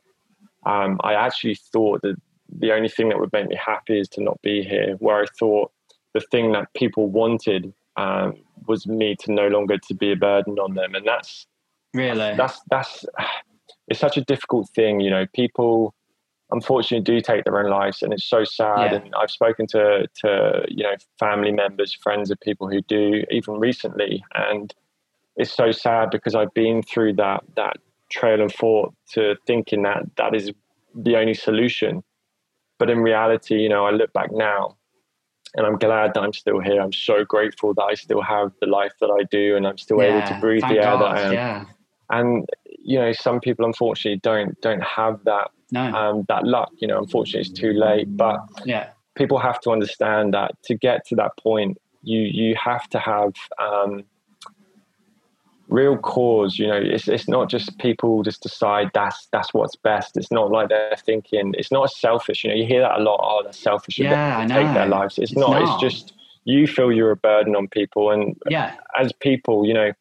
um, 0.66 0.98
I 1.04 1.14
actually 1.14 1.54
thought 1.72 2.02
that 2.02 2.16
the 2.58 2.72
only 2.72 2.88
thing 2.88 3.08
that 3.10 3.20
would 3.20 3.32
make 3.32 3.46
me 3.46 3.56
happy 3.56 4.00
is 4.00 4.08
to 4.10 4.22
not 4.24 4.42
be 4.42 4.64
here. 4.64 4.96
Where 4.98 5.22
I 5.22 5.26
thought 5.38 5.70
the 6.12 6.20
thing 6.32 6.50
that 6.52 6.74
people 6.74 7.06
wanted 7.06 7.72
um, 7.96 8.34
was 8.66 8.88
me 8.88 9.14
to 9.20 9.32
no 9.32 9.46
longer 9.46 9.78
to 9.78 9.94
be 9.94 10.10
a 10.10 10.16
burden 10.16 10.58
on 10.58 10.74
them, 10.74 10.96
and 10.96 11.06
that's 11.06 11.46
really 11.94 12.34
that's 12.34 12.60
that's 12.68 13.04
it's 13.86 14.00
such 14.00 14.16
a 14.16 14.22
difficult 14.22 14.68
thing. 14.70 14.98
You 14.98 15.10
know, 15.10 15.26
people 15.32 15.94
unfortunately 16.50 17.02
do 17.02 17.20
take 17.20 17.44
their 17.44 17.58
own 17.58 17.70
lives 17.70 18.02
and 18.02 18.12
it's 18.12 18.24
so 18.24 18.44
sad 18.44 18.92
yeah. 18.92 18.98
and 18.98 19.14
i've 19.20 19.30
spoken 19.30 19.66
to 19.66 20.06
to 20.14 20.64
you 20.68 20.82
know 20.82 20.94
family 21.18 21.52
members 21.52 21.92
friends 21.94 22.30
of 22.30 22.40
people 22.40 22.68
who 22.68 22.80
do 22.82 23.22
even 23.30 23.54
recently 23.54 24.24
and 24.34 24.74
it's 25.36 25.52
so 25.52 25.70
sad 25.70 26.10
because 26.10 26.34
i've 26.34 26.52
been 26.54 26.82
through 26.82 27.12
that 27.12 27.42
that 27.56 27.76
trail 28.10 28.40
of 28.42 28.52
thought 28.52 28.94
to 29.10 29.36
thinking 29.46 29.82
that 29.82 30.02
that 30.16 30.34
is 30.34 30.50
the 30.94 31.16
only 31.16 31.34
solution 31.34 32.02
but 32.78 32.88
in 32.88 32.98
reality 32.98 33.56
you 33.56 33.68
know 33.68 33.84
i 33.84 33.90
look 33.90 34.12
back 34.14 34.30
now 34.32 34.74
and 35.54 35.66
i'm 35.66 35.76
glad 35.76 36.14
that 36.14 36.22
i'm 36.22 36.32
still 36.32 36.60
here 36.60 36.80
i'm 36.80 36.92
so 36.92 37.24
grateful 37.24 37.74
that 37.74 37.84
i 37.84 37.94
still 37.94 38.22
have 38.22 38.52
the 38.60 38.66
life 38.66 38.92
that 39.00 39.10
i 39.10 39.22
do 39.30 39.54
and 39.56 39.66
i'm 39.66 39.76
still 39.76 40.02
yeah, 40.02 40.16
able 40.16 40.26
to 40.26 40.40
breathe 40.40 40.62
the 40.62 40.78
air 40.78 40.82
God, 40.82 41.02
that 41.02 41.10
i 41.10 41.20
am 41.20 41.32
yeah. 41.32 41.64
and 42.08 42.48
you 42.78 42.98
know 42.98 43.12
some 43.12 43.38
people 43.38 43.66
unfortunately 43.66 44.18
don't 44.22 44.58
don't 44.62 44.82
have 44.82 45.22
that 45.24 45.50
no. 45.70 45.92
um, 45.94 46.24
that 46.28 46.44
luck. 46.44 46.70
You 46.78 46.88
know, 46.88 46.98
unfortunately, 46.98 47.40
it's 47.40 47.50
too 47.50 47.72
late. 47.72 48.16
But 48.16 48.40
yeah, 48.64 48.90
people 49.14 49.38
have 49.38 49.60
to 49.60 49.70
understand 49.70 50.34
that 50.34 50.52
to 50.64 50.74
get 50.74 51.06
to 51.06 51.16
that 51.16 51.36
point, 51.38 51.78
you 52.02 52.20
you 52.20 52.56
have 52.56 52.88
to 52.90 52.98
have 52.98 53.34
um, 53.58 54.04
real 55.68 55.96
cause. 55.98 56.58
You 56.58 56.68
know, 56.68 56.80
it's 56.80 57.08
it's 57.08 57.28
not 57.28 57.50
just 57.50 57.78
people 57.78 58.22
just 58.22 58.42
decide 58.42 58.90
that's 58.94 59.28
that's 59.32 59.52
what's 59.52 59.76
best. 59.76 60.16
It's 60.16 60.32
not 60.32 60.50
like 60.50 60.68
they're 60.68 60.96
thinking. 61.04 61.54
It's 61.58 61.72
not 61.72 61.90
selfish. 61.90 62.44
You 62.44 62.50
know, 62.50 62.56
you 62.56 62.66
hear 62.66 62.80
that 62.80 62.98
a 62.98 63.02
lot. 63.02 63.20
Oh, 63.22 63.42
they're 63.42 63.52
selfish. 63.52 63.98
Yeah, 63.98 64.38
I 64.38 64.46
know. 64.46 64.62
Take 64.62 64.74
their 64.74 64.88
lives. 64.88 65.18
It's, 65.18 65.32
it's 65.32 65.38
not, 65.38 65.50
not. 65.50 65.62
It's 65.62 65.82
just 65.82 66.14
you 66.44 66.66
feel 66.66 66.90
you're 66.90 67.10
a 67.10 67.16
burden 67.16 67.56
on 67.56 67.68
people, 67.68 68.10
and 68.10 68.36
yeah, 68.48 68.74
as 68.98 69.12
people, 69.12 69.66
you 69.66 69.74
know 69.74 69.92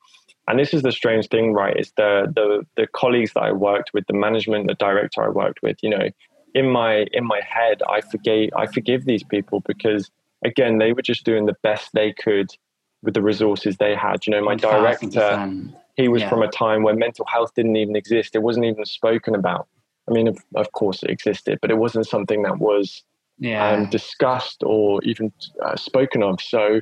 and 0.48 0.60
this 0.60 0.74
is 0.74 0.82
the 0.82 0.92
strange 0.92 1.28
thing, 1.28 1.54
right? 1.54 1.76
Is 1.78 1.92
the 1.98 2.32
the 2.34 2.66
the 2.76 2.88
colleagues 2.88 3.34
that 3.34 3.44
I 3.44 3.52
worked 3.52 3.94
with, 3.94 4.06
the 4.08 4.14
management, 4.14 4.68
the 4.68 4.76
director 4.76 5.24
I 5.24 5.30
worked 5.30 5.62
with, 5.62 5.78
you 5.82 5.90
know, 5.90 6.10
in 6.54 6.70
my 6.70 7.06
in 7.12 7.26
my 7.26 7.42
head, 7.48 7.82
I 7.90 8.02
forgave 8.02 8.52
I 8.56 8.66
forgive 8.66 9.06
these 9.06 9.24
people 9.24 9.62
because 9.62 10.10
again, 10.46 10.78
they 10.78 10.94
were 10.94 11.02
just 11.02 11.26
doing 11.26 11.46
the 11.46 11.56
best 11.64 11.92
they 11.94 12.14
could 12.14 12.50
with 13.04 13.14
the 13.14 13.22
resources 13.22 13.78
they 13.78 13.96
had. 13.96 14.26
You 14.26 14.32
know, 14.32 14.44
my 14.44 14.56
director, 14.56 15.52
he 15.96 16.08
was 16.08 16.22
yeah. 16.22 16.30
from 16.30 16.42
a 16.42 16.48
time 16.48 16.84
where 16.84 16.96
mental 16.96 17.26
health 17.26 17.54
didn't 17.56 17.76
even 17.76 17.96
exist. 17.96 18.36
It 18.36 18.42
wasn't 18.42 18.66
even 18.66 18.86
spoken 18.86 19.36
about. 19.36 19.68
I 20.10 20.14
mean, 20.14 20.28
of, 20.28 20.38
of 20.56 20.72
course 20.72 21.04
it 21.04 21.10
existed, 21.10 21.60
but 21.62 21.70
it 21.70 21.78
wasn't 21.78 22.08
something 22.08 22.44
that 22.44 22.60
was 22.60 23.04
yeah. 23.40 23.72
um, 23.72 23.90
discussed 23.90 24.64
or 24.64 25.04
even 25.04 25.32
uh, 25.64 25.76
spoken 25.76 26.24
of. 26.24 26.42
So 26.42 26.82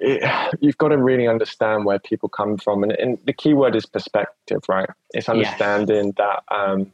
it, 0.00 0.56
you've 0.60 0.78
got 0.78 0.88
to 0.88 0.98
really 0.98 1.28
understand 1.28 1.84
where 1.84 1.98
people 1.98 2.28
come 2.28 2.56
from, 2.56 2.82
and, 2.82 2.92
and 2.92 3.18
the 3.26 3.32
key 3.32 3.54
word 3.54 3.76
is 3.76 3.86
perspective, 3.86 4.60
right? 4.68 4.88
It's 5.10 5.28
understanding 5.28 6.06
yes. 6.06 6.14
that 6.48 6.54
um, 6.54 6.92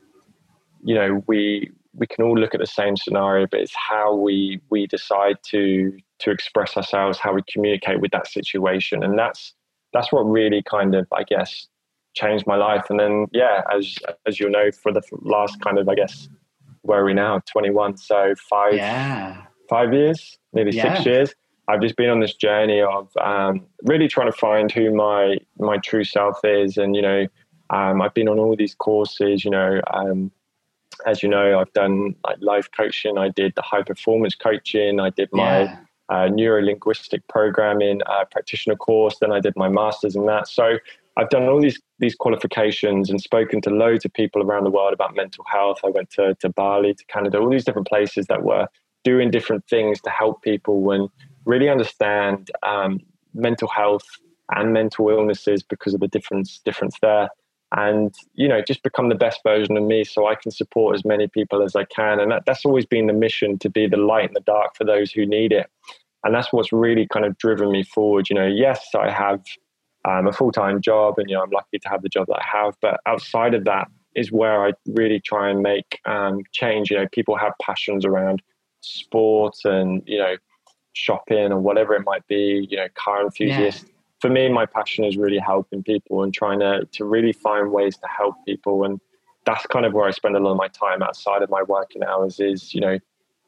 you 0.85 0.95
know 0.95 1.23
we 1.27 1.71
we 1.95 2.07
can 2.07 2.25
all 2.25 2.37
look 2.37 2.53
at 2.53 2.61
the 2.61 2.67
same 2.67 2.97
scenario, 2.97 3.47
but 3.47 3.61
it's 3.61 3.75
how 3.75 4.15
we 4.15 4.61
we 4.71 4.87
decide 4.87 5.37
to 5.51 5.97
to 6.19 6.31
express 6.31 6.77
ourselves, 6.77 7.19
how 7.19 7.33
we 7.33 7.43
communicate 7.51 8.01
with 8.01 8.11
that 8.11 8.27
situation, 8.27 9.03
and 9.05 9.19
that's 9.19 9.55
that's 9.93 10.13
what 10.13 10.23
really 10.23 10.63
kind 10.69 10.95
of 10.95 11.07
I 11.13 11.23
guess 11.23 11.69
changed 12.15 12.47
my 12.47 12.57
life. 12.57 12.87
And 12.91 12.99
then 12.99 13.27
yeah, 13.33 13.63
as 13.73 13.97
as 14.27 14.41
you'll 14.41 14.51
know, 14.51 14.71
for 14.73 14.93
the 14.93 15.03
last 15.23 15.61
kind 15.61 15.79
of 15.79 15.89
I 15.89 15.95
guess 15.95 16.29
where 16.83 17.03
are 17.03 17.05
we 17.05 17.15
now? 17.15 17.41
Twenty 17.47 17.71
one, 17.71 17.97
so 17.97 18.35
five 18.51 18.75
yeah. 18.75 19.43
five 19.69 19.95
years, 19.95 20.39
nearly 20.53 20.73
yeah. 20.73 20.95
six 20.95 21.07
years 21.07 21.35
I've 21.69 21.81
just 21.81 21.97
been 21.97 22.11
on 22.11 22.21
this 22.21 22.35
journey 22.35 22.81
of 22.81 23.09
um, 23.17 23.67
really 23.83 24.09
trying 24.09 24.31
to 24.31 24.37
find 24.37 24.71
who 24.71 24.95
my 24.95 25.39
my 25.59 25.79
true 25.79 26.05
self 26.05 26.39
is, 26.45 26.77
and 26.77 26.95
you 26.95 27.03
know, 27.03 27.27
um, 27.71 28.01
I've 28.01 28.15
been 28.15 28.29
on 28.29 28.39
all 28.39 28.55
these 28.57 28.75
courses. 28.75 29.45
You 29.45 29.51
know, 29.51 29.81
um, 29.93 30.31
as 31.07 31.23
you 31.23 31.29
know, 31.29 31.59
I've 31.59 31.73
done 31.73 32.15
like 32.25 32.39
life 32.41 32.69
coaching. 32.77 33.19
I 33.19 33.31
did 33.31 33.55
the 33.57 33.63
high 33.63 33.83
performance 33.83 34.35
coaching. 34.35 35.01
I 35.01 35.11
did 35.11 35.29
my 35.33 35.63
yeah. 35.63 35.79
uh, 36.09 36.29
neuro 36.29 36.63
linguistic 36.63 37.27
programming 37.29 38.01
uh, 38.07 38.25
practitioner 38.31 38.77
course. 38.77 39.19
Then 39.21 39.33
I 39.33 39.41
did 39.41 39.55
my 39.57 39.69
masters 39.69 40.15
in 40.15 40.27
that. 40.27 40.47
So 40.47 40.79
I've 41.17 41.31
done 41.31 41.49
all 41.49 41.61
these 41.61 41.81
these 41.99 42.15
qualifications 42.15 43.11
and 43.11 43.21
spoken 43.21 43.61
to 43.63 43.71
loads 43.71 44.05
of 44.05 44.13
people 44.13 44.43
around 44.43 44.65
the 44.65 44.71
world 44.71 44.93
about 44.93 45.17
mental 45.17 45.45
health. 45.51 45.81
I 45.85 45.89
went 45.89 46.11
to 46.11 46.37
to 46.37 46.49
Bali, 46.49 46.95
to 46.95 47.05
Canada, 47.07 47.39
all 47.39 47.51
these 47.51 47.65
different 47.65 47.89
places 47.89 48.27
that 48.27 48.45
were 48.45 48.69
doing 49.03 49.31
different 49.31 49.67
things 49.69 50.01
to 50.03 50.11
help 50.11 50.43
people 50.43 50.81
when 50.81 51.09
really 51.47 51.71
understand 51.71 52.51
um, 52.63 53.01
mental 53.35 53.69
health 53.69 54.05
and 54.51 54.73
mental 54.73 55.09
illnesses 55.09 55.63
because 55.63 55.95
of 55.95 56.01
the 56.01 56.09
difference 56.09 56.61
difference 56.65 56.97
there. 57.01 57.31
And 57.73 58.15
you 58.35 58.47
know 58.47 58.61
just 58.63 58.83
become 58.83 59.09
the 59.09 59.15
best 59.15 59.41
version 59.43 59.77
of 59.77 59.83
me 59.83 60.05
so 60.05 60.29
i 60.29 60.37
can 60.37 60.53
support 60.53 60.95
as 60.95 61.05
many 61.05 61.27
people 61.27 61.63
as 61.63 61.75
i 61.75 61.85
can. 61.85 62.21
And 62.21 62.31
that, 62.31 62.45
that's 62.47 62.65
always 62.65 62.87
been 62.87 63.07
the 63.07 63.13
mission 63.13 63.59
to 63.59 63.71
be 63.71 63.89
the 63.89 63.97
light 63.97 64.29
in 64.29 64.35
the 64.35 64.41
dark 64.41 64.77
for 64.77 64.85
those 64.85 65.11
who 65.11 65.27
need 65.27 65.53
it. 65.53 65.69
And 66.23 66.35
that's 66.35 66.53
what's 66.53 66.73
really 66.73 67.07
kind 67.07 67.25
of 67.25 67.37
driven 67.39 67.73
me 67.73 67.83
forward. 67.83 68.29
You 68.31 68.37
know 68.37 68.47
yes 68.47 68.87
i 68.95 69.11
have 69.11 69.43
um, 70.05 70.29
a 70.29 70.33
full-time 70.33 70.81
job 70.81 71.19
and 71.19 71.29
you 71.29 71.35
know 71.35 71.43
i'm 71.43 71.51
lucky 71.51 71.79
to 71.81 71.89
have 71.89 72.03
the 72.03 72.09
job 72.09 72.29
that 72.29 72.41
i 72.41 72.47
have 72.47 72.75
but 72.81 73.01
outside 73.07 73.55
of 73.55 73.65
that 73.65 73.89
is 74.15 74.31
where 74.31 74.65
i 74.65 74.73
really 74.87 75.19
try 75.21 75.51
and 75.51 75.61
make 75.61 75.99
um, 76.07 76.43
change. 76.53 76.91
You 76.91 76.99
know 76.99 77.09
people 77.11 77.37
have 77.37 77.53
passions 77.61 78.05
around 78.05 78.43
sport 78.81 79.57
and 79.65 80.03
you 80.07 80.19
know 80.19 80.37
shopping 80.97 81.53
or 81.53 81.61
whatever 81.61 81.95
it 81.95 82.05
might 82.05 82.27
be, 82.27 82.67
you 82.71 82.77
know, 82.77 82.89
car 82.95 83.23
enthusiast. 83.23 83.85
Yeah. 83.85 83.93
For 84.21 84.31
me, 84.31 84.49
my 84.49 84.67
passion 84.67 85.05
is 85.05 85.17
really 85.17 85.39
helping 85.39 85.83
people 85.83 86.23
and 86.23 86.33
trying 86.33 86.61
to 86.61 86.87
to 86.93 87.05
really 87.05 87.33
find 87.33 87.71
ways 87.71 87.97
to 87.99 88.09
help 88.09 88.35
people. 88.47 88.85
And 88.85 89.01
that's 89.45 89.67
kind 89.67 89.85
of 89.85 89.93
where 89.93 90.07
I 90.07 90.11
spend 90.11 90.37
a 90.37 90.41
lot 90.41 90.53
of 90.53 90.57
my 90.57 90.69
time 90.69 91.03
outside 91.03 91.43
of 91.43 91.51
my 91.51 91.63
working 91.63 92.03
hours 92.03 92.41
is, 92.41 92.75
you 92.75 92.81
know, 92.81 92.99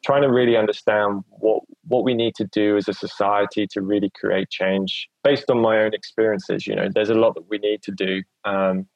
trying 0.05 0.23
to 0.23 0.29
really 0.29 0.57
understand 0.57 1.25
what 1.31 1.63
what 1.87 2.05
we 2.05 2.15
need 2.15 2.35
to 2.37 2.45
do 2.45 2.77
as 2.77 2.89
a 2.89 2.93
society 2.93 3.67
to 3.69 3.81
really 3.81 4.11
create 4.11 4.51
change 4.51 5.09
based 5.25 5.51
on 5.51 5.59
my 5.59 5.79
own 5.81 5.95
experiences. 5.95 6.67
You 6.67 6.77
know, 6.77 6.89
there's 6.95 7.11
a 7.11 7.15
lot 7.15 7.35
that 7.35 7.49
we 7.49 7.59
need 7.59 7.83
to 7.85 7.93
do. 7.93 8.23
Um, 8.45 8.87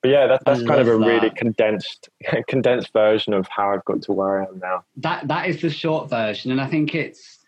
but 0.00 0.10
yeah, 0.10 0.26
that, 0.26 0.42
that's 0.44 0.62
kind 0.64 0.80
of 0.80 0.88
a 0.88 0.98
that. 0.98 1.06
really 1.06 1.30
condensed 1.30 2.08
condensed 2.48 2.92
version 2.92 3.34
of 3.34 3.46
how 3.48 3.72
I've 3.72 3.84
got 3.84 4.02
to 4.02 4.12
where 4.12 4.42
I 4.42 4.46
am 4.46 4.58
now. 4.58 4.84
That 4.96 5.28
that 5.28 5.48
is 5.48 5.60
the 5.60 5.70
short 5.70 6.10
version, 6.10 6.50
and 6.50 6.60
I 6.60 6.66
think 6.66 6.94
it's 6.94 7.38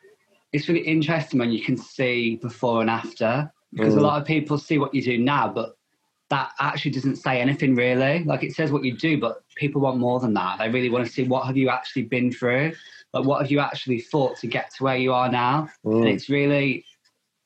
it's 0.54 0.68
really 0.68 0.86
interesting 0.86 1.40
when 1.40 1.50
you 1.50 1.60
can 1.60 1.76
see 1.76 2.36
before 2.36 2.80
and 2.80 2.88
after 2.88 3.52
because 3.72 3.94
mm. 3.94 3.98
a 3.98 4.00
lot 4.00 4.20
of 4.20 4.26
people 4.26 4.56
see 4.56 4.78
what 4.78 4.94
you 4.94 5.02
do 5.02 5.18
now, 5.18 5.48
but 5.48 5.76
that 6.30 6.52
actually 6.60 6.92
doesn't 6.92 7.16
say 7.16 7.40
anything 7.40 7.74
really. 7.74 8.22
Like 8.22 8.44
it 8.44 8.54
says 8.54 8.70
what 8.70 8.84
you 8.84 8.96
do, 8.96 9.18
but 9.18 9.42
people 9.56 9.80
want 9.80 9.98
more 9.98 10.20
than 10.20 10.32
that. 10.34 10.60
They 10.60 10.68
really 10.68 10.90
want 10.90 11.04
to 11.04 11.12
see 11.12 11.24
what 11.24 11.44
have 11.46 11.56
you 11.56 11.70
actually 11.70 12.02
been 12.02 12.30
through, 12.30 12.72
like 13.12 13.24
what 13.24 13.42
have 13.42 13.50
you 13.50 13.58
actually 13.58 14.00
fought 14.00 14.38
to 14.38 14.46
get 14.46 14.72
to 14.76 14.84
where 14.84 14.96
you 14.96 15.12
are 15.12 15.28
now. 15.28 15.68
Mm. 15.84 16.02
And 16.02 16.08
it's 16.08 16.30
really 16.30 16.84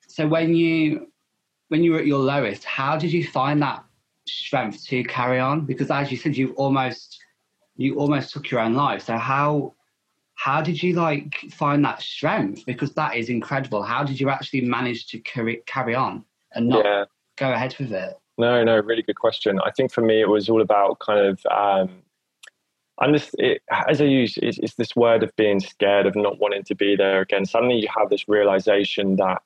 so 0.07 0.29
when 0.29 0.55
you 0.55 1.11
when 1.69 1.83
you 1.83 1.93
were 1.93 2.01
at 2.01 2.07
your 2.07 2.19
lowest, 2.19 2.63
how 2.65 2.99
did 2.99 3.11
you 3.11 3.27
find 3.27 3.63
that 3.63 3.83
strength 4.27 4.87
to 4.89 5.03
carry 5.05 5.39
on? 5.39 5.65
Because 5.65 5.91
as 5.91 6.11
you 6.11 6.19
said, 6.19 6.37
you 6.37 6.53
almost 6.57 7.19
you 7.77 7.99
almost 7.99 8.35
took 8.35 8.51
your 8.51 8.61
own 8.61 8.75
life. 8.75 9.03
So 9.03 9.17
how 9.17 9.77
how 10.39 10.63
did 10.63 10.81
you 10.81 10.93
like 10.93 11.35
find 11.51 11.85
that 11.85 12.01
strength? 12.01 12.65
Because 12.65 12.95
that 12.95 13.17
is 13.17 13.29
incredible. 13.29 13.83
How 13.83 14.05
did 14.05 14.21
you 14.21 14.31
actually 14.31 14.61
manage 14.61 15.09
to 15.09 15.19
carry 15.19 15.63
carry 15.67 15.97
on 15.97 16.25
and 16.55 16.69
not 16.69 16.85
yeah. 16.85 17.05
go 17.37 17.53
ahead 17.53 17.75
with 17.77 17.93
it? 17.93 18.15
No, 18.39 18.63
no, 18.63 18.79
really 18.79 19.03
good 19.03 19.19
question. 19.19 19.59
I 19.67 19.73
think 19.73 19.93
for 19.93 20.01
me, 20.01 20.21
it 20.21 20.29
was 20.29 20.49
all 20.49 20.63
about 20.63 21.01
kind 21.01 21.27
of. 21.27 21.41
Um, 21.51 22.03
just, 23.13 23.35
it, 23.39 23.63
as 23.89 24.01
I 24.01 24.05
use, 24.05 24.39
it's, 24.41 24.59
it's 24.59 24.75
this 24.75 24.95
word 24.95 25.25
of 25.25 25.35
being 25.35 25.59
scared 25.59 26.07
of 26.07 26.15
not 26.15 26.39
wanting 26.39 26.63
to 26.65 26.75
be 26.75 26.95
there 26.95 27.21
again. 27.21 27.45
Suddenly, 27.45 27.81
you 27.81 27.89
have 27.97 28.09
this 28.09 28.29
realization 28.29 29.17
that 29.17 29.43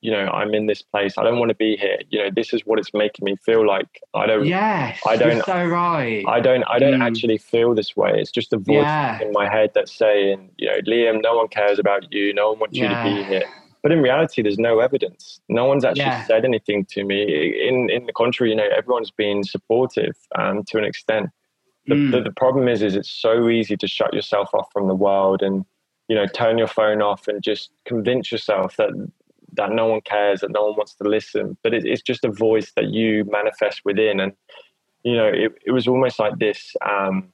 you 0.00 0.10
know, 0.10 0.26
I'm 0.28 0.54
in 0.54 0.66
this 0.66 0.80
place. 0.80 1.18
I 1.18 1.24
don't 1.24 1.38
want 1.38 1.50
to 1.50 1.54
be 1.54 1.76
here. 1.76 1.98
You 2.08 2.20
know, 2.20 2.30
this 2.34 2.52
is 2.52 2.62
what 2.64 2.78
it's 2.78 2.92
making 2.94 3.24
me 3.24 3.36
feel 3.36 3.66
like. 3.66 4.00
I 4.14 4.26
don't. 4.26 4.46
Yes, 4.46 4.98
I 5.06 5.16
don't. 5.16 5.44
so 5.44 5.64
right. 5.66 6.24
I 6.26 6.40
don't. 6.40 6.64
I 6.64 6.78
don't 6.78 7.00
mm. 7.00 7.06
actually 7.06 7.38
feel 7.38 7.74
this 7.74 7.96
way. 7.96 8.12
It's 8.16 8.30
just 8.30 8.52
a 8.52 8.56
voice 8.56 8.82
yeah. 8.82 9.20
in 9.20 9.32
my 9.32 9.48
head 9.48 9.70
that's 9.74 9.92
saying, 9.92 10.50
you 10.56 10.68
know, 10.68 10.78
Liam, 10.86 11.22
no 11.22 11.36
one 11.36 11.48
cares 11.48 11.78
about 11.78 12.12
you. 12.12 12.32
No 12.32 12.50
one 12.50 12.60
wants 12.60 12.76
yeah. 12.76 13.04
you 13.04 13.14
to 13.14 13.22
be 13.22 13.24
here. 13.24 13.44
But 13.82 13.92
in 13.92 14.00
reality, 14.00 14.42
there's 14.42 14.58
no 14.58 14.80
evidence. 14.80 15.40
No 15.48 15.64
one's 15.64 15.84
actually 15.84 16.02
yeah. 16.02 16.26
said 16.26 16.44
anything 16.44 16.86
to 16.86 17.04
me. 17.04 17.68
In 17.68 17.90
in 17.90 18.06
the 18.06 18.12
contrary, 18.12 18.50
you 18.50 18.56
know, 18.56 18.68
everyone's 18.74 19.10
been 19.10 19.44
supportive 19.44 20.16
um, 20.38 20.64
to 20.68 20.78
an 20.78 20.84
extent. 20.84 21.30
The, 21.86 21.94
mm. 21.94 22.10
the, 22.10 22.22
the 22.22 22.32
problem 22.32 22.68
is, 22.68 22.82
is 22.82 22.94
it's 22.94 23.10
so 23.10 23.48
easy 23.48 23.76
to 23.76 23.88
shut 23.88 24.12
yourself 24.14 24.50
off 24.54 24.68
from 24.72 24.86
the 24.86 24.94
world 24.94 25.42
and 25.42 25.64
you 26.08 26.16
know 26.16 26.26
turn 26.26 26.58
your 26.58 26.66
phone 26.66 27.00
off 27.02 27.28
and 27.28 27.42
just 27.42 27.70
convince 27.86 28.30
yourself 28.32 28.76
that 28.76 28.90
that 29.54 29.72
no 29.72 29.86
one 29.86 30.00
cares, 30.02 30.40
that 30.40 30.50
no 30.50 30.66
one 30.66 30.76
wants 30.76 30.94
to 30.96 31.08
listen. 31.08 31.56
But 31.62 31.74
it, 31.74 31.84
it's 31.84 32.02
just 32.02 32.24
a 32.24 32.30
voice 32.30 32.72
that 32.76 32.86
you 32.86 33.24
manifest 33.30 33.82
within. 33.84 34.20
And, 34.20 34.32
you 35.02 35.16
know, 35.16 35.26
it, 35.26 35.52
it 35.64 35.72
was 35.72 35.88
almost 35.88 36.18
like 36.18 36.38
this, 36.38 36.74
um, 36.88 37.32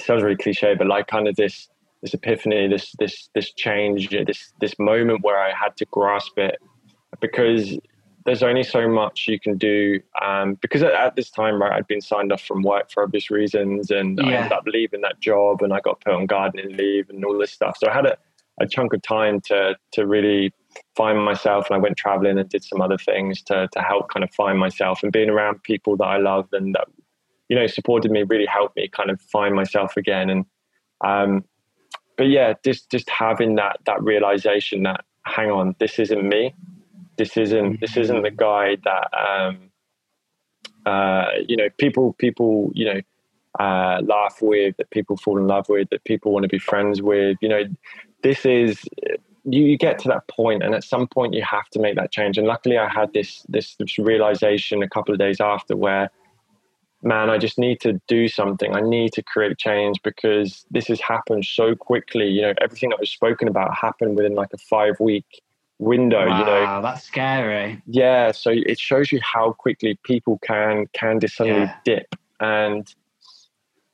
sounds 0.00 0.22
really 0.22 0.36
cliche, 0.36 0.74
but 0.74 0.86
like 0.86 1.06
kind 1.06 1.28
of 1.28 1.36
this, 1.36 1.68
this 2.02 2.14
epiphany, 2.14 2.68
this, 2.68 2.94
this, 2.98 3.28
this 3.34 3.52
change, 3.52 4.10
this, 4.10 4.52
this 4.60 4.78
moment 4.78 5.22
where 5.22 5.38
I 5.38 5.52
had 5.52 5.76
to 5.78 5.84
grasp 5.86 6.38
it 6.38 6.56
because 7.20 7.78
there's 8.24 8.42
only 8.42 8.62
so 8.62 8.88
much 8.88 9.26
you 9.28 9.40
can 9.40 9.56
do 9.56 10.00
um, 10.20 10.54
because 10.60 10.82
at, 10.82 10.92
at, 10.92 11.16
this 11.16 11.30
time 11.30 11.60
right 11.60 11.72
i'd 11.72 11.86
been 11.86 12.00
signed 12.00 12.32
off 12.32 12.42
from 12.42 12.62
work 12.62 12.90
for 12.90 13.02
obvious 13.02 13.30
reasons 13.30 13.90
and 13.90 14.18
yeah. 14.18 14.26
i 14.26 14.32
ended 14.34 14.52
up 14.52 14.64
leaving 14.66 15.00
that 15.00 15.18
job 15.20 15.62
and 15.62 15.72
i 15.72 15.80
got 15.80 16.00
put 16.00 16.12
on 16.12 16.26
gardening 16.26 16.76
leave 16.76 17.08
and 17.10 17.24
all 17.24 17.38
this 17.38 17.50
stuff 17.50 17.76
so 17.78 17.88
i 17.88 17.92
had 17.92 18.06
a, 18.06 18.16
a 18.60 18.66
chunk 18.66 18.92
of 18.92 19.02
time 19.02 19.40
to 19.40 19.74
to 19.92 20.06
really 20.06 20.52
find 20.96 21.22
myself 21.22 21.66
and 21.68 21.76
I 21.76 21.78
went 21.78 21.96
traveling 21.96 22.38
and 22.38 22.48
did 22.48 22.64
some 22.64 22.80
other 22.80 22.98
things 22.98 23.42
to 23.42 23.68
to 23.72 23.80
help 23.80 24.08
kind 24.10 24.24
of 24.24 24.32
find 24.32 24.58
myself 24.58 25.02
and 25.02 25.12
being 25.12 25.30
around 25.30 25.62
people 25.62 25.96
that 25.96 26.04
I 26.04 26.18
loved 26.18 26.52
and 26.52 26.74
that 26.74 26.88
you 27.48 27.56
know 27.56 27.66
supported 27.66 28.10
me 28.10 28.22
really 28.22 28.46
helped 28.46 28.76
me 28.76 28.88
kind 28.88 29.10
of 29.10 29.20
find 29.20 29.54
myself 29.54 29.96
again. 29.96 30.30
And 30.30 30.44
um 31.02 31.44
but 32.16 32.28
yeah 32.28 32.54
just 32.64 32.90
just 32.90 33.08
having 33.08 33.56
that 33.56 33.78
that 33.86 34.02
realization 34.02 34.82
that 34.84 35.04
hang 35.24 35.50
on 35.50 35.74
this 35.78 35.98
isn't 35.98 36.28
me. 36.28 36.54
This 37.16 37.36
isn't 37.36 37.80
this 37.80 37.96
isn't 37.96 38.22
the 38.22 38.30
guy 38.30 38.76
that 38.84 39.08
um 39.16 39.70
uh 40.86 41.26
you 41.46 41.56
know 41.56 41.68
people 41.78 42.14
people 42.14 42.70
you 42.74 42.86
know 42.86 43.00
uh, 43.58 44.00
laugh 44.04 44.38
with, 44.40 44.76
that 44.76 44.90
people 44.90 45.16
fall 45.16 45.36
in 45.36 45.46
love 45.46 45.68
with, 45.68 45.90
that 45.90 46.04
people 46.04 46.32
want 46.32 46.44
to 46.44 46.48
be 46.48 46.58
friends 46.58 47.02
with. 47.02 47.36
You 47.40 47.48
know, 47.48 47.64
this 48.22 48.46
is 48.46 48.84
you, 49.44 49.64
you 49.64 49.78
get 49.78 49.98
to 50.00 50.08
that 50.08 50.26
point 50.28 50.62
and 50.62 50.74
at 50.74 50.84
some 50.84 51.06
point 51.06 51.34
you 51.34 51.42
have 51.42 51.68
to 51.70 51.78
make 51.78 51.96
that 51.96 52.10
change. 52.10 52.38
And 52.38 52.46
luckily 52.46 52.78
i 52.78 52.88
had 52.88 53.12
this, 53.12 53.44
this 53.48 53.76
this 53.76 53.98
realization 53.98 54.82
a 54.82 54.88
couple 54.88 55.12
of 55.12 55.18
days 55.18 55.40
after 55.40 55.76
where 55.76 56.10
man 57.02 57.30
i 57.30 57.38
just 57.38 57.58
need 57.58 57.80
to 57.80 58.00
do 58.08 58.28
something. 58.28 58.74
I 58.74 58.80
need 58.80 59.12
to 59.14 59.22
create 59.22 59.58
change 59.58 60.00
because 60.02 60.66
this 60.70 60.88
has 60.88 61.00
happened 61.00 61.44
so 61.46 61.74
quickly. 61.74 62.28
You 62.28 62.42
know 62.42 62.54
everything 62.60 62.90
that 62.90 63.00
was 63.00 63.10
spoken 63.10 63.48
about 63.48 63.74
happened 63.74 64.16
within 64.16 64.34
like 64.34 64.52
a 64.52 64.58
five 64.58 65.00
week 65.00 65.42
window 65.78 66.26
wow, 66.26 66.38
you 66.38 66.44
know? 66.44 66.82
That's 66.82 67.04
scary. 67.04 67.82
Yeah 67.86 68.32
so 68.32 68.50
it 68.54 68.78
shows 68.78 69.10
you 69.10 69.20
how 69.22 69.52
quickly 69.52 69.98
people 70.04 70.38
can 70.42 70.86
can 70.92 71.20
just 71.20 71.36
suddenly 71.36 71.62
yeah. 71.62 71.76
dip. 71.84 72.14
And 72.40 72.86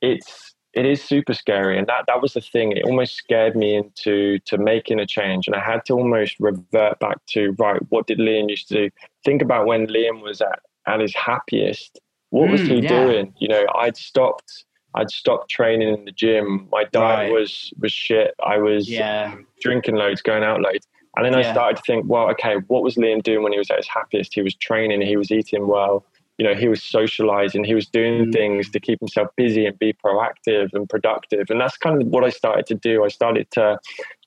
it's 0.00 0.55
it 0.76 0.84
is 0.84 1.02
super 1.02 1.32
scary 1.32 1.78
and 1.78 1.86
that 1.86 2.04
that 2.06 2.20
was 2.20 2.34
the 2.34 2.40
thing 2.40 2.72
it 2.72 2.84
almost 2.84 3.14
scared 3.14 3.56
me 3.56 3.74
into 3.74 4.38
to 4.40 4.58
making 4.58 5.00
a 5.00 5.06
change 5.06 5.46
and 5.46 5.56
i 5.56 5.60
had 5.60 5.84
to 5.86 5.94
almost 5.94 6.36
revert 6.38 6.98
back 7.00 7.16
to 7.26 7.52
right 7.58 7.80
what 7.88 8.06
did 8.06 8.18
liam 8.18 8.48
used 8.48 8.68
to 8.68 8.74
do 8.74 8.90
think 9.24 9.42
about 9.42 9.66
when 9.66 9.86
liam 9.88 10.22
was 10.22 10.40
at, 10.40 10.60
at 10.86 11.00
his 11.00 11.14
happiest 11.14 11.98
what 12.30 12.48
mm, 12.48 12.52
was 12.52 12.60
he 12.60 12.80
yeah. 12.80 12.88
doing 12.88 13.34
you 13.38 13.48
know 13.48 13.64
i'd 13.76 13.96
stopped 13.96 14.64
i'd 14.94 15.10
stopped 15.10 15.50
training 15.50 15.92
in 15.92 16.04
the 16.04 16.12
gym 16.12 16.68
my 16.70 16.84
diet 16.92 17.32
right. 17.32 17.32
was 17.32 17.72
was 17.80 17.92
shit 17.92 18.34
i 18.44 18.58
was 18.58 18.88
yeah. 18.88 19.34
drinking 19.62 19.96
loads 19.96 20.20
going 20.20 20.44
out 20.44 20.60
loads 20.60 20.86
and 21.16 21.24
then 21.24 21.32
yeah. 21.32 21.48
i 21.48 21.52
started 21.52 21.76
to 21.76 21.82
think 21.86 22.04
well 22.06 22.28
okay 22.28 22.56
what 22.66 22.82
was 22.82 22.96
liam 22.96 23.22
doing 23.22 23.42
when 23.42 23.52
he 23.52 23.58
was 23.58 23.70
at 23.70 23.78
his 23.78 23.88
happiest 23.88 24.34
he 24.34 24.42
was 24.42 24.54
training 24.54 25.00
he 25.00 25.16
was 25.16 25.30
eating 25.30 25.66
well 25.66 26.04
you 26.38 26.46
know 26.46 26.54
he 26.54 26.68
was 26.68 26.82
socializing 26.82 27.64
he 27.64 27.74
was 27.74 27.86
doing 27.86 28.26
mm. 28.26 28.32
things 28.32 28.68
to 28.70 28.80
keep 28.80 29.00
himself 29.00 29.28
busy 29.36 29.66
and 29.66 29.78
be 29.78 29.92
proactive 29.92 30.72
and 30.74 30.88
productive. 30.88 31.46
And 31.50 31.60
that's 31.60 31.76
kind 31.76 32.00
of 32.00 32.08
what 32.08 32.24
i 32.24 32.30
started 32.30 32.66
to 32.66 32.74
do. 32.74 33.04
I 33.04 33.08
started 33.08 33.50
to 33.52 33.78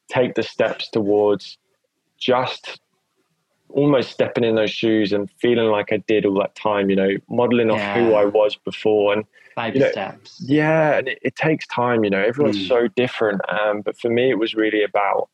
take 0.09 0.35
the 0.35 0.43
steps 0.43 0.89
towards 0.89 1.57
just 2.17 2.79
almost 3.69 4.11
stepping 4.11 4.43
in 4.43 4.55
those 4.55 4.71
shoes 4.71 5.13
and 5.13 5.29
feeling 5.39 5.69
like 5.69 5.93
i 5.93 5.97
did 6.07 6.25
all 6.25 6.33
that 6.33 6.55
time 6.55 6.89
you 6.89 6.95
know 6.95 7.11
modeling 7.29 7.69
off 7.69 7.95
who 7.95 8.13
i 8.15 8.25
was 8.25 8.55
before. 8.55 9.13
And 9.13 9.25
five 9.53 9.75
you 9.75 9.81
know, 9.81 9.91
steps. 9.91 10.43
yeah 10.43 10.97
and 10.97 11.07
it, 11.07 11.19
it, 11.21 11.35
takes 11.35 11.67
time 11.67 12.03
you 12.03 12.09
know 12.09 12.21
everyone's 12.21 12.57
mm. 12.57 12.67
so 12.67 12.87
different 12.87 13.41
um, 13.49 13.81
but 13.81 13.95
for 13.99 14.09
me 14.09 14.31
it 14.31 14.39
was 14.39 14.55
really 14.55 14.83
about 14.83 15.29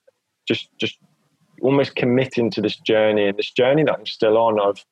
just 0.45 0.69
just 0.77 0.99
almost 1.61 1.95
committing 1.95 2.51
to 2.51 2.61
this 2.61 2.75
journey. 2.75 3.25
And 3.27 3.37
this 3.37 3.51
journey 3.51 3.83
that 3.83 3.93
i'm 3.97 4.05
still 4.05 4.37
on 4.37 4.59
of 4.59 4.83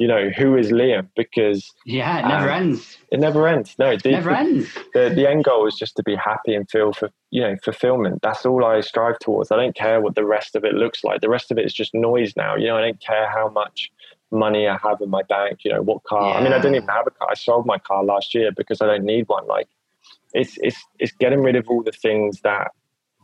you 0.00 0.08
know, 0.08 0.30
who 0.30 0.56
is 0.56 0.72
Liam? 0.72 1.08
Because 1.14 1.70
yeah, 1.84 2.20
it 2.20 2.28
never 2.28 2.50
um, 2.50 2.62
ends. 2.62 2.96
It 3.12 3.20
never 3.20 3.46
ends. 3.46 3.76
No, 3.78 3.90
it 3.90 4.02
never 4.02 4.30
the, 4.30 4.38
ends. 4.38 4.68
The, 4.94 5.12
the 5.14 5.28
end 5.28 5.44
goal 5.44 5.66
is 5.66 5.76
just 5.76 5.94
to 5.96 6.02
be 6.02 6.16
happy 6.16 6.54
and 6.54 6.68
feel 6.70 6.94
for 6.94 7.10
you 7.30 7.42
know 7.42 7.54
fulfillment. 7.62 8.22
That's 8.22 8.46
all 8.46 8.64
I 8.64 8.80
strive 8.80 9.18
towards. 9.18 9.52
I 9.52 9.56
don't 9.56 9.76
care 9.76 10.00
what 10.00 10.14
the 10.14 10.24
rest 10.24 10.56
of 10.56 10.64
it 10.64 10.72
looks 10.72 11.04
like. 11.04 11.20
The 11.20 11.28
rest 11.28 11.50
of 11.50 11.58
it 11.58 11.66
is 11.66 11.74
just 11.74 11.92
noise 11.92 12.34
now. 12.34 12.56
You 12.56 12.68
know, 12.68 12.78
I 12.78 12.80
don't 12.80 12.98
care 12.98 13.28
how 13.28 13.50
much 13.50 13.90
money 14.30 14.66
I 14.66 14.78
have 14.82 15.02
in 15.02 15.10
my 15.10 15.22
bank. 15.22 15.64
You 15.64 15.72
know, 15.74 15.82
what 15.82 16.02
car. 16.04 16.30
Yeah. 16.30 16.36
I 16.38 16.42
mean, 16.42 16.54
I 16.54 16.58
don't 16.60 16.74
even 16.74 16.88
have 16.88 17.06
a 17.06 17.10
car. 17.10 17.28
I 17.30 17.34
sold 17.34 17.66
my 17.66 17.76
car 17.78 18.02
last 18.02 18.34
year 18.34 18.52
because 18.56 18.80
I 18.80 18.86
don't 18.86 19.04
need 19.04 19.28
one. 19.28 19.46
Like, 19.46 19.68
it's 20.32 20.56
it's 20.62 20.82
it's 20.98 21.12
getting 21.12 21.42
rid 21.42 21.56
of 21.56 21.68
all 21.68 21.82
the 21.82 21.92
things 21.92 22.40
that. 22.40 22.70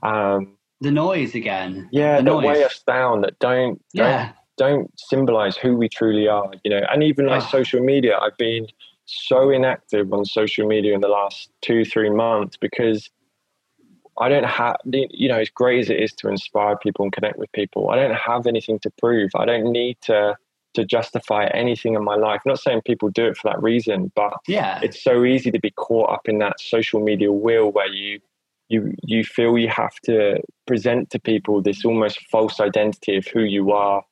um 0.02 0.58
the 0.82 0.90
noise 0.90 1.34
again. 1.34 1.88
Yeah, 1.90 2.18
the 2.18 2.24
that 2.24 2.30
noise. 2.32 2.44
weigh 2.44 2.64
us 2.64 2.82
down. 2.86 3.22
That 3.22 3.38
don't. 3.38 3.80
yeah 3.94 4.26
don't 4.26 4.45
symbolize 4.96 5.56
who 5.56 5.76
we 5.76 5.88
truly 5.88 6.28
are 6.28 6.50
you 6.64 6.70
know 6.70 6.80
and 6.90 7.02
even 7.02 7.26
like 7.26 7.42
oh. 7.42 7.48
social 7.50 7.82
media. 7.82 8.18
I've 8.18 8.36
been 8.36 8.66
so 9.06 9.50
inactive 9.50 10.12
on 10.12 10.24
social 10.24 10.66
media 10.66 10.94
in 10.94 11.00
the 11.00 11.08
last 11.08 11.50
two 11.62 11.84
three 11.84 12.10
months 12.10 12.56
because 12.56 13.08
i 14.18 14.28
don't 14.28 14.44
have 14.44 14.76
you 14.84 15.28
know 15.28 15.38
as 15.38 15.48
great 15.48 15.78
as 15.78 15.90
it 15.90 16.00
is 16.00 16.12
to 16.12 16.28
inspire 16.28 16.76
people 16.76 17.04
and 17.04 17.12
connect 17.12 17.38
with 17.38 17.50
people 17.52 17.88
i 17.90 17.94
don't 17.94 18.16
have 18.16 18.46
anything 18.46 18.78
to 18.80 18.90
prove. 18.98 19.30
I 19.36 19.44
don't 19.44 19.70
need 19.70 19.98
to 20.02 20.36
to 20.74 20.84
justify 20.84 21.46
anything 21.54 21.94
in 21.94 22.04
my 22.04 22.16
life. 22.16 22.42
I'm 22.44 22.50
not 22.50 22.60
saying 22.60 22.82
people 22.84 23.08
do 23.08 23.26
it 23.26 23.36
for 23.36 23.48
that 23.48 23.62
reason 23.62 24.10
but 24.16 24.34
yeah. 24.48 24.80
it's 24.82 25.02
so 25.02 25.24
easy 25.24 25.50
to 25.52 25.60
be 25.60 25.70
caught 25.70 26.10
up 26.10 26.28
in 26.28 26.38
that 26.38 26.60
social 26.60 27.00
media 27.00 27.30
wheel 27.30 27.70
where 27.70 27.88
you 27.88 28.20
you 28.68 28.92
you 29.02 29.22
feel 29.22 29.56
you 29.56 29.68
have 29.68 29.94
to 30.04 30.40
present 30.66 31.10
to 31.10 31.20
people 31.20 31.62
this 31.62 31.84
almost 31.84 32.18
false 32.30 32.58
identity 32.58 33.16
of 33.16 33.26
who 33.28 33.42
you 33.42 33.70
are 33.70 34.02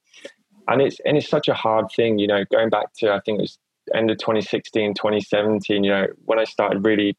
and 0.69 0.83
it's 0.83 0.99
and 1.05 1.17
it's 1.17 1.29
such 1.29 1.49
a 1.49 1.55
hard 1.55 1.87
thing 1.95 2.19
you 2.19 2.27
know 2.27 2.45
going 2.51 2.71
back 2.71 2.93
to 2.95 3.11
i 3.13 3.21
think 3.21 3.39
it 3.39 3.43
was 3.43 3.59
end 3.95 4.11
of 4.11 4.19
2016 4.19 4.95
2017 4.95 5.85
you 5.85 5.91
know 5.91 6.07
when 6.25 6.39
i 6.39 6.45
started 6.45 6.85
really 6.85 7.17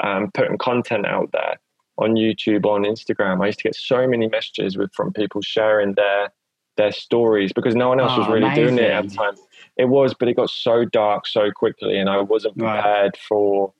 um, 0.00 0.30
putting 0.32 0.58
content 0.58 1.06
out 1.06 1.30
there 1.32 1.56
on 1.98 2.14
YouTube, 2.14 2.64
on 2.64 2.84
Instagram. 2.84 3.42
I 3.42 3.46
used 3.46 3.58
to 3.58 3.64
get 3.64 3.74
so 3.74 4.06
many 4.06 4.28
messages 4.28 4.76
with 4.76 4.92
from 4.94 5.12
people 5.12 5.40
sharing 5.42 5.94
their 5.94 6.32
their 6.78 6.92
stories 6.92 7.52
because 7.52 7.74
no 7.74 7.90
one 7.90 8.00
else 8.00 8.12
oh, 8.14 8.20
was 8.20 8.28
really 8.28 8.44
amazing. 8.44 8.76
doing 8.76 8.78
it 8.78 8.90
at 8.90 9.08
the 9.08 9.14
time. 9.14 9.34
It 9.76 9.84
was, 9.86 10.14
but 10.14 10.28
it 10.28 10.36
got 10.36 10.48
so 10.48 10.86
dark 10.86 11.26
so 11.26 11.50
quickly, 11.50 11.98
and 11.98 12.08
I 12.08 12.20
wasn't 12.20 12.56
prepared 12.56 13.12
right. 13.14 13.16
for 13.28 13.72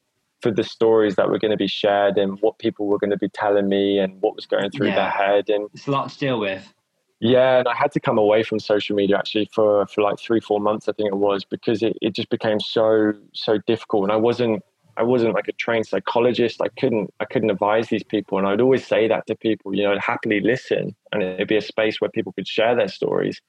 for 0.43 0.51
the 0.51 0.65
stories 0.65 1.15
that 1.17 1.31
were 1.31 1.39
going 1.39 1.53
to 1.53 1.57
be 1.57 1.69
shared 1.69 2.19
and 2.19 2.41
what 2.41 2.59
people 2.59 2.87
were 2.87 2.99
going 2.99 3.11
to 3.11 3.17
be 3.17 3.29
telling 3.29 3.69
me 3.69 3.99
and 4.01 4.21
what 4.21 4.35
was 4.35 4.45
going 4.45 4.71
through 4.71 4.89
yeah. 4.89 4.97
their 4.97 5.11
head. 5.11 5.49
And 5.49 5.69
it's 5.73 5.87
a 5.87 5.91
lot 5.93 6.11
to 6.11 6.19
deal 6.19 6.41
with. 6.41 6.75
Yeah, 7.25 7.61
and 7.61 7.69
I 7.69 7.75
had 7.77 7.93
to 7.93 8.01
come 8.01 8.19
away 8.19 8.43
from 8.43 8.59
social 8.59 8.97
media 8.97 9.17
actually 9.17 9.49
for 9.55 9.87
for 9.87 10.03
like 10.03 10.19
three, 10.19 10.41
four 10.41 10.59
months, 10.59 10.89
I 10.89 10.93
think 10.93 11.07
it 11.07 11.17
was, 11.17 11.45
because 11.45 11.81
it, 11.81 11.97
it 12.03 12.17
just 12.17 12.29
became 12.31 12.59
so 12.59 13.13
so 13.33 13.59
difficult, 13.59 14.03
and 14.03 14.13
I 14.13 14.17
wasn't 14.17 14.65
I 14.97 15.05
wasn't 15.05 15.35
like 15.35 15.47
a 15.47 15.53
trained 15.53 15.87
psychologist. 15.87 16.61
I 16.61 16.67
couldn't 16.81 17.15
I 17.21 17.25
couldn't 17.27 17.51
advise 17.51 17.87
these 17.87 18.03
people, 18.03 18.39
and 18.39 18.47
I'd 18.49 18.61
always 18.61 18.85
say 18.85 19.07
that 19.07 19.29
to 19.29 19.37
people. 19.37 19.73
You 19.73 19.85
know, 19.85 19.93
I'd 19.93 20.01
happily 20.01 20.41
listen, 20.41 20.97
and 21.13 21.23
it'd 21.23 21.47
be 21.47 21.57
a 21.57 21.63
space 21.63 22.01
where 22.01 22.11
people 22.11 22.33
could 22.33 22.49
share 22.49 22.75
their 22.75 22.89
stories. 22.89 23.41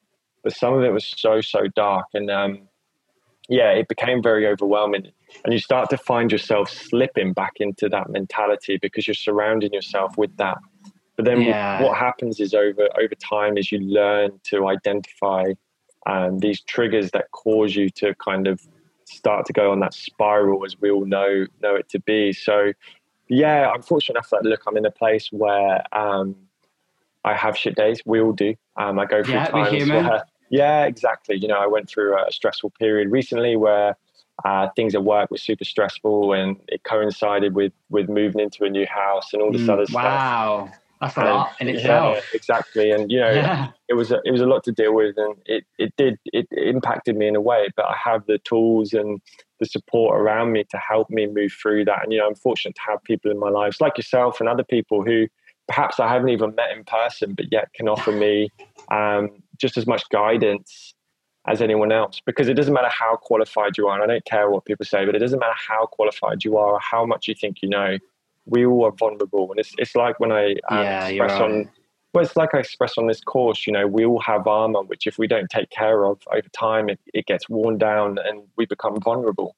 But 0.43 0.53
some 0.53 0.75
of 0.75 0.83
it 0.83 0.91
was 0.93 1.05
so 1.05 1.41
so 1.41 1.61
dark, 1.75 2.05
and 2.13 2.29
um, 2.29 2.67
yeah, 3.49 3.71
it 3.71 3.87
became 3.87 4.21
very 4.21 4.45
overwhelming. 4.45 5.07
And 5.45 5.51
you 5.51 5.57
start 5.57 5.89
to 5.89 5.97
find 5.97 6.31
yourself 6.31 6.69
slipping 6.69 7.33
back 7.33 7.53
into 7.59 7.89
that 7.89 8.11
mentality 8.11 8.77
because 8.79 9.07
you're 9.07 9.15
surrounding 9.15 9.73
yourself 9.73 10.15
with 10.15 10.37
that. 10.37 10.59
But 11.15 11.25
then 11.25 11.41
yeah. 11.41 11.81
what 11.81 11.97
happens 11.97 12.39
is 12.39 12.53
over 12.53 12.89
over 12.99 13.15
time 13.15 13.57
is 13.57 13.71
you 13.71 13.79
learn 13.79 14.39
to 14.45 14.67
identify 14.67 15.53
um, 16.05 16.39
these 16.39 16.61
triggers 16.61 17.11
that 17.11 17.31
cause 17.31 17.75
you 17.75 17.89
to 17.91 18.15
kind 18.15 18.47
of 18.47 18.61
start 19.05 19.45
to 19.45 19.53
go 19.53 19.71
on 19.71 19.79
that 19.81 19.93
spiral 19.93 20.65
as 20.65 20.79
we 20.79 20.89
all 20.89 21.05
know 21.05 21.45
know 21.61 21.75
it 21.75 21.89
to 21.89 21.99
be. 21.99 22.33
So 22.33 22.73
yeah, 23.27 23.69
I'm 23.69 23.81
fortunate 23.81 24.17
enough 24.17 24.29
that 24.31 24.43
look, 24.43 24.61
I'm 24.67 24.77
in 24.77 24.85
a 24.85 24.91
place 24.91 25.29
where 25.31 25.83
um, 25.95 26.35
I 27.23 27.35
have 27.35 27.57
shit 27.57 27.75
days. 27.75 28.01
We 28.05 28.19
all 28.19 28.33
do. 28.33 28.55
Um, 28.75 28.99
I 28.99 29.05
go 29.05 29.23
through 29.23 29.35
yeah, 29.35 29.45
times 29.47 29.89
where 29.89 30.23
yeah, 30.49 30.85
exactly. 30.85 31.37
You 31.37 31.47
know, 31.47 31.57
I 31.57 31.65
went 31.65 31.89
through 31.89 32.15
a 32.15 32.31
stressful 32.31 32.71
period 32.71 33.11
recently 33.11 33.55
where 33.55 33.97
uh, 34.45 34.69
things 34.75 34.93
at 34.93 35.03
work 35.03 35.31
were 35.31 35.37
super 35.37 35.63
stressful, 35.63 36.33
and 36.33 36.57
it 36.67 36.83
coincided 36.83 37.55
with 37.55 37.73
with 37.89 38.09
moving 38.09 38.41
into 38.41 38.63
a 38.65 38.69
new 38.69 38.85
house 38.85 39.33
and 39.33 39.41
all 39.41 39.51
this 39.51 39.61
mm, 39.61 39.69
other 39.69 39.85
wow. 39.91 40.01
stuff. 40.01 40.03
Wow. 40.03 40.71
That's 41.03 41.17
a 41.17 41.23
lot 41.23 41.51
in 41.59 41.69
itself. 41.69 42.17
Yeah, 42.17 42.21
exactly, 42.33 42.91
and 42.91 43.11
you 43.11 43.19
know, 43.19 43.31
yeah. 43.31 43.69
it 43.89 43.93
was 43.93 44.11
a, 44.11 44.19
it 44.25 44.31
was 44.31 44.41
a 44.41 44.45
lot 44.45 44.63
to 44.65 44.71
deal 44.71 44.93
with, 44.93 45.17
and 45.17 45.35
it 45.45 45.65
it 45.77 45.93
did 45.97 46.17
it 46.25 46.47
impacted 46.51 47.15
me 47.15 47.27
in 47.27 47.35
a 47.35 47.41
way. 47.41 47.69
But 47.75 47.85
I 47.85 47.95
have 48.03 48.25
the 48.25 48.37
tools 48.39 48.93
and 48.93 49.21
the 49.59 49.65
support 49.65 50.19
around 50.19 50.51
me 50.51 50.65
to 50.69 50.77
help 50.77 51.09
me 51.09 51.27
move 51.27 51.53
through 51.53 51.85
that. 51.85 52.03
And 52.03 52.11
you 52.11 52.19
know, 52.19 52.27
I'm 52.27 52.35
fortunate 52.35 52.75
to 52.75 52.81
have 52.87 53.03
people 53.03 53.31
in 53.31 53.39
my 53.39 53.49
lives 53.49 53.81
like 53.81 53.97
yourself 53.97 54.39
and 54.39 54.49
other 54.49 54.63
people 54.63 55.03
who 55.03 55.27
perhaps 55.67 55.99
I 55.99 56.07
haven't 56.07 56.29
even 56.29 56.55
met 56.55 56.75
in 56.75 56.83
person, 56.83 57.33
but 57.33 57.51
yet 57.51 57.73
can 57.73 57.87
offer 57.87 58.11
me 58.11 58.49
um, 58.91 59.29
just 59.59 59.77
as 59.77 59.87
much 59.87 60.07
guidance 60.09 60.93
as 61.47 61.61
anyone 61.61 61.91
else. 61.91 62.21
Because 62.25 62.47
it 62.47 62.53
doesn't 62.53 62.73
matter 62.73 62.89
how 62.89 63.15
qualified 63.17 63.77
you 63.77 63.87
are, 63.87 64.01
and 64.01 64.03
I 64.03 64.13
don't 64.13 64.25
care 64.25 64.49
what 64.49 64.65
people 64.65 64.85
say, 64.85 65.05
but 65.05 65.15
it 65.15 65.19
doesn't 65.19 65.39
matter 65.39 65.55
how 65.55 65.85
qualified 65.85 66.43
you 66.43 66.57
are 66.57 66.73
or 66.73 66.79
how 66.79 67.05
much 67.05 67.27
you 67.27 67.35
think 67.35 67.61
you 67.61 67.69
know 67.69 67.97
we 68.45 68.65
all 68.65 68.85
are 68.85 68.91
vulnerable, 68.91 69.49
and 69.51 69.59
it's 69.59 69.73
it's 69.77 69.95
like 69.95 70.19
when 70.19 70.31
I 70.31 70.53
um, 70.69 70.83
yeah, 70.83 71.07
express 71.07 71.31
right. 71.31 71.41
on. 71.41 71.69
Well, 72.13 72.23
it's 72.23 72.35
like 72.35 72.53
I 72.53 72.59
express 72.59 72.95
on 72.99 73.07
this 73.07 73.21
course, 73.21 73.65
you 73.65 73.73
know, 73.73 73.87
we 73.87 74.05
all 74.05 74.21
have 74.21 74.45
armor, 74.45 74.83
which 74.83 75.07
if 75.07 75.17
we 75.17 75.25
don't 75.25 75.49
take 75.49 75.71
care 75.71 76.05
of 76.05 76.21
over 76.31 76.47
time, 76.49 76.87
it, 76.87 76.99
it 77.11 77.25
gets 77.25 77.49
worn 77.49 77.79
down 77.79 78.19
and 78.23 78.43
we 78.55 78.67
become 78.67 79.01
vulnerable. 79.01 79.55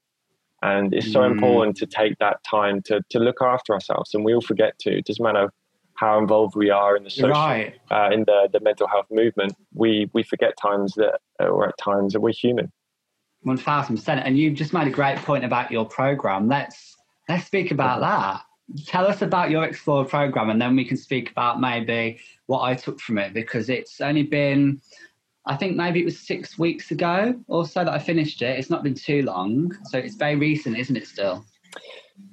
And 0.61 0.93
it's 0.93 1.11
so 1.11 1.19
mm. 1.19 1.31
important 1.31 1.75
to 1.77 1.85
take 1.85 2.17
that 2.19 2.41
time 2.45 2.81
to, 2.83 3.01
to 3.09 3.19
look 3.19 3.41
after 3.41 3.73
ourselves. 3.73 4.13
And 4.13 4.23
we 4.23 4.33
all 4.33 4.39
forget 4.39 4.79
to. 4.79 4.97
It 4.97 5.03
doesn't 5.03 5.21
matter 5.21 5.51
how 5.95 6.17
involved 6.17 6.55
we 6.55 6.69
are 6.69 6.95
in 6.95 7.03
the 7.03 7.09
social, 7.09 7.31
right. 7.31 7.73
uh, 7.91 8.09
in 8.13 8.21
the, 8.21 8.47
the 8.53 8.61
mental 8.61 8.87
health 8.87 9.07
movement. 9.11 9.53
We, 9.73 10.09
we 10.13 10.23
forget 10.23 10.53
times 10.57 10.93
that, 10.93 11.19
or 11.41 11.67
at 11.67 11.77
times 11.77 12.13
that 12.13 12.21
we're 12.21 12.31
human. 12.31 12.71
1000%. 13.45 14.21
And 14.25 14.37
you've 14.37 14.55
just 14.55 14.71
made 14.71 14.87
a 14.87 14.91
great 14.91 15.17
point 15.17 15.43
about 15.43 15.71
your 15.71 15.83
program. 15.83 16.47
Let's, 16.47 16.95
let's 17.27 17.45
speak 17.45 17.71
about 17.71 17.99
that 17.99 18.43
tell 18.85 19.05
us 19.05 19.21
about 19.21 19.51
your 19.51 19.63
Explore 19.63 20.05
program 20.05 20.49
and 20.49 20.61
then 20.61 20.75
we 20.75 20.85
can 20.85 20.97
speak 20.97 21.31
about 21.31 21.59
maybe 21.59 22.19
what 22.47 22.61
I 22.61 22.75
took 22.75 22.99
from 22.99 23.17
it 23.17 23.33
because 23.33 23.69
it's 23.69 24.01
only 24.01 24.23
been, 24.23 24.81
I 25.45 25.55
think 25.55 25.75
maybe 25.75 26.01
it 26.01 26.05
was 26.05 26.19
six 26.19 26.57
weeks 26.57 26.91
ago 26.91 27.39
or 27.47 27.65
so 27.65 27.83
that 27.83 27.93
I 27.93 27.99
finished 27.99 28.41
it. 28.41 28.57
It's 28.57 28.69
not 28.69 28.83
been 28.83 28.95
too 28.95 29.21
long. 29.21 29.71
So 29.85 29.97
it's 29.97 30.15
very 30.15 30.35
recent, 30.35 30.77
isn't 30.77 30.95
it, 30.95 31.07
still? 31.07 31.45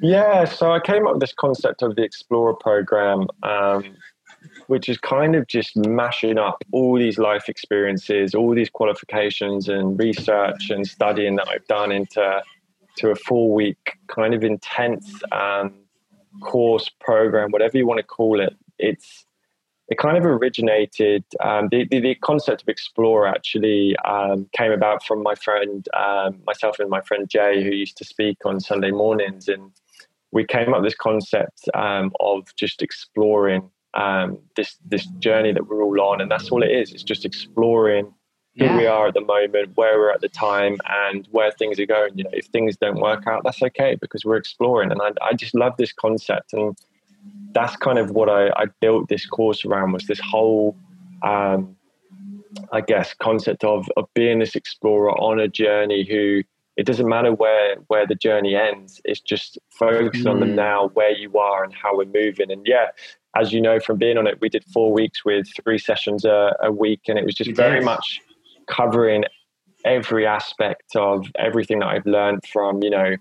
Yeah, 0.01 0.45
so 0.45 0.73
I 0.73 0.81
came 0.81 1.07
up 1.07 1.15
with 1.15 1.21
this 1.21 1.35
concept 1.35 1.83
of 1.83 1.97
the 1.97 2.03
Explorer 2.03 2.55
program, 2.55 3.27
um, 3.43 3.97
which 4.69 4.89
is 4.89 4.99
kind 4.99 5.35
of 5.35 5.47
just 5.49 5.77
mashing 5.77 6.39
up 6.39 6.63
all 6.73 6.99
these 6.99 7.19
life 7.19 7.49
experiences, 7.49 8.35
all 8.35 8.55
these 8.55 8.71
qualifications 8.71 9.69
and 9.69 9.99
research 9.99 10.71
and 10.71 10.87
studying 10.87 11.37
that 11.37 11.49
I've 11.49 11.67
done 11.67 11.93
into 11.93 12.43
to 12.97 13.11
a 13.11 13.15
four 13.15 13.53
week 13.53 13.99
kind 14.09 14.35
of 14.35 14.45
intense 14.45 15.23
um, 15.33 15.82
course, 16.41 16.89
program, 17.01 17.51
whatever 17.51 17.77
you 17.77 17.87
want 17.87 17.99
to 17.99 18.05
call 18.05 18.41
it. 18.41 18.57
It's 18.79 19.25
it 19.89 19.99
kind 19.99 20.17
of 20.17 20.25
originated. 20.25 21.25
Um, 21.41 21.69
the, 21.71 21.87
the, 21.91 22.01
the 22.01 22.15
concept 22.15 22.63
of 22.63 22.69
explore 22.69 23.27
actually 23.27 23.95
um, 24.05 24.49
came 24.57 24.73
about 24.73 25.05
from 25.05 25.23
my 25.23 25.35
friend, 25.35 25.87
um, 25.95 26.41
myself 26.47 26.79
and 26.79 26.89
my 26.89 27.03
friend 27.03 27.29
Jay, 27.29 27.63
who 27.63 27.71
used 27.71 27.99
to 27.99 28.05
speak 28.05 28.39
on 28.47 28.59
Sunday 28.59 28.91
mornings, 28.91 29.49
and 29.49 29.71
we 30.31 30.47
came 30.47 30.73
up 30.73 30.81
with 30.81 30.91
this 30.91 30.95
concept 30.95 31.69
um, 31.75 32.11
of 32.21 32.55
just 32.57 32.81
exploring 32.81 33.71
um, 33.95 34.39
this 34.57 34.79
this 34.87 35.07
journey 35.19 35.53
that 35.53 35.67
we're 35.67 35.83
all 35.83 36.01
on, 36.01 36.21
and 36.21 36.31
that's 36.31 36.51
all 36.51 36.63
it 36.63 36.71
is. 36.71 36.93
It's 36.93 37.03
just 37.03 37.27
exploring 37.27 38.15
who 38.57 38.65
yeah. 38.65 38.77
we 38.77 38.87
are 38.87 39.09
at 39.09 39.15
the 39.15 39.21
moment, 39.21 39.77
where 39.77 39.99
we're 39.99 40.11
at 40.11 40.21
the 40.21 40.29
time, 40.29 40.77
and 40.89 41.27
where 41.31 41.51
things 41.53 41.79
are 41.81 41.87
going. 41.87 42.17
You 42.17 42.25
know, 42.25 42.31
if 42.33 42.47
things 42.47 42.77
don't 42.77 43.01
work 43.01 43.27
out, 43.27 43.43
that's 43.45 43.63
okay 43.63 43.97
because 44.01 44.25
we're 44.25 44.37
exploring. 44.37 44.91
And 44.91 45.01
I, 45.01 45.13
I 45.23 45.33
just 45.33 45.55
love 45.55 45.75
this 45.79 45.93
concept, 45.93 46.53
and 46.53 46.77
that's 47.53 47.77
kind 47.77 47.99
of 47.99 48.11
what 48.11 48.29
I, 48.29 48.49
I 48.57 48.67
built 48.81 49.09
this 49.09 49.27
course 49.27 49.65
around 49.65 49.93
was 49.93 50.07
this 50.07 50.21
whole, 50.21 50.77
um, 51.23 51.77
I 52.73 52.83
guess, 52.83 53.15
concept 53.15 53.65
of 53.65 53.89
of 53.97 54.07
being 54.15 54.39
this 54.39 54.55
explorer 54.55 55.13
on 55.13 55.41
a 55.41 55.49
journey 55.49 56.07
who. 56.09 56.43
It 56.75 56.87
doesn't 56.87 57.07
matter 57.07 57.35
where 57.35 57.77
where 57.89 58.07
the 58.07 58.15
journey 58.15 58.57
ends. 58.57 58.99
It's 59.05 59.21
just 59.21 59.59
focusing 59.69 60.25
mm. 60.25 60.31
on 60.31 60.41
the 60.41 60.47
mm. 60.47 60.55
now, 60.55 60.89
where 60.95 61.11
you 61.11 61.37
are, 61.37 61.63
and 61.65 61.75
how 61.75 61.95
we're 61.95 62.07
moving. 62.07 62.51
And 62.51 62.67
yeah, 62.67 62.87
as 63.37 63.53
you 63.53 63.61
know 63.61 63.79
from 63.79 63.99
being 63.99 64.17
on 64.17 64.27
it, 64.27 64.41
we 64.41 64.49
did 64.49 64.65
four 64.73 64.91
weeks 64.91 65.23
with 65.23 65.47
three 65.63 65.77
sessions 65.77 66.25
a, 66.25 66.57
a 66.63 66.73
week, 66.73 67.03
and 67.09 67.19
it 67.19 67.27
was 67.27 67.35
just 67.35 67.51
very 67.53 67.85
much 67.85 68.23
covering 68.73 69.25
every 69.85 70.27
aspect 70.27 70.97
of 70.97 71.27
everything 71.39 71.81
that 71.81 71.89
I've 71.89 72.07
learned 72.07 72.45
from, 72.47 72.83
you 72.83 72.91
know, 72.91 73.17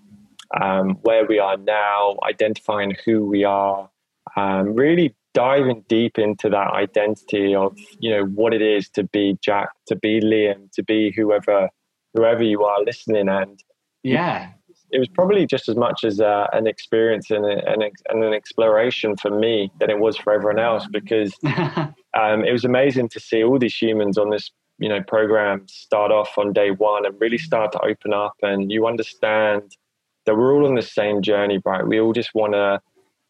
um, 0.59 0.97
where 1.01 1.25
we 1.25 1.39
are 1.39 1.57
now, 1.57 2.17
identifying 2.27 2.95
who 3.05 3.25
we 3.25 3.43
are, 3.43 3.89
um, 4.35 4.73
really 4.73 5.15
diving 5.33 5.83
deep 5.87 6.19
into 6.19 6.49
that 6.49 6.71
identity 6.73 7.55
of, 7.55 7.77
you 7.99 8.11
know, 8.11 8.25
what 8.25 8.53
it 8.53 8.61
is 8.61 8.89
to 8.89 9.03
be 9.03 9.37
Jack, 9.41 9.69
to 9.87 9.95
be 9.95 10.19
Liam, 10.19 10.71
to 10.73 10.83
be 10.83 11.11
whoever, 11.15 11.69
whoever 12.13 12.43
you 12.43 12.63
are 12.63 12.83
listening. 12.83 13.29
And 13.29 13.61
yeah, 14.03 14.51
it 14.91 14.99
was 14.99 15.07
probably 15.07 15.45
just 15.45 15.69
as 15.69 15.75
much 15.75 16.03
as 16.03 16.19
uh, 16.19 16.47
an 16.51 16.67
experience 16.67 17.31
and, 17.31 17.45
a, 17.45 17.71
and, 17.71 17.83
and, 18.09 18.23
an 18.23 18.33
exploration 18.33 19.15
for 19.15 19.31
me 19.31 19.71
than 19.79 19.89
it 19.89 19.99
was 19.99 20.17
for 20.17 20.33
everyone 20.33 20.59
else 20.59 20.85
because 20.91 21.33
um, 21.45 22.43
it 22.45 22.51
was 22.51 22.65
amazing 22.65 23.07
to 23.09 23.19
see 23.19 23.41
all 23.43 23.57
these 23.57 23.75
humans 23.75 24.17
on 24.17 24.29
this 24.29 24.51
you 24.81 24.89
know 24.89 25.01
programs 25.03 25.71
start 25.71 26.11
off 26.11 26.37
on 26.37 26.51
day 26.51 26.71
one 26.71 27.05
and 27.05 27.21
really 27.21 27.37
start 27.37 27.71
to 27.71 27.79
open 27.81 28.13
up 28.13 28.35
and 28.41 28.71
you 28.71 28.87
understand 28.87 29.77
that 30.25 30.35
we're 30.35 30.53
all 30.53 30.67
on 30.67 30.75
the 30.75 30.81
same 30.81 31.21
journey 31.21 31.59
right 31.63 31.87
we 31.87 31.99
all 31.99 32.11
just 32.11 32.33
want 32.33 32.53
to 32.53 32.81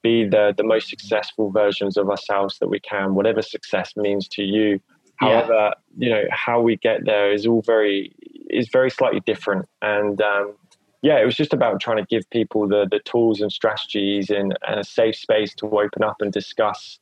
be 0.02 0.26
the 0.26 0.54
the 0.58 0.64
most 0.64 0.90
successful 0.90 1.52
versions 1.52 1.98
of 1.98 2.10
ourselves 2.10 2.58
that 2.60 2.70
we 2.70 2.80
can 2.80 3.14
whatever 3.16 3.42
success 3.42 3.96
means 3.98 4.30
to 4.30 4.44
you 4.44 4.80
however 5.18 5.54
yeah. 5.54 5.74
you 5.98 6.10
know 6.10 6.24
how 6.32 6.62
we 6.62 6.78
get 6.78 7.06
there 7.06 7.32
is 7.32 7.46
all 7.46 7.62
very 7.62 8.16
is 8.50 8.70
very 8.70 8.90
slightly 8.90 9.20
different 9.26 9.68
and 9.82 10.22
um, 10.22 10.54
yeah 11.02 11.20
it 11.20 11.26
was 11.26 11.36
just 11.36 11.52
about 11.54 11.82
trying 11.82 11.98
to 11.98 12.06
give 12.06 12.28
people 12.30 12.66
the 12.66 12.88
the 12.90 13.00
tools 13.00 13.42
and 13.42 13.52
strategies 13.52 14.30
and, 14.30 14.58
and 14.70 14.80
a 14.80 14.86
safe 14.86 15.18
space 15.18 15.54
to 15.54 15.66
open 15.68 16.02
up 16.02 16.16
and 16.22 16.32
discuss 16.32 16.98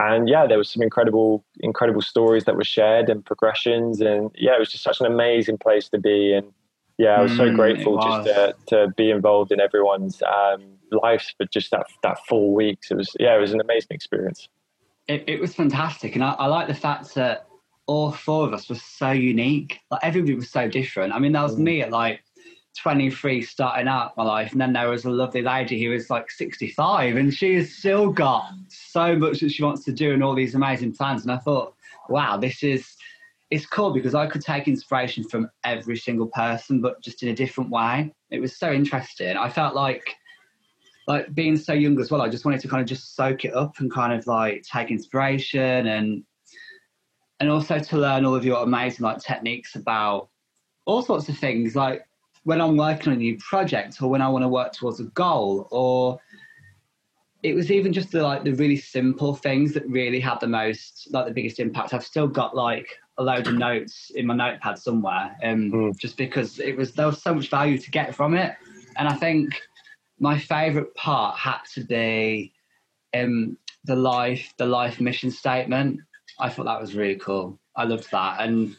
and 0.00 0.28
yeah, 0.28 0.46
there 0.46 0.58
was 0.58 0.70
some 0.70 0.82
incredible, 0.82 1.44
incredible 1.60 2.02
stories 2.02 2.44
that 2.44 2.56
were 2.56 2.64
shared 2.64 3.08
and 3.08 3.24
progressions, 3.24 4.00
and 4.00 4.30
yeah, 4.34 4.54
it 4.54 4.58
was 4.58 4.70
just 4.70 4.84
such 4.84 5.00
an 5.00 5.06
amazing 5.06 5.58
place 5.58 5.88
to 5.90 5.98
be. 5.98 6.32
And 6.34 6.52
yeah, 6.98 7.16
I 7.16 7.22
was 7.22 7.36
so 7.36 7.48
mm, 7.48 7.56
grateful 7.56 7.98
just 8.00 8.28
to, 8.28 8.54
to 8.66 8.88
be 8.96 9.10
involved 9.10 9.52
in 9.52 9.60
everyone's 9.60 10.22
um, 10.22 10.62
lives 10.90 11.34
for 11.36 11.46
just 11.46 11.70
that 11.72 11.86
that 12.02 12.18
four 12.28 12.54
weeks. 12.54 12.90
It 12.90 12.96
was 12.96 13.16
yeah, 13.18 13.36
it 13.36 13.40
was 13.40 13.52
an 13.52 13.60
amazing 13.60 13.88
experience. 13.90 14.48
It, 15.08 15.24
it 15.26 15.40
was 15.40 15.54
fantastic, 15.54 16.14
and 16.14 16.22
I, 16.22 16.32
I 16.32 16.46
like 16.46 16.68
the 16.68 16.74
fact 16.74 17.14
that 17.14 17.46
all 17.86 18.12
four 18.12 18.46
of 18.46 18.52
us 18.52 18.68
were 18.68 18.76
so 18.76 19.10
unique. 19.10 19.80
Like 19.90 20.00
everybody 20.04 20.34
was 20.34 20.50
so 20.50 20.68
different. 20.68 21.12
I 21.12 21.18
mean, 21.18 21.32
that 21.32 21.42
was 21.42 21.56
mm. 21.56 21.60
me 21.60 21.82
at 21.82 21.90
like 21.90 22.22
23 22.78 23.42
starting 23.42 23.88
out 23.88 24.16
my 24.16 24.24
life, 24.24 24.52
and 24.52 24.60
then 24.60 24.72
there 24.72 24.88
was 24.88 25.04
a 25.04 25.10
lovely 25.10 25.42
lady 25.42 25.82
who 25.82 25.90
was 25.90 26.10
like 26.10 26.30
65, 26.30 27.16
and 27.16 27.32
she 27.32 27.54
has 27.54 27.74
still 27.74 28.10
got 28.10 28.50
so 28.68 29.16
much 29.16 29.40
that 29.40 29.50
she 29.50 29.62
wants 29.62 29.84
to 29.84 29.92
do 29.92 30.12
and 30.12 30.22
all 30.22 30.34
these 30.34 30.54
amazing 30.54 30.94
plans. 30.94 31.22
And 31.22 31.32
I 31.32 31.38
thought, 31.38 31.74
wow, 32.08 32.36
this 32.36 32.62
is 32.62 32.96
it's 33.50 33.66
cool 33.66 33.92
because 33.92 34.14
I 34.14 34.26
could 34.26 34.42
take 34.42 34.68
inspiration 34.68 35.24
from 35.24 35.50
every 35.64 35.96
single 35.96 36.26
person, 36.26 36.80
but 36.80 37.00
just 37.00 37.22
in 37.22 37.30
a 37.30 37.34
different 37.34 37.70
way. 37.70 38.12
It 38.30 38.40
was 38.40 38.56
so 38.56 38.72
interesting. 38.72 39.36
I 39.36 39.48
felt 39.48 39.74
like 39.74 40.14
like 41.06 41.34
being 41.34 41.56
so 41.56 41.72
young 41.72 41.98
as 41.98 42.10
well, 42.10 42.20
I 42.20 42.28
just 42.28 42.44
wanted 42.44 42.60
to 42.60 42.68
kind 42.68 42.82
of 42.82 42.86
just 42.86 43.16
soak 43.16 43.46
it 43.46 43.54
up 43.54 43.80
and 43.80 43.90
kind 43.90 44.12
of 44.12 44.26
like 44.26 44.62
take 44.62 44.90
inspiration 44.90 45.86
and 45.86 46.22
and 47.40 47.50
also 47.50 47.78
to 47.78 47.96
learn 47.96 48.24
all 48.24 48.34
of 48.34 48.44
your 48.44 48.62
amazing 48.62 49.04
like 49.04 49.18
techniques 49.18 49.74
about 49.74 50.28
all 50.84 51.02
sorts 51.02 51.28
of 51.28 51.38
things 51.38 51.74
like 51.76 52.07
when 52.48 52.62
I'm 52.62 52.78
working 52.78 53.12
on 53.12 53.18
a 53.18 53.18
new 53.18 53.36
project 53.36 54.00
or 54.00 54.08
when 54.08 54.22
I 54.22 54.28
want 54.30 54.42
to 54.42 54.48
work 54.48 54.72
towards 54.72 55.00
a 55.00 55.04
goal 55.04 55.68
or 55.70 56.18
it 57.42 57.54
was 57.54 57.70
even 57.70 57.92
just 57.92 58.10
the 58.10 58.22
like 58.22 58.42
the 58.42 58.54
really 58.54 58.78
simple 58.78 59.34
things 59.34 59.74
that 59.74 59.86
really 59.86 60.18
had 60.18 60.40
the 60.40 60.46
most 60.46 61.08
like 61.10 61.26
the 61.26 61.30
biggest 61.30 61.60
impact. 61.60 61.92
I've 61.92 62.06
still 62.06 62.26
got 62.26 62.56
like 62.56 62.88
a 63.18 63.22
load 63.22 63.46
of 63.48 63.52
notes 63.52 64.10
in 64.14 64.24
my 64.24 64.34
notepad 64.34 64.78
somewhere, 64.78 65.36
um, 65.44 65.70
mm. 65.70 65.98
just 65.98 66.16
because 66.16 66.58
it 66.58 66.74
was 66.74 66.92
there 66.92 67.04
was 67.04 67.22
so 67.22 67.34
much 67.34 67.50
value 67.50 67.76
to 67.76 67.90
get 67.90 68.14
from 68.14 68.34
it, 68.34 68.56
and 68.96 69.06
I 69.06 69.12
think 69.12 69.60
my 70.18 70.38
favourite 70.38 70.94
part 70.94 71.36
had 71.36 71.58
to 71.74 71.84
be 71.84 72.54
um, 73.14 73.58
the 73.84 73.94
life 73.94 74.54
the 74.56 74.66
life 74.66 75.00
mission 75.00 75.30
statement. 75.30 76.00
I 76.40 76.48
thought 76.48 76.64
that 76.64 76.80
was 76.80 76.94
really 76.94 77.16
cool. 77.16 77.58
I 77.76 77.84
loved 77.84 78.10
that, 78.10 78.40
and 78.40 78.74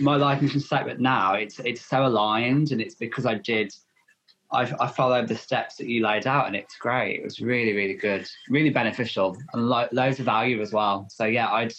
my 0.00 0.16
life 0.16 0.42
mission 0.42 0.60
statement 0.60 1.00
now 1.00 1.34
it's 1.34 1.58
it's 1.60 1.82
so 1.82 2.06
aligned, 2.06 2.72
and 2.72 2.80
it's 2.80 2.94
because 2.94 3.26
I 3.26 3.34
did. 3.34 3.72
I, 4.52 4.62
I 4.80 4.88
followed 4.88 5.28
the 5.28 5.36
steps 5.36 5.76
that 5.76 5.86
you 5.86 6.02
laid 6.02 6.26
out, 6.26 6.48
and 6.48 6.56
it's 6.56 6.76
great. 6.76 7.20
It 7.20 7.22
was 7.22 7.40
really, 7.40 7.72
really 7.72 7.94
good, 7.94 8.28
really 8.48 8.70
beneficial, 8.70 9.36
and 9.52 9.68
lo- 9.68 9.88
loads 9.92 10.18
of 10.18 10.24
value 10.24 10.60
as 10.60 10.72
well. 10.72 11.06
So 11.08 11.24
yeah, 11.24 11.48
I'd 11.48 11.72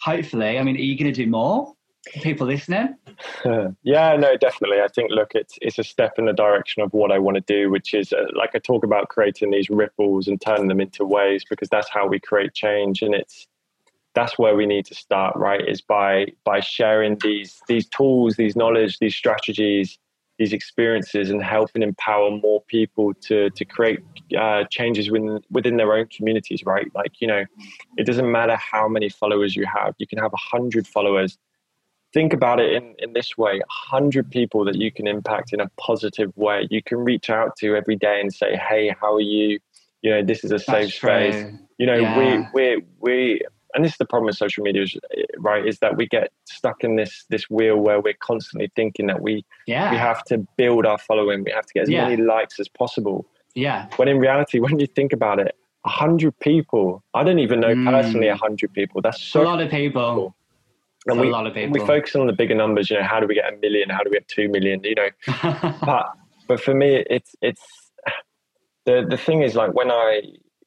hopefully. 0.00 0.58
I 0.58 0.62
mean, 0.62 0.76
are 0.76 0.80
you 0.80 0.98
going 0.98 1.12
to 1.12 1.24
do 1.24 1.30
more? 1.30 1.72
People 2.06 2.48
listening? 2.48 2.96
yeah, 3.84 4.16
no, 4.16 4.36
definitely. 4.36 4.80
I 4.80 4.88
think 4.88 5.10
look, 5.10 5.32
it's 5.34 5.56
it's 5.62 5.78
a 5.78 5.84
step 5.84 6.18
in 6.18 6.26
the 6.26 6.32
direction 6.32 6.82
of 6.82 6.92
what 6.92 7.12
I 7.12 7.18
want 7.18 7.36
to 7.36 7.40
do, 7.40 7.70
which 7.70 7.94
is 7.94 8.12
uh, 8.12 8.26
like 8.34 8.50
I 8.54 8.58
talk 8.58 8.84
about 8.84 9.08
creating 9.08 9.50
these 9.50 9.70
ripples 9.70 10.26
and 10.28 10.40
turning 10.40 10.68
them 10.68 10.80
into 10.80 11.04
waves 11.04 11.44
because 11.48 11.68
that's 11.68 11.88
how 11.88 12.06
we 12.08 12.18
create 12.18 12.52
change, 12.54 13.02
and 13.02 13.14
it's 13.14 13.46
that's 14.14 14.38
where 14.38 14.54
we 14.54 14.66
need 14.66 14.86
to 14.86 14.94
start. 14.94 15.36
Right, 15.36 15.66
is 15.66 15.80
by 15.80 16.26
by 16.44 16.60
sharing 16.60 17.18
these 17.18 17.60
these 17.68 17.86
tools, 17.88 18.36
these 18.36 18.56
knowledge, 18.56 18.98
these 18.98 19.14
strategies 19.14 19.98
these 20.38 20.52
experiences 20.52 21.30
and 21.30 21.42
help 21.42 21.70
and 21.74 21.84
empower 21.84 22.30
more 22.30 22.62
people 22.62 23.14
to 23.14 23.50
to 23.50 23.64
create 23.64 24.00
uh, 24.38 24.64
changes 24.70 25.10
within 25.10 25.40
within 25.50 25.76
their 25.76 25.92
own 25.92 26.06
communities 26.06 26.64
right? 26.64 26.88
Like 26.94 27.20
you 27.20 27.28
know 27.28 27.44
it 27.96 28.06
doesn't 28.06 28.30
matter 28.30 28.56
how 28.56 28.88
many 28.88 29.08
followers 29.08 29.54
you 29.54 29.66
have 29.66 29.94
you 29.98 30.06
can 30.06 30.18
have 30.18 30.32
a 30.32 30.44
hundred 30.56 30.86
followers. 30.86 31.38
Think 32.12 32.32
about 32.32 32.60
it 32.60 32.72
in 32.72 32.94
in 32.98 33.12
this 33.12 33.36
way 33.36 33.60
a 33.60 33.72
hundred 33.72 34.30
people 34.30 34.64
that 34.64 34.76
you 34.76 34.90
can 34.90 35.06
impact 35.06 35.52
in 35.52 35.60
a 35.60 35.68
positive 35.78 36.36
way. 36.36 36.66
You 36.70 36.82
can 36.82 36.98
reach 36.98 37.30
out 37.30 37.56
to 37.58 37.76
every 37.76 37.96
day 37.96 38.20
and 38.20 38.32
say 38.32 38.56
hey 38.56 38.94
how 39.00 39.14
are 39.14 39.20
you? 39.20 39.60
You 40.02 40.10
know 40.10 40.22
this 40.24 40.42
is 40.44 40.50
a 40.50 40.58
safe 40.58 40.94
space. 40.94 41.52
you 41.78 41.86
know 41.86 41.94
yeah. 41.94 42.18
we 42.18 42.46
we 42.54 42.84
we 42.98 43.40
and 43.74 43.84
this 43.84 43.92
is 43.92 43.98
the 43.98 44.04
problem 44.04 44.26
with 44.26 44.36
social 44.36 44.62
media 44.62 44.84
right 45.38 45.66
is 45.66 45.78
that 45.78 45.96
we 45.96 46.06
get 46.06 46.32
stuck 46.44 46.84
in 46.84 46.96
this 46.96 47.24
this 47.30 47.48
wheel 47.50 47.76
where 47.76 48.00
we're 48.00 48.14
constantly 48.20 48.70
thinking 48.74 49.06
that 49.06 49.20
we 49.20 49.44
yeah. 49.66 49.90
we 49.90 49.96
have 49.96 50.22
to 50.24 50.38
build 50.56 50.86
our 50.86 50.98
following 50.98 51.44
we 51.44 51.50
have 51.50 51.66
to 51.66 51.72
get 51.74 51.82
as 51.84 51.88
yeah. 51.88 52.08
many 52.08 52.20
likes 52.22 52.58
as 52.60 52.68
possible 52.68 53.26
yeah 53.54 53.88
when 53.96 54.08
in 54.08 54.18
reality 54.18 54.58
when 54.58 54.78
you 54.78 54.86
think 54.86 55.12
about 55.12 55.38
it 55.38 55.54
100 55.82 56.38
people 56.40 57.02
i 57.14 57.24
don't 57.24 57.38
even 57.38 57.60
know 57.60 57.74
mm. 57.74 57.90
personally 57.90 58.28
100 58.28 58.72
people 58.72 59.00
that's 59.00 59.20
so 59.22 59.42
a 59.42 59.44
lot 59.44 59.60
of 59.60 59.70
people, 59.70 60.14
people. 60.14 60.34
and 61.06 61.20
we, 61.20 61.28
a 61.28 61.30
lot 61.30 61.46
of 61.46 61.54
people. 61.54 61.72
we 61.72 61.86
focus 61.86 62.14
on 62.14 62.26
the 62.26 62.32
bigger 62.32 62.54
numbers 62.54 62.90
you 62.90 62.96
know 62.96 63.02
how 63.02 63.20
do 63.20 63.26
we 63.26 63.34
get 63.34 63.52
a 63.52 63.56
million 63.58 63.88
how 63.88 63.98
do 63.98 64.10
we 64.10 64.16
get 64.16 64.28
2 64.28 64.48
million 64.48 64.80
you 64.84 64.94
know 64.94 65.08
but 65.84 66.12
but 66.46 66.60
for 66.60 66.74
me 66.74 67.04
it's 67.10 67.34
it's 67.42 67.62
the 68.84 69.06
the 69.08 69.16
thing 69.16 69.42
is 69.42 69.54
like 69.54 69.74
when 69.74 69.90
i 69.90 70.22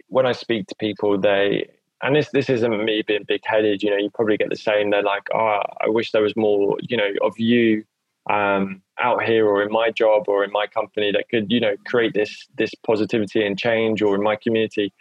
when 0.07 0.25
i 0.25 0.31
speak 0.31 0.67
to 0.67 0.75
people 0.75 1.17
they 1.17 1.65
and 2.01 2.15
this 2.15 2.29
this 2.31 2.49
isn't 2.49 2.83
me 2.83 3.03
being 3.05 3.23
big 3.27 3.41
headed. 3.45 3.81
You 3.81 3.91
know, 3.91 3.97
you 3.97 4.09
probably 4.09 4.37
get 4.37 4.49
the 4.49 4.55
same. 4.55 4.89
They're 4.89 5.03
like, 5.03 5.23
oh, 5.33 5.61
I 5.81 5.87
wish 5.87 6.11
there 6.11 6.21
was 6.21 6.35
more, 6.35 6.77
you 6.81 6.97
know, 6.97 7.09
of 7.21 7.37
you 7.39 7.83
um, 8.29 8.81
out 8.99 9.23
here 9.23 9.47
or 9.47 9.61
in 9.63 9.71
my 9.71 9.91
job 9.91 10.25
or 10.27 10.43
in 10.43 10.51
my 10.51 10.67
company 10.67 11.11
that 11.11 11.29
could, 11.29 11.51
you 11.51 11.59
know, 11.59 11.75
create 11.85 12.13
this 12.13 12.47
this 12.57 12.73
positivity 12.85 13.45
and 13.45 13.57
change, 13.57 14.01
or 14.01 14.15
in 14.15 14.23
my 14.23 14.35
community. 14.35 14.93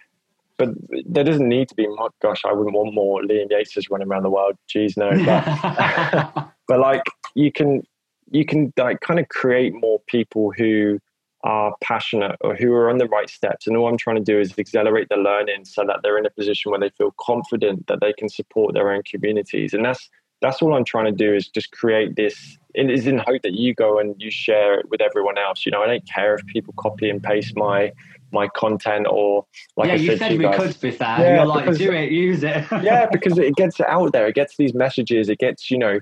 But 0.57 0.69
there 1.07 1.25
doesn't 1.25 1.49
need 1.49 1.69
to 1.69 1.75
be. 1.75 1.87
Oh, 1.87 2.11
gosh, 2.23 2.43
I 2.45 2.53
wouldn't 2.53 2.77
want 2.77 2.95
more 2.95 3.23
Liam 3.23 3.51
Yates 3.51 3.77
running 3.91 4.09
around 4.09 4.23
the 4.23 4.31
world. 4.31 4.57
Jeez, 4.73 4.97
no. 4.97 5.11
But, 5.25 6.49
but 6.69 6.79
like, 6.79 7.03
you 7.35 7.51
can 7.51 7.83
you 8.31 8.45
can 8.45 8.73
like 8.77 9.01
kind 9.01 9.19
of 9.19 9.29
create 9.29 9.75
more 9.75 10.01
people 10.07 10.53
who 10.57 11.01
are 11.45 11.77
passionate 11.83 12.37
or 12.41 12.57
who 12.57 12.73
are 12.73 12.89
on 12.89 12.97
the 12.97 13.07
right 13.07 13.29
steps. 13.29 13.67
And 13.67 13.77
all 13.77 13.87
I'm 13.87 13.99
trying 13.99 14.17
to 14.17 14.23
do 14.23 14.41
is 14.41 14.59
accelerate 14.59 15.09
the 15.11 15.17
learning 15.17 15.67
so 15.67 15.85
that 15.87 16.01
they're 16.03 16.19
in 16.19 16.25
a 16.27 16.31
position 16.31 16.71
where 16.71 16.81
they 16.81 16.89
feel 16.89 17.15
confident 17.21 17.87
that 17.87 18.01
they 18.01 18.15
can 18.15 18.31
support 18.31 18.73
their 18.75 18.91
own 18.91 19.03
communities. 19.03 19.75
And 19.75 19.85
that's 19.85 20.09
that's 20.41 20.61
all 20.61 20.75
I'm 20.75 20.85
trying 20.85 21.07
to 21.07 21.13
do 21.13 21.35
is 21.35 21.49
just 21.49 21.71
create 21.73 22.17
this. 22.17 22.59
It 22.75 22.91
is 22.91 23.07
in 23.07 23.19
hope 23.19 23.43
that 23.43 23.53
you 23.53 23.75
go 23.75 23.99
and 23.99 24.15
you 24.19 24.31
share 24.31 24.81
it 24.81 24.89
with 24.91 25.01
everyone 25.01 25.39
else. 25.39 25.65
You 25.65 25.73
know, 25.73 25.83
I 25.83 25.87
don't 25.87 26.07
care 26.09 26.35
if 26.35 26.45
people 26.47 26.75
copy 26.77 27.09
and 27.09 27.23
paste 27.23 27.57
my 27.57 27.93
my 28.33 28.49
content 28.49 29.07
or 29.09 29.47
like 29.77 29.89
yeah, 29.89 29.93
I 29.93 29.97
you 29.97 30.09
said, 30.09 30.19
said 30.19 30.33
you 30.33 30.39
we 30.39 30.45
guys, 30.45 30.57
could 30.57 30.81
be 30.81 30.91
fair. 30.91 31.21
Yeah, 31.21 31.37
You're 31.37 31.47
like, 31.47 31.65
because, 31.65 31.79
do 31.79 31.93
it, 31.93 32.11
use 32.11 32.43
it. 32.43 32.65
yeah, 32.83 33.07
because 33.11 33.39
it 33.39 33.55
gets 33.55 33.81
out 33.81 34.13
there. 34.13 34.27
It 34.27 34.35
gets 34.35 34.57
these 34.57 34.75
messages. 34.75 35.29
It 35.29 35.39
gets 35.39 35.71
you 35.71 35.79
know, 35.79 36.01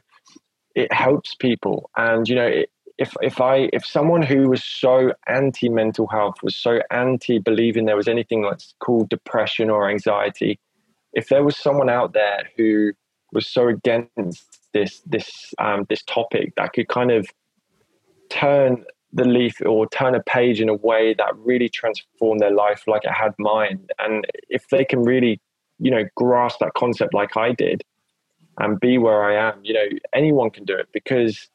it 0.74 0.92
helps 0.92 1.34
people, 1.34 1.90
and 1.96 2.28
you 2.28 2.36
know, 2.36 2.46
it, 2.46 2.70
if 2.98 3.14
if 3.20 3.40
I 3.40 3.68
if 3.72 3.84
someone 3.84 4.22
who 4.22 4.48
was 4.48 4.62
so 4.64 5.12
anti 5.26 5.68
mental 5.68 6.06
health 6.06 6.36
was 6.42 6.56
so 6.56 6.80
anti 6.90 7.38
believing 7.38 7.86
there 7.86 7.96
was 7.96 8.08
anything 8.08 8.42
that's 8.42 8.74
called 8.80 9.08
depression 9.08 9.70
or 9.70 9.88
anxiety, 9.88 10.58
if 11.12 11.28
there 11.28 11.44
was 11.44 11.56
someone 11.56 11.88
out 11.88 12.12
there 12.12 12.48
who 12.56 12.92
was 13.32 13.48
so 13.48 13.68
against 13.68 14.60
this 14.72 15.00
this 15.06 15.54
um, 15.58 15.86
this 15.88 16.02
topic 16.02 16.54
that 16.56 16.72
could 16.72 16.88
kind 16.88 17.10
of 17.10 17.26
turn 18.30 18.84
the 19.12 19.24
leaf 19.24 19.60
or 19.66 19.86
turn 19.88 20.14
a 20.14 20.22
page 20.22 20.60
in 20.60 20.68
a 20.68 20.74
way 20.74 21.14
that 21.14 21.36
really 21.36 21.68
transformed 21.68 22.40
their 22.40 22.50
life 22.50 22.84
like 22.86 23.04
it 23.04 23.12
had 23.12 23.34
mine 23.38 23.86
and 23.98 24.26
if 24.48 24.68
they 24.68 24.84
can 24.84 25.02
really 25.02 25.38
you 25.78 25.90
know 25.90 26.04
grasp 26.16 26.58
that 26.60 26.72
concept 26.74 27.12
like 27.12 27.36
i 27.36 27.52
did 27.52 27.82
and 28.58 28.80
be 28.80 28.96
where 28.96 29.22
i 29.22 29.34
am 29.34 29.60
you 29.62 29.74
know 29.74 29.84
anyone 30.14 30.48
can 30.48 30.64
do 30.64 30.74
it 30.74 30.88
because 30.92 31.50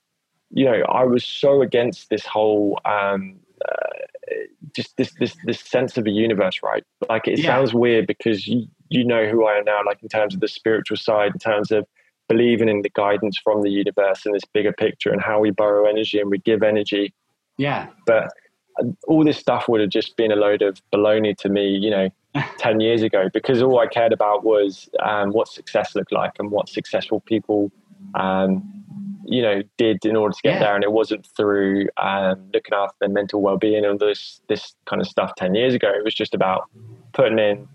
you 0.51 0.65
know, 0.65 0.83
I 0.89 1.03
was 1.03 1.25
so 1.25 1.61
against 1.61 2.09
this 2.09 2.25
whole 2.25 2.79
um, 2.85 3.35
uh, 3.63 4.35
just 4.75 4.95
this 4.97 5.13
this 5.19 5.35
this 5.45 5.59
sense 5.59 5.97
of 5.97 6.05
a 6.05 6.09
universe, 6.09 6.61
right? 6.63 6.83
Like 7.09 7.27
it 7.27 7.39
yeah. 7.39 7.45
sounds 7.45 7.73
weird 7.73 8.07
because 8.07 8.47
you 8.47 8.67
you 8.89 9.03
know 9.03 9.27
who 9.27 9.45
I 9.45 9.57
am 9.57 9.65
now, 9.65 9.81
like 9.85 10.01
in 10.01 10.09
terms 10.09 10.33
of 10.33 10.39
the 10.39 10.47
spiritual 10.47 10.97
side, 10.97 11.33
in 11.33 11.39
terms 11.39 11.71
of 11.71 11.85
believing 12.27 12.69
in 12.69 12.81
the 12.81 12.89
guidance 12.89 13.37
from 13.37 13.61
the 13.61 13.69
universe 13.69 14.25
and 14.25 14.35
this 14.35 14.43
bigger 14.53 14.73
picture 14.73 15.11
and 15.11 15.21
how 15.21 15.39
we 15.39 15.51
borrow 15.51 15.89
energy 15.89 16.19
and 16.19 16.29
we 16.29 16.37
give 16.39 16.61
energy. 16.61 17.13
Yeah. 17.57 17.87
But 18.05 18.31
uh, 18.79 18.87
all 19.07 19.23
this 19.23 19.37
stuff 19.37 19.67
would 19.67 19.81
have 19.81 19.89
just 19.89 20.17
been 20.17 20.31
a 20.31 20.35
load 20.35 20.61
of 20.61 20.81
baloney 20.93 21.37
to 21.37 21.49
me, 21.49 21.69
you 21.69 21.89
know, 21.89 22.09
10 22.57 22.79
years 22.79 23.01
ago, 23.01 23.29
because 23.33 23.61
all 23.61 23.79
I 23.79 23.87
cared 23.87 24.13
about 24.13 24.43
was 24.43 24.89
um, 25.03 25.31
what 25.31 25.47
success 25.47 25.95
looked 25.95 26.11
like 26.11 26.33
and 26.39 26.51
what 26.51 26.69
successful 26.69 27.21
people 27.21 27.71
um, 28.15 28.83
you 29.27 29.41
know 29.41 29.61
did 29.77 30.03
in 30.05 30.15
order 30.15 30.33
to 30.33 30.39
get 30.41 30.53
yeah. 30.53 30.59
there 30.59 30.75
and 30.75 30.83
it 30.83 30.91
wasn't 30.91 31.27
through 31.35 31.87
um, 31.97 32.49
looking 32.53 32.73
after 32.73 32.95
their 33.01 33.09
mental 33.09 33.41
well-being 33.41 33.85
and 33.85 33.99
this 33.99 34.41
this 34.47 34.73
kind 34.85 35.01
of 35.01 35.07
stuff 35.07 35.33
10 35.37 35.53
years 35.53 35.73
ago. 35.75 35.91
It 35.93 36.03
was 36.03 36.15
just 36.15 36.33
about 36.33 36.69
putting 37.13 37.37
in 37.37 37.67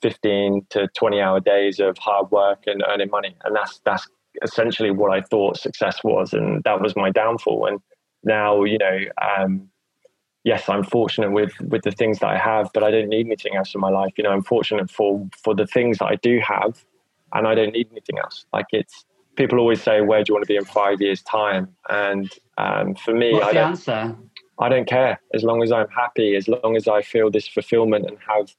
15 0.00 0.66
to 0.70 0.88
20 0.96 1.20
hour 1.20 1.40
days 1.40 1.80
of 1.80 1.98
hard 1.98 2.30
work 2.30 2.64
and 2.66 2.84
earning 2.88 3.10
money. 3.10 3.36
And 3.44 3.54
that's 3.54 3.80
that's 3.84 4.08
essentially 4.42 4.90
what 4.90 5.12
i 5.12 5.20
thought 5.20 5.58
success 5.58 6.02
was 6.02 6.32
and 6.32 6.62
that 6.64 6.80
was 6.80 6.96
my 6.96 7.10
downfall. 7.10 7.66
And 7.66 7.80
now 8.22 8.62
you 8.62 8.78
know 8.78 8.98
um, 9.20 9.68
yes 10.44 10.68
i'm 10.68 10.84
fortunate 10.84 11.32
with 11.32 11.52
with 11.60 11.82
the 11.82 11.90
things 11.90 12.20
that 12.20 12.28
i 12.28 12.38
have 12.38 12.70
but 12.72 12.82
i 12.82 12.90
don't 12.90 13.08
need 13.08 13.26
anything 13.26 13.56
else 13.56 13.74
in 13.74 13.80
my 13.80 13.90
life. 13.90 14.12
You 14.16 14.24
know 14.24 14.30
i'm 14.30 14.42
fortunate 14.42 14.90
for 14.90 15.28
for 15.42 15.54
the 15.54 15.66
things 15.66 15.98
that 15.98 16.06
i 16.06 16.16
do 16.16 16.40
have 16.40 16.84
and 17.34 17.48
i 17.48 17.54
don't 17.56 17.72
need 17.72 17.88
anything 17.90 18.18
else. 18.18 18.46
Like 18.52 18.66
it's 18.70 19.04
people 19.36 19.58
always 19.58 19.82
say, 19.82 20.00
"Where 20.00 20.22
do 20.22 20.30
you 20.30 20.34
want 20.34 20.44
to 20.44 20.48
be 20.48 20.56
in 20.56 20.64
five 20.64 21.00
years' 21.00 21.22
time?" 21.22 21.68
And 21.88 22.30
um, 22.58 22.94
for 22.94 23.14
me, 23.14 23.32
What's 23.32 23.46
I 23.46 23.52
don't, 23.52 23.70
answer? 23.70 24.16
I 24.58 24.68
don't 24.68 24.86
care 24.86 25.20
as 25.34 25.42
long 25.42 25.62
as 25.62 25.72
I'm 25.72 25.88
happy, 25.88 26.36
as 26.36 26.48
long 26.48 26.76
as 26.76 26.88
I 26.88 27.02
feel 27.02 27.30
this 27.30 27.48
fulfillment 27.48 28.06
and 28.06 28.18
have 28.28 28.54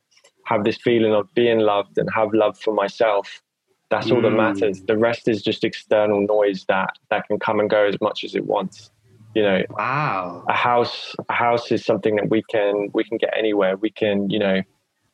have 0.45 0.63
this 0.63 0.77
feeling 0.77 1.13
of 1.13 1.33
being 1.33 1.59
loved 1.59 1.97
and 1.97 2.09
have 2.13 2.33
love 2.33 2.57
for 2.57 2.73
myself. 2.73 3.41
That's 3.89 4.09
all 4.11 4.17
mm. 4.17 4.23
that 4.23 4.31
matters. 4.31 4.81
The 4.81 4.97
rest 4.97 5.27
is 5.27 5.41
just 5.41 5.63
external 5.63 6.25
noise 6.25 6.65
that 6.67 6.95
that 7.09 7.27
can 7.27 7.39
come 7.39 7.59
and 7.59 7.69
go 7.69 7.85
as 7.85 7.99
much 8.01 8.23
as 8.23 8.35
it 8.35 8.45
wants. 8.45 8.91
You 9.35 9.43
know, 9.43 9.61
wow. 9.71 10.43
A 10.47 10.53
house, 10.53 11.15
a 11.27 11.33
house 11.33 11.71
is 11.71 11.83
something 11.83 12.15
that 12.17 12.29
we 12.29 12.43
can 12.49 12.89
we 12.93 13.03
can 13.03 13.17
get 13.17 13.33
anywhere. 13.37 13.77
We 13.77 13.89
can, 13.89 14.29
you 14.29 14.39
know, 14.39 14.61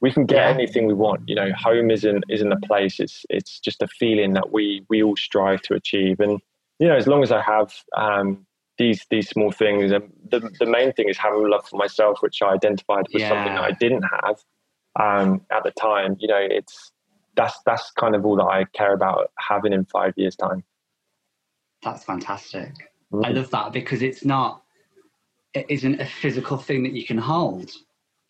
we 0.01 0.11
can 0.11 0.25
get 0.25 0.37
yeah. 0.37 0.49
anything 0.49 0.87
we 0.87 0.93
want. 0.93 1.27
You 1.27 1.35
know, 1.35 1.51
home 1.57 1.91
isn't 1.91 2.23
isn't 2.29 2.51
a 2.51 2.59
place. 2.61 2.99
It's 2.99 3.25
it's 3.29 3.59
just 3.59 3.81
a 3.81 3.87
feeling 3.87 4.33
that 4.33 4.51
we 4.51 4.85
we 4.89 5.03
all 5.03 5.15
strive 5.15 5.61
to 5.63 5.73
achieve. 5.73 6.19
And 6.19 6.39
you 6.79 6.87
know, 6.87 6.95
as 6.95 7.07
long 7.07 7.23
as 7.23 7.31
I 7.31 7.41
have 7.41 7.73
um, 7.95 8.45
these 8.77 9.05
these 9.09 9.29
small 9.29 9.51
things, 9.51 9.91
and 9.91 10.11
the 10.29 10.39
the 10.59 10.65
main 10.65 10.93
thing 10.93 11.09
is 11.09 11.17
having 11.17 11.49
love 11.49 11.67
for 11.67 11.77
myself, 11.77 12.19
which 12.21 12.41
I 12.41 12.53
identified 12.53 13.05
was 13.13 13.21
yeah. 13.21 13.29
something 13.29 13.55
that 13.55 13.63
I 13.63 13.71
didn't 13.71 14.03
have 14.03 14.43
um, 14.99 15.41
at 15.51 15.63
the 15.63 15.71
time. 15.71 16.15
You 16.19 16.29
know, 16.29 16.39
it's 16.39 16.91
that's 17.35 17.59
that's 17.65 17.91
kind 17.91 18.15
of 18.15 18.25
all 18.25 18.37
that 18.37 18.45
I 18.45 18.65
care 18.73 18.93
about 18.93 19.31
having 19.37 19.73
in 19.73 19.85
five 19.85 20.13
years' 20.15 20.35
time. 20.35 20.63
That's 21.83 22.03
fantastic. 22.03 22.73
Mm-hmm. 23.11 23.25
I 23.25 23.29
love 23.29 23.49
that 23.51 23.73
because 23.73 24.01
it's 24.01 24.23
not 24.23 24.63
it 25.53 25.65
isn't 25.67 25.99
a 25.99 26.05
physical 26.05 26.57
thing 26.57 26.83
that 26.83 26.93
you 26.93 27.05
can 27.05 27.17
hold 27.17 27.71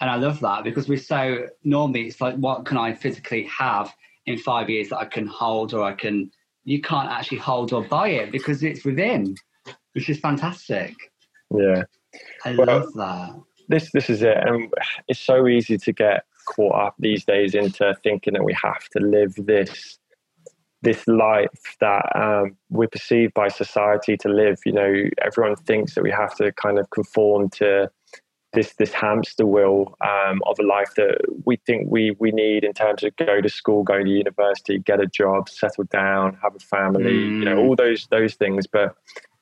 and 0.02 0.10
I 0.10 0.16
love 0.16 0.40
that 0.42 0.64
because 0.64 0.88
we're 0.88 0.98
so 0.98 1.48
normally 1.64 2.08
it's 2.08 2.22
like, 2.22 2.36
what 2.36 2.66
can 2.66 2.78
I 2.78 2.94
physically 2.94 3.44
have 3.44 3.94
in 4.26 4.38
five 4.38 4.70
years 4.70 4.90
that 4.90 4.98
I 5.00 5.06
can 5.06 5.28
hold 5.28 5.74
or 5.74 5.84
I 5.84 5.94
can, 5.94 6.32
you 6.64 6.82
can't 6.82 7.10
actually 7.10 7.40
hold 7.40 7.74
or 7.74 7.84
buy 7.84 8.10
it 8.10 8.32
because 8.32 8.64
it's 8.64 8.86
within, 8.86 9.36
which 9.94 10.10
is 10.10 10.20
fantastic. 10.20 10.96
Yeah. 11.52 11.84
I 12.46 12.56
well, 12.56 12.68
love 12.68 12.94
that. 12.94 13.42
This, 13.68 13.92
this 13.92 14.10
is 14.10 14.22
it. 14.22 14.38
And 14.38 14.74
it's 15.08 15.20
so 15.20 15.48
easy 15.48 15.78
to 15.78 15.92
get 15.92 16.24
caught 16.48 16.76
up 16.76 16.96
these 16.98 17.26
days 17.26 17.54
into 17.54 17.96
thinking 18.04 18.34
that 18.34 18.44
we 18.44 18.54
have 18.54 18.88
to 18.90 19.00
live 19.00 19.34
this 19.36 20.00
this 20.82 21.06
life 21.10 21.76
that 21.82 22.06
um, 22.16 22.56
we're 22.70 22.88
perceived 22.88 23.34
by 23.34 23.50
society 23.50 24.16
to 24.16 24.30
live. 24.30 24.58
You 24.66 24.72
know, 24.72 24.94
everyone 25.22 25.58
thinks 25.58 25.96
that 25.96 26.04
we 26.04 26.12
have 26.12 26.34
to 26.38 26.54
kind 26.54 26.80
of 26.80 26.90
conform 26.90 27.50
to 27.50 27.92
this 28.54 28.74
this 28.76 28.94
hamster 28.94 29.46
wheel 29.46 29.96
um, 30.02 30.42
of 30.48 30.58
a 30.60 30.64
life 30.64 30.94
that 30.96 31.20
we 31.46 31.58
think 31.68 31.90
we 31.90 32.16
we 32.20 32.32
need 32.32 32.64
in 32.64 32.74
terms 32.74 33.04
of 33.04 33.16
go 33.16 33.42
to 33.42 33.50
school, 33.50 33.84
go 33.84 34.04
to 34.04 34.10
university, 34.10 34.80
get 34.80 35.00
a 35.00 35.06
job, 35.06 35.50
settle 35.50 35.84
down, 35.86 36.38
have 36.42 36.56
a 36.56 36.60
family, 36.60 37.14
mm. 37.14 37.40
you 37.40 37.46
know, 37.46 37.58
mm. 37.58 37.68
all 37.68 37.76
those 37.76 38.08
those 38.08 38.36
things. 38.36 38.66
But 38.66 38.96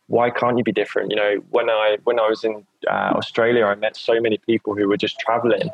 why 0.08 0.30
can't 0.30 0.58
you 0.58 0.64
be 0.64 0.72
different? 0.72 1.12
You 1.12 1.18
know, 1.18 1.36
when 1.49 1.70
I 1.70 1.97
when 2.03 2.20
I 2.20 2.28
was 2.28 2.43
in 2.43 2.66
uh, 2.89 3.14
Australia, 3.16 3.66
I 3.66 3.76
met 3.76 3.95
so 3.95 4.20
many 4.20 4.38
people 4.39 4.76
who 4.76 4.88
were 4.88 4.97
just 4.97 5.20
traveling, 5.20 5.70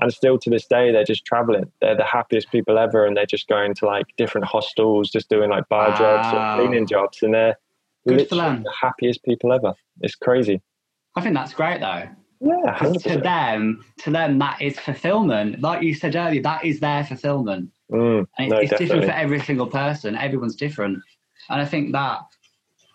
and 0.00 0.12
still 0.12 0.38
to 0.38 0.50
this 0.50 0.66
day 0.66 0.92
they're 0.92 1.04
just 1.04 1.24
traveling. 1.24 1.70
They're 1.80 1.96
the 1.96 2.04
happiest 2.04 2.50
people 2.50 2.78
ever, 2.78 3.04
and 3.04 3.16
they're 3.16 3.26
just 3.26 3.48
going 3.48 3.74
to 3.74 3.86
like 3.86 4.06
different 4.16 4.46
hostels, 4.46 5.10
just 5.10 5.28
doing 5.28 5.50
like 5.50 5.68
bar 5.68 5.90
wow. 5.90 5.98
jobs 5.98 6.34
or 6.34 6.64
cleaning 6.64 6.86
jobs, 6.86 7.22
and 7.22 7.34
they're 7.34 7.56
Good 8.06 8.18
literally 8.18 8.62
the 8.62 8.72
happiest 8.80 9.24
people 9.24 9.52
ever. 9.52 9.74
It's 10.00 10.14
crazy. 10.14 10.62
I 11.16 11.20
think 11.20 11.34
that's 11.34 11.52
great 11.52 11.80
though. 11.80 12.08
Yeah, 12.40 12.78
to 12.78 13.18
them, 13.18 13.84
to 13.98 14.10
them, 14.10 14.38
that 14.38 14.60
is 14.60 14.78
fulfillment. 14.78 15.60
Like 15.60 15.82
you 15.82 15.94
said 15.94 16.16
earlier, 16.16 16.42
that 16.42 16.64
is 16.64 16.80
their 16.80 17.04
fulfillment. 17.04 17.70
Mm, 17.90 18.26
and 18.38 18.50
no, 18.50 18.58
it's 18.58 18.76
different 18.76 19.04
for 19.04 19.12
every 19.12 19.40
single 19.40 19.66
person. 19.66 20.16
Everyone's 20.16 20.56
different, 20.56 20.98
and 21.48 21.60
I 21.60 21.64
think 21.64 21.92
that 21.92 22.20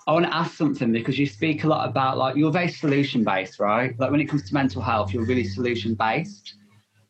I 0.08 0.14
want 0.14 0.26
to 0.26 0.36
ask 0.36 0.56
something 0.56 0.92
because 0.92 1.18
you 1.20 1.26
speak 1.26 1.64
a 1.64 1.68
lot 1.68 1.88
about 1.88 2.18
like 2.18 2.36
you're 2.36 2.52
very 2.52 2.68
solution 2.68 3.24
based, 3.24 3.60
right? 3.60 3.98
Like 4.00 4.12
when 4.12 4.20
it 4.20 4.26
comes 4.26 4.48
to 4.48 4.54
mental 4.54 4.82
health, 4.82 5.14
you're 5.14 5.26
really 5.26 5.44
solution 5.44 5.96
based. 5.96 6.56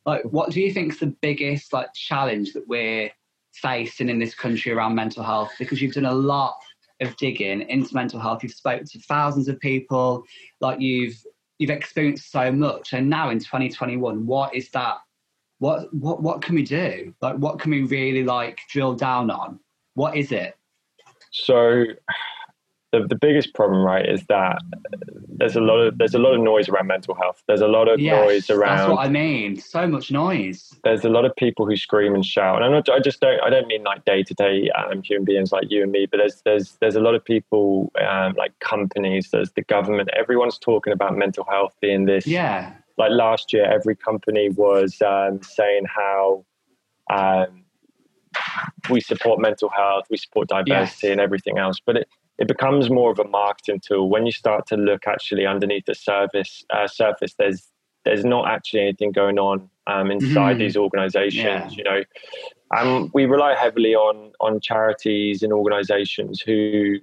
Like, 0.06 0.24
what 0.24 0.52
do 0.52 0.62
you 0.62 0.72
think 0.74 0.94
is 0.94 1.00
the 1.00 1.16
biggest 1.22 1.74
like 1.74 1.94
challenge 1.94 2.54
that 2.54 2.68
we're 2.68 3.10
facing 3.54 4.10
in 4.10 4.20
this 4.20 4.36
country 4.36 4.72
around 4.72 4.96
mental 4.96 5.24
health? 5.24 5.52
Because 5.58 5.82
you've 5.82 5.94
done 5.94 6.06
a 6.06 6.14
lot 6.14 6.58
of 7.02 7.16
digging 7.18 7.62
into 7.62 7.96
mental 7.96 8.20
health. 8.20 8.44
You've 8.44 8.54
spoken 8.54 8.86
to 8.86 9.00
thousands 9.00 9.48
of 9.48 9.60
people. 9.60 10.24
Like 10.60 10.80
you've 10.80 11.16
you've 11.62 11.70
experienced 11.70 12.32
so 12.32 12.52
much 12.52 12.94
and 12.94 13.08
now 13.08 13.30
in 13.30 13.38
2021 13.38 14.26
what 14.26 14.56
is 14.56 14.70
that? 14.72 14.98
What 15.60 15.94
what 15.94 16.24
what 16.24 16.42
can 16.42 16.56
we 16.56 16.64
do? 16.64 17.14
Like 17.22 17.36
what 17.36 17.60
can 17.60 17.70
we 17.70 17.84
really 17.84 18.24
like 18.24 18.60
drill 18.68 18.96
down 18.96 19.30
on? 19.30 19.60
What 19.94 20.18
is 20.18 20.32
it? 20.32 20.58
So 21.32 21.86
the, 22.92 23.08
the 23.08 23.16
biggest 23.16 23.54
problem, 23.54 23.84
right, 23.84 24.08
is 24.08 24.26
that 24.28 24.62
there's 25.28 25.56
a 25.56 25.62
lot 25.62 25.80
of 25.80 25.98
there's 25.98 26.14
a 26.14 26.20
lot 26.20 26.34
of 26.34 26.42
noise 26.42 26.68
around 26.68 26.88
mental 26.88 27.16
health. 27.16 27.42
There's 27.48 27.62
a 27.62 27.68
lot 27.68 27.88
of 27.88 28.00
yes, 28.00 28.26
noise 28.26 28.50
around. 28.50 28.78
That's 28.78 28.90
what 28.92 29.06
I 29.06 29.10
mean. 29.10 29.60
So 29.60 29.88
much 29.88 30.12
noise. 30.12 30.74
There's 30.84 31.06
a 31.06 31.10
lot 31.10 31.26
of 31.26 31.36
people 31.36 31.66
who 31.66 31.78
scream 31.78 32.14
and 32.14 32.26
shout, 32.26 32.58
and 32.58 32.66
I'm 32.66 32.72
not. 32.72 32.90
I 32.90 33.00
just 33.00 33.22
don't. 33.22 33.42
I 33.42 33.50
don't 33.50 33.68
mean 33.68 33.84
like 33.84 34.04
day 34.06 34.24
to 34.24 34.34
day 34.34 34.70
human 35.04 35.26
beings 35.26 35.52
like 35.52 35.66
you 35.70 35.84
and 35.84 35.92
me, 35.92 36.06
but 36.06 36.18
there's 36.18 36.42
there's 36.44 36.78
there's 36.82 36.96
a 36.96 37.02
lot 37.02 37.16
of 37.16 37.24
people 37.24 37.92
um, 38.06 38.34
like 38.38 38.58
companies. 38.60 39.30
There's 39.32 39.52
the 39.52 39.64
government. 39.64 40.10
Everyone's 40.18 40.60
talking 40.60 40.92
about 40.92 41.18
mental 41.18 41.46
health 41.46 41.74
being 41.82 42.06
this. 42.06 42.28
Yeah. 42.28 42.74
Like 42.98 43.12
last 43.12 43.54
year, 43.54 43.66
every 43.66 43.96
company 43.96 44.50
was 44.50 45.02
um, 45.02 45.42
saying 45.42 45.86
how. 45.86 46.46
Um, 47.10 47.64
we 48.90 49.02
support 49.02 49.40
mental 49.40 49.70
health, 49.70 50.06
we 50.10 50.16
support 50.16 50.48
diversity 50.48 51.08
yes. 51.08 51.12
and 51.12 51.20
everything 51.20 51.58
else. 51.58 51.80
But 51.86 51.98
it, 51.98 52.08
it 52.42 52.48
becomes 52.48 52.90
more 52.90 53.12
of 53.12 53.20
a 53.20 53.24
marketing 53.24 53.80
tool 53.86 54.10
when 54.10 54.26
you 54.26 54.32
start 54.32 54.66
to 54.66 54.76
look 54.76 55.06
actually 55.06 55.46
underneath 55.46 55.86
the 55.86 55.94
surface 55.94 56.66
uh, 56.72 56.88
surface 56.88 57.36
there's 57.38 57.68
there's 58.04 58.26
not 58.26 58.50
actually 58.50 58.82
anything 58.82 59.12
going 59.12 59.38
on 59.38 59.70
um, 59.86 60.10
inside 60.10 60.54
mm-hmm. 60.54 60.60
these 60.60 60.76
organizations 60.76 61.36
yeah. 61.36 61.70
you 61.70 61.84
know 61.84 62.04
um, 62.76 63.12
we 63.14 63.26
rely 63.26 63.54
heavily 63.56 63.94
on 63.94 64.32
on 64.40 64.60
charities 64.60 65.44
and 65.44 65.54
organizations 65.54 66.42
who 66.42 66.96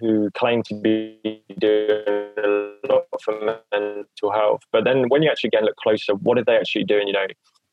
who 0.00 0.28
claim 0.32 0.62
to 0.64 0.74
be 0.74 1.42
doing 1.58 2.02
a 2.36 2.72
lot 2.90 3.04
for 3.22 3.40
mental 3.72 4.32
health 4.32 4.62
but 4.72 4.82
then 4.82 5.08
when 5.08 5.22
you 5.22 5.30
actually 5.30 5.50
get 5.50 5.62
a 5.62 5.66
look 5.66 5.76
closer 5.76 6.14
what 6.16 6.36
are 6.36 6.44
they 6.44 6.56
actually 6.56 6.84
doing 6.84 7.06
you 7.06 7.12
know 7.12 7.26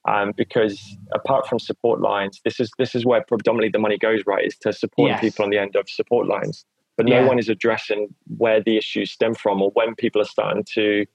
um, 0.07 0.33
because 0.37 0.79
apart 1.15 1.47
from 1.47 1.57
support 1.57 1.99
lines, 1.99 2.39
this 2.45 2.59
is 2.59 2.69
this 2.77 2.93
is 2.93 3.07
where 3.07 3.23
predominantly 3.27 3.71
the 3.71 3.79
money 3.79 3.97
goes. 3.97 4.21
Right, 4.27 4.45
is 4.45 4.55
to 4.57 4.71
support 4.71 5.09
yes. 5.09 5.19
people 5.19 5.45
on 5.45 5.49
the 5.49 5.57
end 5.57 5.75
of 5.75 5.89
support 5.89 6.27
lines 6.27 6.63
but 6.97 7.05
no 7.05 7.19
yeah. 7.19 7.27
one 7.27 7.39
is 7.39 7.49
addressing 7.49 8.13
where 8.37 8.61
the 8.61 8.77
issues 8.77 9.11
stem 9.11 9.33
from 9.33 9.61
or 9.61 9.71
when 9.71 9.95
people 9.95 10.21
are 10.21 10.25
starting 10.25 10.63
to 10.73 11.05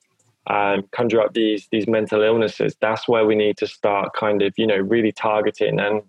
um, 0.47 0.85
conjure 0.93 1.21
up 1.21 1.35
these 1.35 1.69
these 1.71 1.87
mental 1.87 2.23
illnesses. 2.23 2.77
That's 2.81 3.09
where 3.09 3.27
we 3.27 3.35
need 3.35 3.57
to 3.59 3.67
start 3.67 4.15
kind 4.15 4.43
of 4.43 4.55
you 4.57 4.67
know 4.67 4.77
really 4.77 5.13
targeting 5.13 5.79
and. 5.81 6.03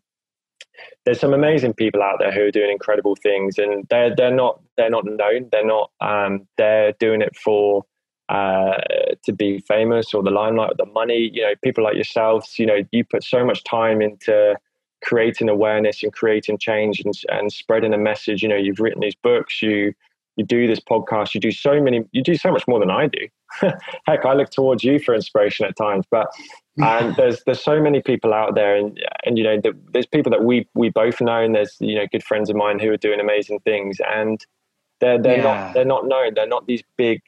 There's 1.04 1.20
some 1.20 1.34
amazing 1.34 1.74
people 1.74 2.02
out 2.04 2.18
there 2.20 2.32
who 2.32 2.42
are 2.42 2.52
doing 2.52 2.72
incredible 2.72 3.16
things, 3.16 3.58
and 3.58 3.88
they're 3.90 4.16
they're 4.16 4.34
not 4.34 4.62
they're 4.78 4.90
not 4.90 5.06
known. 5.06 5.50
They're 5.52 5.66
not 5.66 5.92
um, 6.00 6.48
they're 6.58 6.94
doing 6.94 7.22
it 7.22 7.36
for 7.36 7.86
uh, 8.30 8.78
to 9.26 9.34
be 9.34 9.60
famous 9.68 10.14
or 10.14 10.24
the 10.24 10.32
limelight 10.32 10.72
or 10.72 10.76
the 10.78 10.92
money. 10.92 11.30
You 11.34 11.42
know, 11.42 11.54
people 11.64 11.84
like 11.84 11.96
yourselves. 11.96 12.58
You 12.58 12.66
know, 12.66 12.78
you 12.92 13.04
put 13.04 13.24
so 13.24 13.44
much 13.44 13.64
time 13.64 14.02
into 14.02 14.56
creating 15.02 15.50
awareness 15.50 16.04
and 16.04 16.14
creating 16.14 16.58
change 16.58 17.00
and, 17.00 17.14
and 17.30 17.52
spreading 17.52 17.94
a 17.94 17.98
message. 17.98 18.42
You 18.42 18.50
know, 18.50 18.56
you've 18.56 18.80
written 18.80 19.02
these 19.02 19.16
books, 19.16 19.62
you 19.62 19.94
you 20.38 20.46
do 20.46 20.66
this 20.66 20.80
podcast, 20.80 21.34
you 21.34 21.42
do 21.42 21.52
so 21.52 21.82
many, 21.82 22.06
you 22.12 22.24
do 22.24 22.36
so 22.36 22.52
much 22.52 22.68
more 22.68 22.80
than 22.80 22.90
I 22.90 23.08
do. 23.08 23.28
Heck, 24.08 24.26
I 24.26 24.34
look 24.34 24.50
towards 24.50 24.84
you 24.84 24.98
for 25.00 25.14
inspiration 25.14 25.66
at 25.66 25.76
times, 25.76 26.06
but 26.10 26.32
and 26.78 27.16
there's 27.16 27.44
there's 27.44 27.62
so 27.62 27.82
many 27.82 28.02
people 28.02 28.34
out 28.34 28.56
there, 28.56 28.76
and 28.76 29.00
and 29.26 29.38
you 29.38 29.44
know 29.44 29.60
the, 29.60 29.78
there's 29.92 30.06
people 30.06 30.32
that 30.32 30.44
we 30.44 30.68
we 30.74 30.90
both 30.90 31.20
know, 31.22 31.42
and 31.42 31.54
there's 31.54 31.76
you 31.80 31.96
know 31.96 32.08
good 32.12 32.24
friends 32.24 32.50
of 32.50 32.56
mine 32.56 32.80
who 32.80 32.92
are 32.92 32.98
doing 32.98 33.20
amazing 33.20 33.60
things, 33.60 33.98
and 34.08 34.46
they're 35.00 35.22
they're 35.22 35.38
yeah. 35.38 35.44
not 35.44 35.74
they're 35.74 35.86
not 35.86 36.08
known, 36.08 36.34
they're 36.34 36.48
not 36.48 36.66
these 36.66 36.84
big 36.96 37.22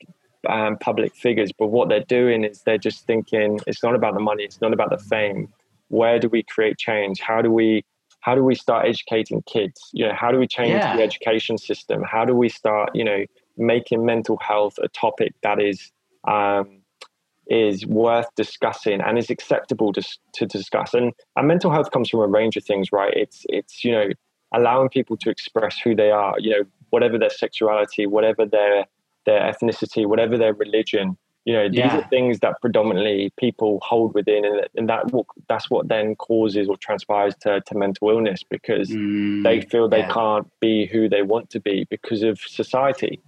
um, 0.47 0.77
public 0.77 1.13
figures, 1.13 1.51
but 1.51 1.67
what 1.67 1.89
they're 1.89 2.05
doing 2.05 2.43
is 2.43 2.61
they're 2.61 2.77
just 2.77 3.05
thinking 3.05 3.59
it's 3.67 3.83
not 3.83 3.95
about 3.95 4.13
the 4.13 4.19
money, 4.19 4.43
it's 4.43 4.61
not 4.61 4.73
about 4.73 4.89
the 4.89 4.97
fame, 4.97 5.51
where 5.89 6.19
do 6.19 6.29
we 6.29 6.43
create 6.43 6.77
change? 6.77 7.19
How 7.21 7.41
do 7.41 7.51
we 7.51 7.83
how 8.21 8.35
do 8.35 8.43
we 8.43 8.55
start 8.55 8.87
educating 8.87 9.41
kids? 9.43 9.89
You 9.93 10.07
know 10.07 10.13
how 10.15 10.31
do 10.31 10.39
we 10.39 10.47
change 10.47 10.71
yeah. 10.71 10.95
the 10.95 11.03
education 11.03 11.57
system? 11.57 12.03
How 12.03 12.25
do 12.25 12.33
we 12.33 12.49
start 12.49 12.91
you 12.93 13.03
know 13.03 13.25
making 13.57 14.05
mental 14.05 14.37
health 14.37 14.75
a 14.81 14.87
topic 14.89 15.33
that 15.43 15.61
is 15.61 15.91
um, 16.27 16.81
is 17.47 17.85
worth 17.85 18.27
discussing 18.35 19.01
and 19.01 19.17
is 19.17 19.29
acceptable 19.29 19.91
to, 19.93 20.01
to 20.33 20.45
discuss? 20.45 20.93
And, 20.93 21.11
and 21.35 21.47
mental 21.47 21.69
health 21.69 21.91
comes 21.91 22.09
from 22.09 22.21
a 22.21 22.27
range 22.27 22.55
of 22.55 22.63
things 22.63 22.91
right? 22.91 23.13
It's 23.13 23.45
it's 23.49 23.83
you 23.83 23.91
know 23.91 24.09
allowing 24.53 24.89
people 24.89 25.17
to 25.17 25.29
express 25.29 25.79
who 25.79 25.95
they 25.95 26.11
are 26.11 26.35
you 26.39 26.51
know 26.51 26.63
whatever 26.91 27.17
their 27.17 27.29
sexuality 27.29 28.05
whatever 28.05 28.45
their 28.45 28.85
their 29.25 29.41
ethnicity 29.41 30.05
whatever 30.05 30.37
their 30.37 30.53
religion 30.53 31.17
you 31.45 31.53
know, 31.53 31.67
these 31.67 31.79
yeah. 31.79 31.97
are 31.97 32.07
things 32.07 32.39
that 32.39 32.61
predominantly 32.61 33.33
people 33.37 33.79
hold 33.83 34.13
within, 34.13 34.45
and, 34.45 34.67
and 34.75 34.89
that 34.89 35.11
that's 35.49 35.69
what 35.69 35.89
then 35.89 36.15
causes 36.15 36.69
or 36.69 36.77
transpires 36.77 37.35
to, 37.41 37.59
to 37.61 37.75
mental 37.75 38.09
illness 38.09 38.43
because 38.49 38.89
mm, 38.89 39.43
they 39.43 39.59
feel 39.59 39.89
they 39.89 39.99
yeah. 39.99 40.13
can't 40.13 40.47
be 40.61 40.85
who 40.85 41.09
they 41.09 41.21
want 41.21 41.49
to 41.49 41.59
be 41.59 41.85
because 41.89 42.23
of 42.23 42.39
society. 42.39 43.19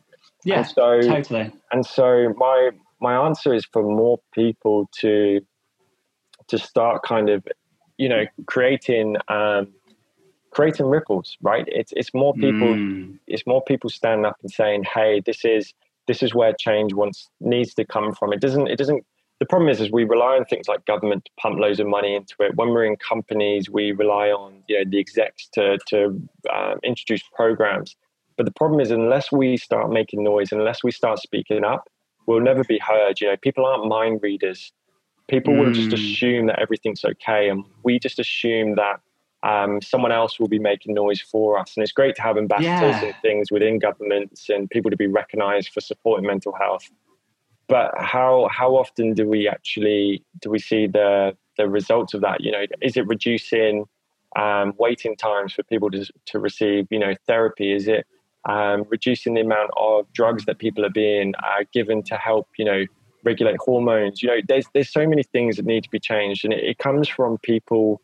Yeah, 0.46 0.60
and 0.60 0.68
so, 0.68 1.02
totally. 1.02 1.52
And 1.74 1.86
so 1.86 2.34
my 2.38 2.70
my 3.02 3.16
answer 3.26 3.54
is 3.54 3.66
for 3.66 3.84
more 3.84 4.22
people 4.34 4.90
to 5.00 5.42
to 6.48 6.58
start 6.58 7.04
kind 7.04 7.30
of, 7.30 7.46
you 7.98 8.08
know, 8.08 8.26
creating 8.46 9.18
um, 9.28 9.74
creating 10.52 10.86
ripples. 10.86 11.38
Right? 11.42 11.66
It's 11.68 11.92
it's 11.98 12.14
more 12.14 12.34
people. 12.34 12.76
Mm. 12.76 13.20
It's 13.28 13.46
more 13.46 13.62
people 13.62 13.90
standing 13.90 14.26
up 14.26 14.38
and 14.42 14.50
saying, 14.50 14.86
"Hey, 14.86 15.22
this 15.26 15.44
is." 15.44 15.74
This 16.08 16.24
is 16.24 16.34
where 16.34 16.54
change 16.54 16.94
wants 16.94 17.30
needs 17.40 17.74
to 17.76 17.86
come 17.86 18.14
from. 18.14 18.34
It 18.34 18.42
doesn't. 18.42 18.68
It 18.68 18.78
doesn't. 18.78 19.06
The 19.40 19.46
problem 19.46 19.70
is, 19.70 19.82
is 19.82 19.92
we 19.92 20.06
rely 20.06 20.38
on 20.38 20.46
things 20.46 20.68
like 20.68 20.86
government 20.86 21.26
to 21.26 21.32
pump 21.38 21.60
loads 21.60 21.80
of 21.80 21.88
money 21.88 22.16
into 22.16 22.36
it. 22.40 22.56
When 22.56 22.70
we're 22.70 22.86
in 22.86 22.96
companies, 22.98 23.70
we 23.70 23.92
rely 23.92 24.30
on 24.30 24.64
you 24.68 24.78
know 24.78 24.90
the 24.90 25.00
execs 25.00 25.48
to 25.54 25.78
to 25.88 26.22
um, 26.54 26.80
introduce 26.84 27.24
programs. 27.36 27.96
But 28.38 28.46
the 28.46 28.52
problem 28.52 28.80
is, 28.80 28.92
unless 28.92 29.32
we 29.32 29.58
start 29.58 29.92
making 29.92 30.24
noise, 30.24 30.52
unless 30.52 30.84
we 30.84 30.92
start 30.92 31.20
speaking 31.20 31.64
up, 31.64 31.90
we'll 32.26 32.42
never 32.42 32.64
be 32.64 32.80
heard. 32.80 33.22
You 33.22 33.28
know, 33.28 33.38
people 33.38 33.66
aren't 33.66 33.88
mind 33.88 34.22
readers. 34.22 34.72
People 35.28 35.54
mm. 35.54 35.60
will 35.60 35.74
just 35.74 35.88
hmm. 35.88 35.96
assume 35.96 36.46
that 36.48 36.60
everything's 36.60 37.04
okay, 37.04 37.50
and 37.50 37.64
we 37.84 37.98
just 37.98 38.20
assume 38.20 38.76
that 38.76 39.00
um, 39.46 39.80
someone 39.82 40.12
else 40.12 40.40
will 40.40 40.48
be 40.48 40.58
making 40.58 40.96
noise 40.96 41.22
for 41.22 41.60
us. 41.60 41.74
And 41.78 41.84
it's 41.84 41.92
great 41.92 42.16
to 42.16 42.22
have 42.24 42.38
ambassadors 42.38 42.66
yeah. 42.68 43.06
and 43.06 43.16
things 43.22 43.52
within 43.52 43.78
governments 43.78 44.50
and 44.50 44.68
people 44.70 44.90
to 44.90 44.98
be 44.98 45.06
recognised 45.06 45.70
for 45.70 45.82
supporting 45.82 46.26
mental 46.26 46.52
health. 46.54 46.90
But 47.68 47.94
how 47.98 48.48
how 48.52 48.76
often 48.76 49.14
do 49.14 49.28
we 49.28 49.48
actually 49.48 50.24
do 50.42 50.50
we 50.50 50.60
see 50.60 50.88
the 50.88 51.36
the 51.58 51.70
results 51.70 52.14
of 52.14 52.22
that? 52.22 52.42
You 52.42 52.52
know, 52.52 52.66
is 52.82 52.98
it 52.98 53.08
reducing 53.08 53.86
um, 54.36 54.74
waiting 54.78 55.16
times 55.16 55.54
for 55.54 55.64
people 55.64 55.92
to 55.92 56.06
to 56.26 56.40
receive 56.40 56.88
you 56.90 57.00
know 57.00 57.14
therapy? 57.28 57.72
Is 57.72 57.88
it 57.88 58.06
um, 58.50 58.86
reducing 58.90 59.36
the 59.36 59.42
amount 59.42 59.72
of 59.78 60.12
drugs 60.14 60.46
that 60.46 60.58
people 60.58 60.86
are 60.86 60.92
being 60.92 61.34
uh, 61.38 61.64
given 61.72 62.04
to 62.04 62.16
help 62.16 62.48
you 62.58 62.66
know 62.66 62.84
regulate 63.24 63.58
hormones? 63.60 64.22
You 64.22 64.30
know, 64.30 64.42
there's 64.48 64.66
there's 64.74 64.92
so 64.92 65.08
many 65.08 65.24
things 65.24 65.58
that 65.58 65.66
need 65.66 65.84
to 65.84 65.90
be 65.90 66.00
changed, 66.00 66.46
and 66.46 66.54
it, 66.54 66.64
it 66.64 66.78
comes 66.78 67.08
from 67.08 67.40
people 67.40 68.02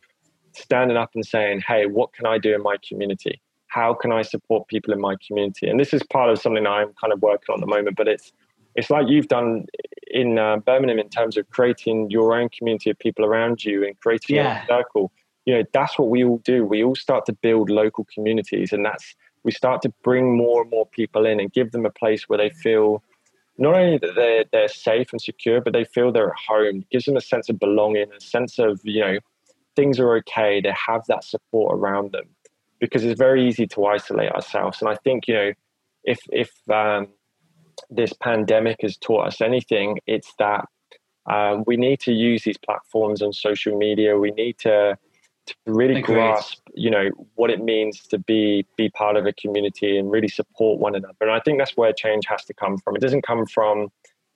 standing 0.53 0.97
up 0.97 1.11
and 1.15 1.25
saying, 1.25 1.61
hey, 1.67 1.85
what 1.85 2.13
can 2.13 2.25
I 2.25 2.37
do 2.37 2.53
in 2.53 2.61
my 2.61 2.77
community? 2.87 3.41
How 3.67 3.93
can 3.93 4.11
I 4.11 4.21
support 4.21 4.67
people 4.67 4.93
in 4.93 4.99
my 4.99 5.15
community? 5.25 5.69
And 5.69 5.79
this 5.79 5.93
is 5.93 6.03
part 6.03 6.29
of 6.29 6.39
something 6.39 6.67
I'm 6.67 6.93
kind 6.99 7.13
of 7.13 7.21
working 7.21 7.53
on 7.53 7.55
at 7.55 7.61
the 7.61 7.67
moment, 7.67 7.95
but 7.95 8.07
it's 8.07 8.31
it's 8.75 8.89
like 8.89 9.07
you've 9.09 9.27
done 9.27 9.65
in 10.07 10.37
uh, 10.39 10.57
Birmingham 10.57 10.99
in 10.99 11.09
terms 11.09 11.37
of 11.37 11.49
creating 11.49 12.09
your 12.09 12.37
own 12.37 12.49
community 12.49 12.89
of 12.89 12.99
people 12.99 13.25
around 13.25 13.63
you 13.63 13.85
and 13.85 13.99
creating 13.99 14.37
yeah. 14.37 14.63
a 14.63 14.67
circle. 14.67 15.11
You 15.45 15.57
know, 15.57 15.63
that's 15.73 15.97
what 15.97 16.09
we 16.09 16.23
all 16.23 16.37
do. 16.39 16.65
We 16.65 16.83
all 16.83 16.95
start 16.95 17.25
to 17.25 17.33
build 17.33 17.69
local 17.69 18.05
communities, 18.13 18.71
and 18.71 18.85
that's 18.85 19.15
we 19.43 19.51
start 19.51 19.81
to 19.81 19.93
bring 20.03 20.37
more 20.37 20.61
and 20.61 20.69
more 20.69 20.85
people 20.85 21.25
in 21.25 21.39
and 21.39 21.51
give 21.51 21.71
them 21.71 21.85
a 21.85 21.89
place 21.89 22.29
where 22.29 22.37
they 22.37 22.49
feel 22.49 23.03
not 23.57 23.75
only 23.75 23.97
that 23.97 24.15
they're 24.15 24.45
they're 24.51 24.67
safe 24.67 25.11
and 25.11 25.21
secure, 25.21 25.61
but 25.61 25.73
they 25.73 25.83
feel 25.83 26.11
they're 26.11 26.29
at 26.29 26.35
home. 26.47 26.77
It 26.77 26.89
gives 26.89 27.05
them 27.05 27.17
a 27.17 27.21
sense 27.21 27.49
of 27.49 27.59
belonging, 27.59 28.11
a 28.15 28.21
sense 28.21 28.59
of 28.59 28.79
you 28.83 29.01
know 29.01 29.19
things 29.75 29.99
are 29.99 30.15
okay, 30.17 30.61
they 30.61 30.73
have 30.87 31.05
that 31.07 31.23
support 31.23 31.77
around 31.77 32.11
them 32.11 32.25
because 32.79 33.03
it's 33.03 33.17
very 33.17 33.47
easy 33.47 33.67
to 33.67 33.85
isolate 33.85 34.31
ourselves. 34.31 34.81
And 34.81 34.89
I 34.89 34.95
think, 35.03 35.27
you 35.27 35.33
know, 35.33 35.53
if, 36.03 36.19
if 36.31 36.51
um, 36.69 37.07
this 37.89 38.13
pandemic 38.13 38.77
has 38.81 38.97
taught 38.97 39.27
us 39.27 39.41
anything, 39.41 39.99
it's 40.07 40.33
that 40.39 40.65
um, 41.29 41.63
we 41.67 41.77
need 41.77 41.99
to 42.01 42.11
use 42.11 42.43
these 42.43 42.57
platforms 42.57 43.21
and 43.21 43.33
social 43.33 43.77
media. 43.77 44.17
We 44.17 44.31
need 44.31 44.57
to, 44.59 44.97
to 45.45 45.55
really 45.67 45.99
Agreed. 45.99 46.15
grasp, 46.15 46.59
you 46.73 46.89
know, 46.89 47.09
what 47.35 47.51
it 47.51 47.63
means 47.63 48.01
to 48.07 48.17
be 48.17 48.65
be 48.75 48.89
part 48.89 49.15
of 49.15 49.25
a 49.25 49.33
community 49.33 49.97
and 49.97 50.11
really 50.11 50.27
support 50.27 50.79
one 50.79 50.95
another. 50.95 51.13
And 51.21 51.31
I 51.31 51.39
think 51.39 51.59
that's 51.59 51.77
where 51.77 51.93
change 51.93 52.25
has 52.27 52.43
to 52.45 52.53
come 52.53 52.77
from. 52.79 52.95
It 52.95 53.01
doesn't 53.01 53.21
come 53.21 53.45
from 53.45 53.91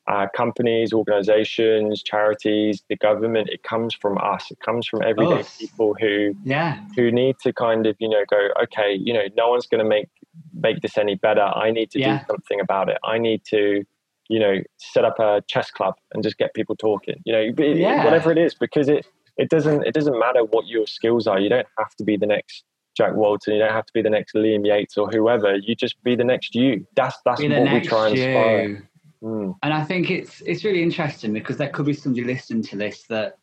uh, 0.08 0.28
companies, 0.36 0.94
organizations, 0.94 2.04
charities, 2.04 2.84
the 2.90 2.96
government. 2.96 3.50
It 3.50 3.64
comes 3.64 3.94
from 3.94 4.18
us. 4.20 4.52
It 4.52 4.60
comes 4.60 4.88
from 4.88 5.02
everyday 5.02 5.42
oh, 5.42 5.48
people 5.60 5.96
who 6.00 6.36
yeah 6.44 6.80
who 6.96 7.12
need 7.12 7.38
to 7.40 7.54
kind 7.54 7.88
of 7.88 7.96
you 8.00 8.10
know 8.10 8.24
go 8.30 8.50
okay 8.64 8.94
you 8.94 9.14
know 9.14 9.24
no 9.36 9.50
one's 9.50 9.68
going 9.68 9.84
to 9.84 9.90
make 9.90 10.10
make 10.54 10.82
this 10.82 10.98
any 10.98 11.16
better. 11.16 11.42
I 11.42 11.72
need 11.72 11.92
to 11.92 12.00
yeah. 12.00 12.20
do 12.20 12.26
something 12.28 12.60
about 12.60 12.90
it. 12.90 12.98
I 13.04 13.18
need 13.18 13.44
to 13.46 13.84
you 14.30 14.40
know 14.40 14.62
set 14.78 15.06
up 15.06 15.20
a 15.20 15.42
chess 15.48 15.72
club 15.72 15.96
and 16.14 16.24
just 16.24 16.38
get 16.38 16.54
people 16.54 16.76
talking. 16.76 17.22
You 17.26 17.34
know 17.34 17.64
yeah. 17.64 18.04
whatever 18.04 18.32
it 18.32 18.38
is 18.38 18.54
because 18.54 18.88
it 18.90 19.08
it 19.38 19.50
doesn't 19.50 19.86
it 19.86 19.94
doesn't 19.94 20.18
matter 20.20 20.44
what 20.44 20.68
your 20.68 20.86
skills 20.88 21.28
are. 21.28 21.40
You 21.40 21.50
don't 21.50 21.68
have 21.78 21.96
to 21.96 22.04
be 22.04 22.16
the 22.16 22.28
next 22.28 22.64
Jack 22.96 23.16
Walton. 23.16 23.54
You 23.56 23.60
don't 23.60 23.74
have 23.74 23.86
to 23.86 23.94
be 23.94 24.02
the 24.02 24.10
next 24.10 24.36
Liam 24.36 24.66
Yates 24.66 24.98
or 24.98 25.10
whoever. 25.10 25.56
You 25.56 25.76
just 25.76 26.02
be 26.04 26.16
the 26.16 26.24
next 26.24 26.56
you. 26.56 26.86
That's 26.96 27.18
that's 27.26 27.42
what 27.42 27.74
we 27.74 27.82
try 27.82 28.10
and 28.10 28.18
inspire. 28.18 28.90
Mm. 29.26 29.56
And 29.64 29.74
I 29.74 29.84
think 29.84 30.12
it's 30.12 30.42
it's 30.42 30.64
really 30.64 30.84
interesting 30.84 31.34
because 31.34 31.58
there 31.58 31.70
could 31.70 31.88
be 31.88 31.94
somebody 31.94 32.24
listening 32.24 32.62
to 32.64 32.78
this 32.78 33.04
that 33.08 33.38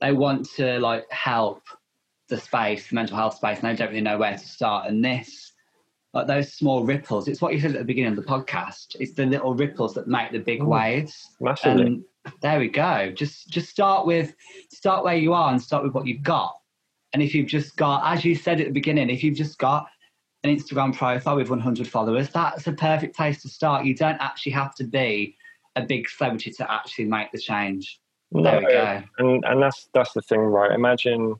they 0.00 0.12
want 0.12 0.48
to 0.56 0.80
like 0.80 1.04
help 1.10 1.62
the 2.28 2.40
space, 2.40 2.88
the 2.88 2.94
mental 2.94 3.16
health 3.16 3.36
space, 3.36 3.58
and 3.60 3.68
they 3.68 3.76
don't 3.76 3.90
really 3.90 4.00
know 4.00 4.16
where 4.16 4.32
to 4.32 4.38
start. 4.38 4.88
And 4.88 5.04
this, 5.04 5.52
like 6.14 6.26
those 6.26 6.54
small 6.54 6.84
ripples, 6.84 7.28
it's 7.28 7.42
what 7.42 7.52
you 7.52 7.60
said 7.60 7.72
at 7.72 7.78
the 7.78 7.84
beginning 7.84 8.16
of 8.16 8.16
the 8.16 8.22
podcast. 8.22 8.96
It's 8.98 9.12
the 9.12 9.26
little 9.26 9.54
ripples 9.54 9.92
that 9.94 10.08
make 10.08 10.32
the 10.32 10.38
big 10.38 10.60
mm. 10.60 10.68
waves. 10.68 11.28
Massively. 11.38 11.86
And 11.86 12.04
there 12.40 12.58
we 12.58 12.68
go. 12.68 13.12
Just 13.14 13.50
just 13.50 13.68
start 13.68 14.06
with 14.06 14.34
start 14.70 15.04
where 15.04 15.16
you 15.16 15.34
are 15.34 15.50
and 15.50 15.60
start 15.60 15.84
with 15.84 15.92
what 15.92 16.06
you've 16.06 16.22
got. 16.22 16.56
And 17.12 17.22
if 17.22 17.34
you've 17.34 17.46
just 17.46 17.76
got, 17.76 18.02
as 18.10 18.24
you 18.24 18.34
said 18.34 18.58
at 18.58 18.68
the 18.68 18.72
beginning, 18.72 19.10
if 19.10 19.22
you've 19.22 19.36
just 19.36 19.58
got 19.58 19.86
an 20.44 20.54
Instagram 20.54 20.94
profile 20.94 21.36
with 21.36 21.48
100 21.48 21.88
followers, 21.88 22.28
that's 22.28 22.66
a 22.66 22.72
perfect 22.72 23.16
place 23.16 23.42
to 23.42 23.48
start. 23.48 23.84
You 23.84 23.94
don't 23.94 24.20
actually 24.20 24.52
have 24.52 24.74
to 24.76 24.84
be 24.84 25.36
a 25.74 25.82
big 25.82 26.08
celebrity 26.08 26.50
to 26.52 26.70
actually 26.70 27.06
make 27.06 27.32
the 27.32 27.38
change. 27.38 28.00
No, 28.30 28.42
there 28.42 28.60
we 28.60 28.66
go. 28.66 29.02
And 29.18 29.44
and 29.44 29.62
that's 29.62 29.88
that's 29.94 30.12
the 30.12 30.22
thing, 30.22 30.40
right? 30.40 30.70
Imagine. 30.70 31.36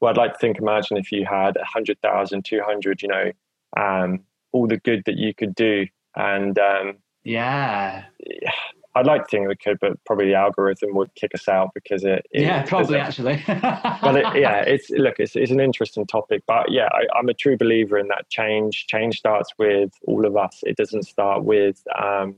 Well, 0.00 0.10
I'd 0.10 0.16
like 0.16 0.32
to 0.32 0.38
think. 0.38 0.58
Imagine 0.58 0.96
if 0.96 1.12
you 1.12 1.26
had 1.26 1.56
100,000, 1.56 2.44
200. 2.44 3.02
You 3.02 3.08
know, 3.08 3.32
um, 3.76 4.20
all 4.52 4.66
the 4.66 4.78
good 4.78 5.02
that 5.06 5.18
you 5.18 5.34
could 5.34 5.54
do, 5.54 5.86
and 6.16 6.58
um, 6.58 6.98
yeah, 7.24 8.04
I'd 8.94 9.06
like 9.06 9.28
to 9.28 9.28
think 9.28 9.48
we 9.48 9.56
could, 9.56 9.78
but 9.80 10.02
probably 10.04 10.26
the 10.26 10.34
algorithm 10.34 10.94
would 10.94 11.14
kick 11.14 11.32
us 11.34 11.48
out 11.48 11.70
because 11.74 12.02
it. 12.02 12.26
it 12.32 12.42
yeah, 12.42 12.64
probably 12.64 12.98
actually. 12.98 13.42
but 13.46 14.16
it, 14.16 14.40
yeah, 14.40 14.62
it's 14.62 14.90
look, 14.90 15.20
it's, 15.20 15.36
it's 15.36 15.52
an 15.52 15.60
interesting 15.60 16.06
topic, 16.06 16.42
but 16.46 16.72
yeah, 16.72 16.88
I, 16.92 17.18
am 17.18 17.28
a 17.28 17.34
true 17.34 17.56
believer 17.56 17.98
in 17.98 18.08
that 18.08 18.28
change. 18.30 18.86
Change 18.88 19.16
starts 19.16 19.52
with 19.58 19.92
all 20.06 20.26
of 20.26 20.36
us. 20.36 20.60
It 20.64 20.76
doesn't 20.76 21.04
start 21.04 21.44
with. 21.44 21.82
Um, 22.00 22.36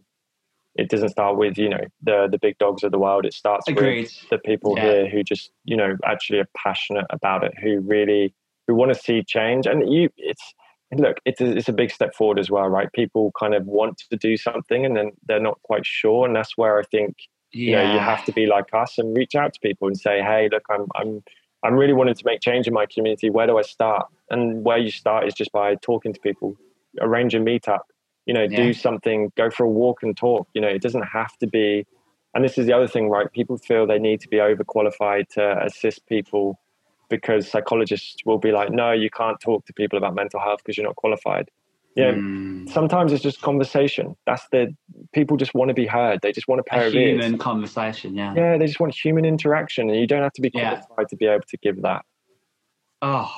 it 0.74 0.88
doesn't 0.88 1.10
start 1.10 1.36
with 1.36 1.58
you 1.58 1.68
know 1.68 1.84
the 2.02 2.28
the 2.30 2.38
big 2.38 2.58
dogs 2.58 2.82
of 2.82 2.92
the 2.92 2.98
world. 2.98 3.24
It 3.24 3.34
starts 3.34 3.68
Agreed. 3.68 4.02
with 4.02 4.28
the 4.30 4.38
people 4.38 4.74
yeah. 4.76 4.82
here 4.82 5.08
who 5.08 5.22
just 5.22 5.52
you 5.64 5.76
know 5.76 5.96
actually 6.04 6.40
are 6.40 6.48
passionate 6.56 7.06
about 7.10 7.44
it, 7.44 7.54
who 7.62 7.80
really 7.80 8.34
who 8.66 8.74
want 8.74 8.92
to 8.92 8.98
see 8.98 9.22
change. 9.22 9.66
And 9.66 9.92
you, 9.92 10.10
it's 10.16 10.54
look, 11.00 11.18
it's 11.24 11.40
a, 11.40 11.56
it's 11.56 11.68
a 11.68 11.72
big 11.72 11.90
step 11.90 12.14
forward 12.14 12.38
as 12.38 12.50
well, 12.50 12.68
right? 12.68 12.92
People 12.92 13.32
kind 13.38 13.54
of 13.54 13.66
want 13.66 13.98
to 14.10 14.16
do 14.16 14.36
something 14.36 14.84
and 14.84 14.96
then 14.96 15.12
they're 15.26 15.40
not 15.40 15.60
quite 15.62 15.86
sure, 15.86 16.26
and 16.26 16.34
that's 16.36 16.56
where 16.56 16.78
I 16.78 16.82
think 16.84 17.16
yeah. 17.52 17.82
you 17.82 17.86
know 17.88 17.94
you 17.94 17.98
have 18.00 18.24
to 18.26 18.32
be 18.32 18.46
like 18.46 18.66
us 18.72 18.98
and 18.98 19.16
reach 19.16 19.34
out 19.34 19.54
to 19.54 19.60
people 19.60 19.88
and 19.88 19.98
say, 19.98 20.20
hey, 20.22 20.48
look, 20.50 20.64
I'm 20.70 20.86
I'm 20.94 21.22
I'm 21.62 21.74
really 21.74 21.92
wanting 21.92 22.14
to 22.14 22.22
make 22.24 22.40
change 22.40 22.66
in 22.66 22.74
my 22.74 22.86
community. 22.86 23.30
Where 23.30 23.46
do 23.46 23.58
I 23.58 23.62
start? 23.62 24.06
And 24.30 24.64
where 24.64 24.78
you 24.78 24.90
start 24.90 25.26
is 25.26 25.34
just 25.34 25.52
by 25.52 25.76
talking 25.76 26.12
to 26.12 26.20
people, 26.20 26.56
arrange 27.00 27.34
a 27.34 27.38
meetup, 27.38 27.80
you 28.26 28.34
know, 28.34 28.42
yeah. 28.42 28.56
do 28.56 28.72
something, 28.72 29.32
go 29.36 29.50
for 29.50 29.64
a 29.64 29.70
walk 29.70 30.02
and 30.02 30.16
talk. 30.16 30.48
You 30.54 30.60
know, 30.60 30.68
it 30.68 30.82
doesn't 30.82 31.02
have 31.02 31.36
to 31.38 31.46
be. 31.46 31.86
And 32.34 32.44
this 32.44 32.56
is 32.56 32.66
the 32.66 32.72
other 32.72 32.88
thing, 32.88 33.10
right? 33.10 33.30
People 33.30 33.58
feel 33.58 33.86
they 33.86 33.98
need 33.98 34.20
to 34.22 34.28
be 34.28 34.38
overqualified 34.38 35.28
to 35.34 35.64
assist 35.64 36.06
people 36.06 36.58
because 37.08 37.50
psychologists 37.50 38.16
will 38.24 38.38
be 38.38 38.52
like, 38.52 38.70
no, 38.70 38.92
you 38.92 39.10
can't 39.10 39.38
talk 39.40 39.64
to 39.66 39.72
people 39.72 39.98
about 39.98 40.14
mental 40.14 40.40
health 40.40 40.60
because 40.64 40.76
you're 40.76 40.86
not 40.86 40.96
qualified. 40.96 41.50
Yeah, 41.94 42.12
mm. 42.12 42.70
sometimes 42.70 43.12
it's 43.12 43.22
just 43.22 43.42
conversation. 43.42 44.16
That's 44.24 44.46
the 44.50 44.74
people 45.12 45.36
just 45.36 45.54
want 45.54 45.68
to 45.68 45.74
be 45.74 45.86
heard. 45.86 46.20
They 46.22 46.32
just 46.32 46.48
want 46.48 46.60
a 46.60 46.64
pair 46.64 46.84
a 46.84 46.86
of 46.86 46.92
human 46.94 47.32
ears. 47.32 47.40
conversation. 47.40 48.14
Yeah, 48.14 48.32
yeah, 48.34 48.56
they 48.56 48.66
just 48.66 48.80
want 48.80 48.94
human 48.94 49.26
interaction, 49.26 49.90
and 49.90 50.00
you 50.00 50.06
don't 50.06 50.22
have 50.22 50.32
to 50.32 50.40
be 50.40 50.50
qualified 50.50 50.86
yeah. 50.98 51.04
to 51.04 51.16
be 51.16 51.26
able 51.26 51.44
to 51.48 51.56
give 51.58 51.82
that. 51.82 52.04
Oh, 53.02 53.30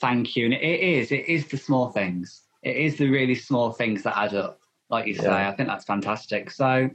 thank 0.00 0.36
you. 0.36 0.44
And 0.44 0.54
it 0.54 0.80
is. 0.80 1.10
It 1.10 1.26
is 1.26 1.48
the 1.48 1.56
small 1.56 1.90
things. 1.90 2.42
It 2.62 2.76
is 2.76 2.96
the 2.98 3.08
really 3.08 3.34
small 3.34 3.72
things 3.72 4.04
that 4.04 4.16
add 4.16 4.34
up, 4.34 4.60
like 4.90 5.06
you 5.06 5.14
say. 5.14 5.24
Yeah. 5.24 5.48
I 5.48 5.56
think 5.56 5.68
that's 5.68 5.84
fantastic. 5.84 6.52
So, 6.52 6.90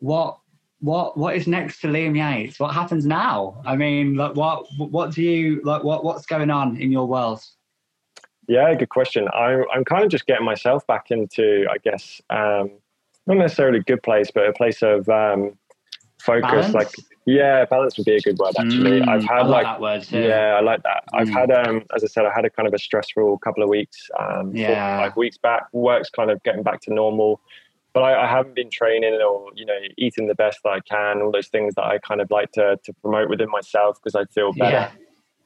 what 0.00 0.38
what 0.80 1.16
what 1.16 1.36
is 1.36 1.46
next 1.46 1.80
for 1.80 1.88
Liam 1.88 2.16
Yates? 2.16 2.60
What 2.60 2.74
happens 2.74 3.06
now? 3.06 3.60
I 3.64 3.76
mean, 3.76 4.14
like 4.14 4.36
what 4.36 4.66
what 4.78 5.12
do 5.12 5.22
you 5.22 5.60
like? 5.64 5.84
What 5.84 6.04
what's 6.04 6.26
going 6.26 6.50
on 6.50 6.76
in 6.76 6.92
your 6.92 7.06
world? 7.06 7.42
Yeah, 8.48 8.72
good 8.74 8.90
question. 8.90 9.28
I'm 9.34 9.64
I'm 9.72 9.84
kind 9.84 10.04
of 10.04 10.10
just 10.10 10.26
getting 10.26 10.44
myself 10.44 10.86
back 10.86 11.10
into, 11.10 11.66
I 11.70 11.78
guess, 11.78 12.20
um, 12.30 12.70
not 13.26 13.38
necessarily 13.38 13.78
a 13.78 13.82
good 13.82 14.02
place, 14.02 14.30
but 14.30 14.46
a 14.46 14.52
place 14.52 14.82
of 14.82 15.08
um, 15.08 15.58
focus. 16.20 16.50
Balance? 16.50 16.74
Like, 16.74 16.90
yeah, 17.24 17.64
balance 17.64 17.96
would 17.96 18.06
be 18.06 18.16
a 18.16 18.20
good 18.20 18.38
word 18.38 18.54
actually. 18.58 19.00
Mm, 19.00 19.08
I've 19.08 19.24
had 19.24 19.48
like, 19.48 19.64
like 19.64 19.80
word 19.80 20.06
yeah, 20.10 20.56
I 20.56 20.60
like 20.60 20.82
that. 20.82 21.04
Mm. 21.12 21.20
I've 21.20 21.28
had 21.30 21.50
um, 21.50 21.84
as 21.94 22.04
I 22.04 22.06
said, 22.06 22.24
I 22.26 22.32
had 22.34 22.44
a 22.44 22.50
kind 22.50 22.68
of 22.68 22.74
a 22.74 22.78
stressful 22.78 23.38
couple 23.38 23.62
of 23.62 23.68
weeks. 23.68 24.10
Um, 24.20 24.54
yeah, 24.54 24.98
five 24.98 25.16
weeks 25.16 25.38
back. 25.38 25.64
Work's 25.72 26.10
kind 26.10 26.30
of 26.30 26.42
getting 26.42 26.62
back 26.62 26.82
to 26.82 26.94
normal 26.94 27.40
but 27.96 28.02
I, 28.02 28.24
I, 28.24 28.26
haven't 28.28 28.54
been 28.54 28.68
training 28.68 29.18
or 29.26 29.48
you 29.54 29.64
know 29.64 29.78
eating 29.96 30.26
the 30.26 30.34
best 30.34 30.58
that 30.64 30.68
I 30.68 30.80
can. 30.80 31.22
All 31.22 31.32
those 31.32 31.48
things 31.48 31.74
that 31.76 31.84
I 31.84 31.96
kind 31.96 32.20
of 32.20 32.30
like 32.30 32.52
to 32.52 32.78
to 32.84 32.92
promote 33.00 33.30
within 33.30 33.48
myself 33.48 33.96
because 33.96 34.14
I 34.14 34.26
feel 34.34 34.52
better. 34.52 34.70
Yeah. 34.70 34.90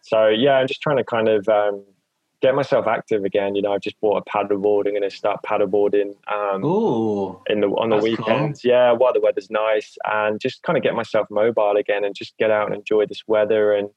So 0.02 0.26
yeah, 0.26 0.54
I'm 0.54 0.66
just 0.66 0.82
trying 0.82 0.96
to 0.96 1.04
kind 1.04 1.28
of 1.28 1.48
um, 1.48 1.84
get 2.42 2.56
myself 2.56 2.88
active 2.88 3.22
again. 3.22 3.54
You 3.54 3.62
know, 3.62 3.72
I've 3.72 3.82
just 3.82 4.00
bought 4.00 4.24
a 4.26 4.28
paddleboard. 4.28 4.86
I'm 4.86 4.94
going 4.94 5.08
to 5.08 5.10
start 5.10 5.44
paddleboarding. 5.46 6.16
Um, 6.26 6.64
Ooh, 6.64 7.40
in 7.46 7.60
the 7.60 7.68
on 7.68 7.90
the 7.90 7.98
weekends. 7.98 8.62
Cool. 8.62 8.72
Yeah, 8.72 8.92
while 8.94 9.12
the 9.12 9.20
weather's 9.20 9.48
nice, 9.48 9.96
and 10.04 10.40
just 10.40 10.64
kind 10.64 10.76
of 10.76 10.82
get 10.82 10.96
myself 10.96 11.28
mobile 11.30 11.76
again, 11.76 12.04
and 12.04 12.16
just 12.16 12.36
get 12.36 12.50
out 12.50 12.66
and 12.66 12.74
enjoy 12.74 13.06
this 13.06 13.22
weather. 13.28 13.74
And 13.74 13.90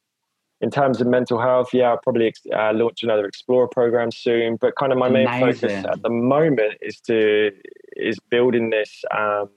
in 0.63 0.71
terms 0.71 1.01
of 1.01 1.07
mental 1.07 1.41
health, 1.41 1.73
yeah, 1.73 1.89
I'll 1.89 1.97
probably 1.97 2.33
uh, 2.55 2.71
launch 2.73 3.03
another 3.03 3.25
Explorer 3.25 3.67
program 3.67 4.11
soon. 4.11 4.55
But 4.55 4.77
kind 4.77 4.93
of 4.93 4.97
my 4.97 5.09
Amazing. 5.09 5.41
main 5.41 5.53
focus 5.53 5.85
at 5.85 6.01
the 6.01 6.09
moment 6.09 6.75
is 6.81 7.01
to 7.01 7.51
is 7.97 8.17
building 8.29 8.69
this. 8.69 9.03
Um, 9.15 9.49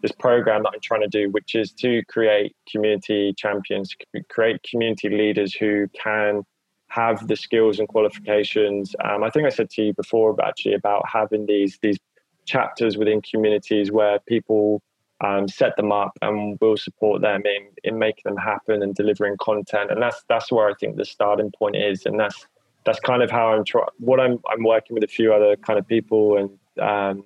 this 0.00 0.10
program 0.10 0.64
that 0.64 0.70
I'm 0.74 0.80
trying 0.82 1.02
to 1.02 1.06
do, 1.06 1.30
which 1.30 1.54
is 1.54 1.70
to 1.74 2.02
create 2.08 2.56
community 2.68 3.32
champions, 3.38 3.94
create 4.28 4.60
community 4.68 5.08
leaders 5.08 5.54
who 5.54 5.86
can 5.94 6.42
have 6.88 7.28
the 7.28 7.36
skills 7.36 7.78
and 7.78 7.86
qualifications. 7.86 8.96
Um, 9.04 9.22
I 9.22 9.30
think 9.30 9.46
I 9.46 9.48
said 9.48 9.70
to 9.70 9.82
you 9.84 9.94
before 9.94 10.34
actually 10.44 10.74
about 10.74 11.04
having 11.06 11.46
these 11.46 11.78
these 11.82 11.98
chapters 12.46 12.96
within 12.96 13.22
communities 13.22 13.92
where 13.92 14.18
people 14.26 14.82
um, 15.22 15.48
set 15.48 15.76
them 15.76 15.92
up 15.92 16.18
and 16.20 16.58
we'll 16.60 16.76
support 16.76 17.22
them 17.22 17.42
in 17.44 17.68
in 17.84 17.98
making 17.98 18.22
them 18.24 18.36
happen 18.36 18.82
and 18.82 18.94
delivering 18.94 19.36
content. 19.38 19.90
And 19.90 20.02
that's 20.02 20.22
that's 20.28 20.50
where 20.50 20.68
I 20.68 20.74
think 20.74 20.96
the 20.96 21.04
starting 21.04 21.50
point 21.58 21.76
is. 21.76 22.06
And 22.06 22.18
that's 22.18 22.46
that's 22.84 23.00
kind 23.00 23.22
of 23.22 23.30
how 23.30 23.52
I'm 23.52 23.64
trying. 23.64 23.86
What 23.98 24.20
I'm 24.20 24.38
I'm 24.50 24.64
working 24.64 24.94
with 24.94 25.04
a 25.04 25.08
few 25.08 25.32
other 25.32 25.56
kind 25.56 25.78
of 25.78 25.86
people 25.86 26.36
and 26.36 26.50
um, 26.82 27.24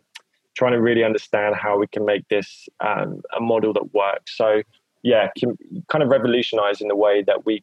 trying 0.55 0.73
to 0.73 0.81
really 0.81 1.05
understand 1.05 1.57
how 1.57 1.79
we 1.79 1.87
can 1.87 2.05
make 2.05 2.29
this 2.29 2.69
um, 2.81 3.23
a 3.37 3.41
model 3.41 3.73
that 3.73 3.95
works. 3.95 4.37
So 4.37 4.63
yeah, 5.03 5.29
kind 5.89 6.03
of 6.03 6.09
revolutionizing 6.09 6.89
the 6.89 6.97
way 6.97 7.23
that 7.23 7.47
we 7.47 7.63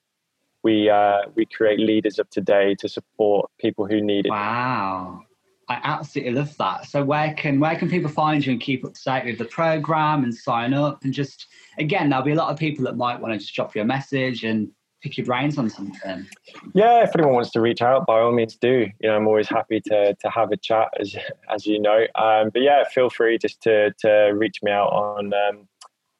we 0.63 0.89
uh, 0.89 1.23
we 1.35 1.45
create 1.45 1.79
leaders 1.79 2.17
of 2.17 2.29
today 2.29 2.75
to 2.75 2.89
support 2.89 3.51
people 3.59 3.85
who 3.85 4.01
need 4.01 4.25
it. 4.25 4.29
Wow. 4.29 5.21
I 5.69 5.79
absolutely 5.83 6.33
love 6.33 6.55
that. 6.57 6.85
So 6.85 7.03
where 7.03 7.33
can 7.33 7.59
where 7.59 7.75
can 7.75 7.89
people 7.89 8.09
find 8.09 8.45
you 8.45 8.53
and 8.53 8.61
keep 8.61 8.83
up 8.85 8.93
to 8.93 9.03
date 9.03 9.25
with 9.25 9.37
the 9.37 9.45
program 9.45 10.23
and 10.23 10.33
sign 10.33 10.73
up 10.73 11.03
and 11.03 11.13
just 11.13 11.47
again 11.77 12.09
there'll 12.09 12.25
be 12.25 12.31
a 12.31 12.35
lot 12.35 12.51
of 12.51 12.57
people 12.57 12.83
that 12.85 12.97
might 12.97 13.19
want 13.19 13.33
to 13.33 13.39
just 13.39 13.55
drop 13.55 13.75
you 13.75 13.81
a 13.81 13.85
message 13.85 14.43
and 14.43 14.69
pick 15.01 15.17
your 15.17 15.25
brains 15.25 15.57
on 15.57 15.69
something. 15.69 16.25
Yeah, 16.73 17.03
if 17.03 17.11
anyone 17.15 17.33
wants 17.35 17.51
to 17.51 17.61
reach 17.61 17.81
out, 17.81 18.05
by 18.05 18.19
all 18.19 18.31
means 18.31 18.55
do. 18.55 18.87
You 19.01 19.09
know, 19.09 19.15
I'm 19.15 19.27
always 19.27 19.49
happy 19.49 19.81
to 19.87 20.15
to 20.15 20.29
have 20.29 20.51
a 20.51 20.57
chat 20.57 20.89
as 20.99 21.15
as 21.49 21.65
you 21.65 21.79
know. 21.79 22.05
Um, 22.15 22.49
but 22.51 22.61
yeah, 22.61 22.83
feel 22.93 23.09
free 23.09 23.37
just 23.37 23.61
to 23.63 23.93
to 23.99 24.31
reach 24.33 24.59
me 24.63 24.71
out 24.71 24.89
on 24.89 25.33
um, 25.33 25.67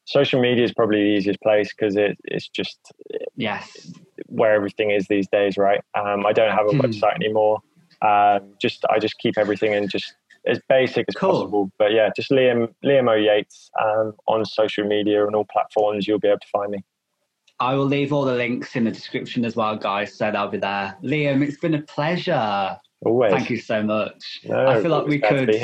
social 0.04 0.40
media 0.40 0.64
is 0.64 0.72
probably 0.72 1.02
the 1.02 1.18
easiest 1.18 1.40
place 1.40 1.72
because 1.72 1.96
it, 1.96 2.18
it's 2.24 2.48
just 2.48 2.78
yes 3.36 3.92
where 4.26 4.54
everything 4.54 4.90
is 4.90 5.06
these 5.08 5.28
days, 5.28 5.56
right? 5.56 5.80
Um, 5.94 6.26
I 6.26 6.32
don't 6.32 6.52
have 6.52 6.66
a 6.66 6.70
hmm. 6.70 6.80
website 6.80 7.14
anymore. 7.14 7.60
Um, 8.04 8.54
just 8.60 8.84
I 8.90 8.98
just 8.98 9.18
keep 9.18 9.38
everything 9.38 9.72
in 9.72 9.88
just 9.88 10.14
as 10.46 10.60
basic 10.68 11.06
as 11.08 11.14
cool. 11.14 11.30
possible. 11.30 11.70
But 11.78 11.92
yeah, 11.92 12.10
just 12.14 12.30
Liam 12.30 12.68
Liam 12.84 13.10
O 13.10 13.14
Yates 13.14 13.70
um, 13.82 14.12
on 14.26 14.44
social 14.44 14.86
media 14.86 15.26
and 15.26 15.34
all 15.34 15.46
platforms. 15.50 16.06
You'll 16.06 16.18
be 16.18 16.28
able 16.28 16.40
to 16.40 16.48
find 16.52 16.70
me. 16.70 16.84
I 17.60 17.74
will 17.74 17.86
leave 17.86 18.12
all 18.12 18.24
the 18.24 18.34
links 18.34 18.74
in 18.74 18.84
the 18.84 18.90
description 18.90 19.44
as 19.44 19.56
well, 19.56 19.76
guys. 19.76 20.14
So 20.14 20.30
they'll 20.30 20.48
be 20.48 20.58
there. 20.58 20.96
Liam, 21.02 21.46
it's 21.46 21.58
been 21.58 21.74
a 21.74 21.82
pleasure. 21.82 22.78
Always. 23.04 23.32
Thank 23.32 23.50
you 23.50 23.58
so 23.58 23.82
much. 23.82 24.40
No, 24.44 24.66
I 24.66 24.82
feel 24.82 24.90
like 24.90 25.06
we 25.06 25.18
could. 25.18 25.54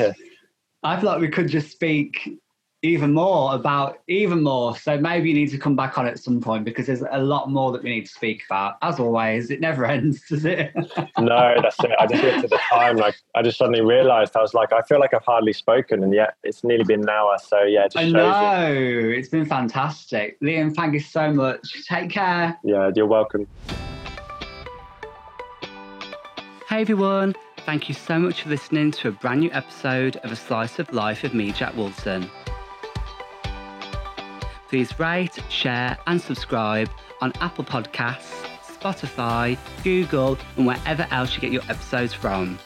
I 0.83 0.99
feel 0.99 1.09
like 1.09 1.21
we 1.21 1.27
could 1.27 1.47
just 1.47 1.71
speak 1.71 2.40
even 2.83 3.13
more 3.13 3.53
about 3.53 3.99
even 4.07 4.41
more. 4.41 4.75
So 4.75 4.97
maybe 4.97 5.29
you 5.29 5.35
need 5.35 5.51
to 5.51 5.57
come 5.57 5.75
back 5.75 5.97
on 5.97 6.07
at 6.07 6.17
some 6.17 6.41
point 6.41 6.65
because 6.65 6.87
there's 6.87 7.03
a 7.11 7.19
lot 7.19 7.49
more 7.49 7.71
that 7.71 7.83
we 7.83 7.91
need 7.91 8.05
to 8.07 8.11
speak 8.11 8.43
about. 8.45 8.77
As 8.81 8.99
always, 8.99 9.51
it 9.51 9.59
never 9.59 9.85
ends, 9.97 10.21
does 10.27 10.45
it? 10.45 10.73
no, 11.19 11.55
that's 11.61 11.79
it. 11.83 11.91
I 11.99 12.07
just 12.07 12.23
looked 12.23 12.43
at 12.45 12.49
the 12.49 12.59
time, 12.69 12.97
like 12.97 13.15
I 13.35 13.43
just 13.43 13.57
suddenly 13.57 13.81
realised 13.81 14.35
I 14.35 14.41
was 14.41 14.53
like, 14.53 14.73
I 14.73 14.81
feel 14.81 14.99
like 14.99 15.13
I've 15.13 15.25
hardly 15.25 15.53
spoken, 15.53 16.03
and 16.03 16.13
yet 16.13 16.35
it's 16.43 16.63
nearly 16.63 16.83
been 16.83 17.01
an 17.01 17.09
hour. 17.09 17.37
So 17.43 17.63
yeah, 17.63 17.87
I 17.95 18.09
know 18.09 18.71
it. 18.71 19.17
it's 19.17 19.29
been 19.29 19.45
fantastic, 19.45 20.39
Liam. 20.41 20.73
Thank 20.73 20.93
you 20.93 20.99
so 20.99 21.31
much. 21.31 21.85
Take 21.87 22.09
care. 22.09 22.57
Yeah, 22.63 22.91
you're 22.95 23.05
welcome. 23.05 23.47
Hey 26.67 26.81
everyone. 26.81 27.35
Thank 27.57 27.89
you 27.89 27.93
so 27.93 28.17
much 28.17 28.41
for 28.41 28.49
listening 28.49 28.89
to 28.91 29.09
a 29.09 29.11
brand 29.11 29.41
new 29.41 29.51
episode 29.51 30.15
of 30.17 30.31
A 30.31 30.35
Slice 30.35 30.79
of 30.79 30.91
Life 30.93 31.23
of 31.23 31.35
me, 31.35 31.51
Jack 31.51 31.75
Wilson. 31.75 32.27
Please 34.71 34.97
rate, 34.97 35.37
share, 35.49 35.97
and 36.07 36.21
subscribe 36.21 36.89
on 37.19 37.33
Apple 37.41 37.65
Podcasts, 37.65 38.45
Spotify, 38.63 39.57
Google, 39.83 40.37
and 40.55 40.65
wherever 40.65 41.05
else 41.11 41.35
you 41.35 41.41
get 41.41 41.51
your 41.51 41.63
episodes 41.63 42.13
from. 42.13 42.57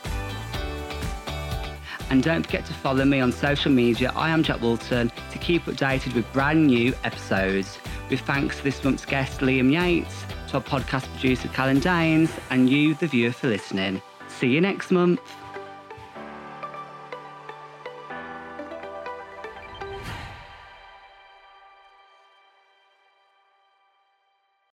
And 2.11 2.21
don't 2.21 2.45
forget 2.45 2.63
to 2.67 2.73
follow 2.73 3.05
me 3.05 3.21
on 3.21 3.31
social 3.31 3.71
media. 3.71 4.13
I 4.15 4.29
am 4.29 4.43
Jack 4.43 4.61
Walton 4.61 5.11
to 5.31 5.39
keep 5.39 5.63
updated 5.63 6.13
with 6.13 6.31
brand 6.31 6.67
new 6.67 6.93
episodes. 7.03 7.79
With 8.11 8.19
thanks 8.19 8.57
to 8.57 8.63
this 8.63 8.83
month's 8.83 9.03
guest, 9.03 9.39
Liam 9.39 9.71
Yates, 9.71 10.25
to 10.49 10.57
our 10.57 10.61
podcast 10.63 11.11
producer, 11.13 11.47
Callan 11.47 11.79
Danes, 11.79 12.29
and 12.51 12.69
you, 12.69 12.93
the 12.93 13.07
viewer, 13.07 13.31
for 13.31 13.47
listening. 13.47 13.99
See 14.27 14.49
you 14.49 14.61
next 14.61 14.91
month. 14.91 15.21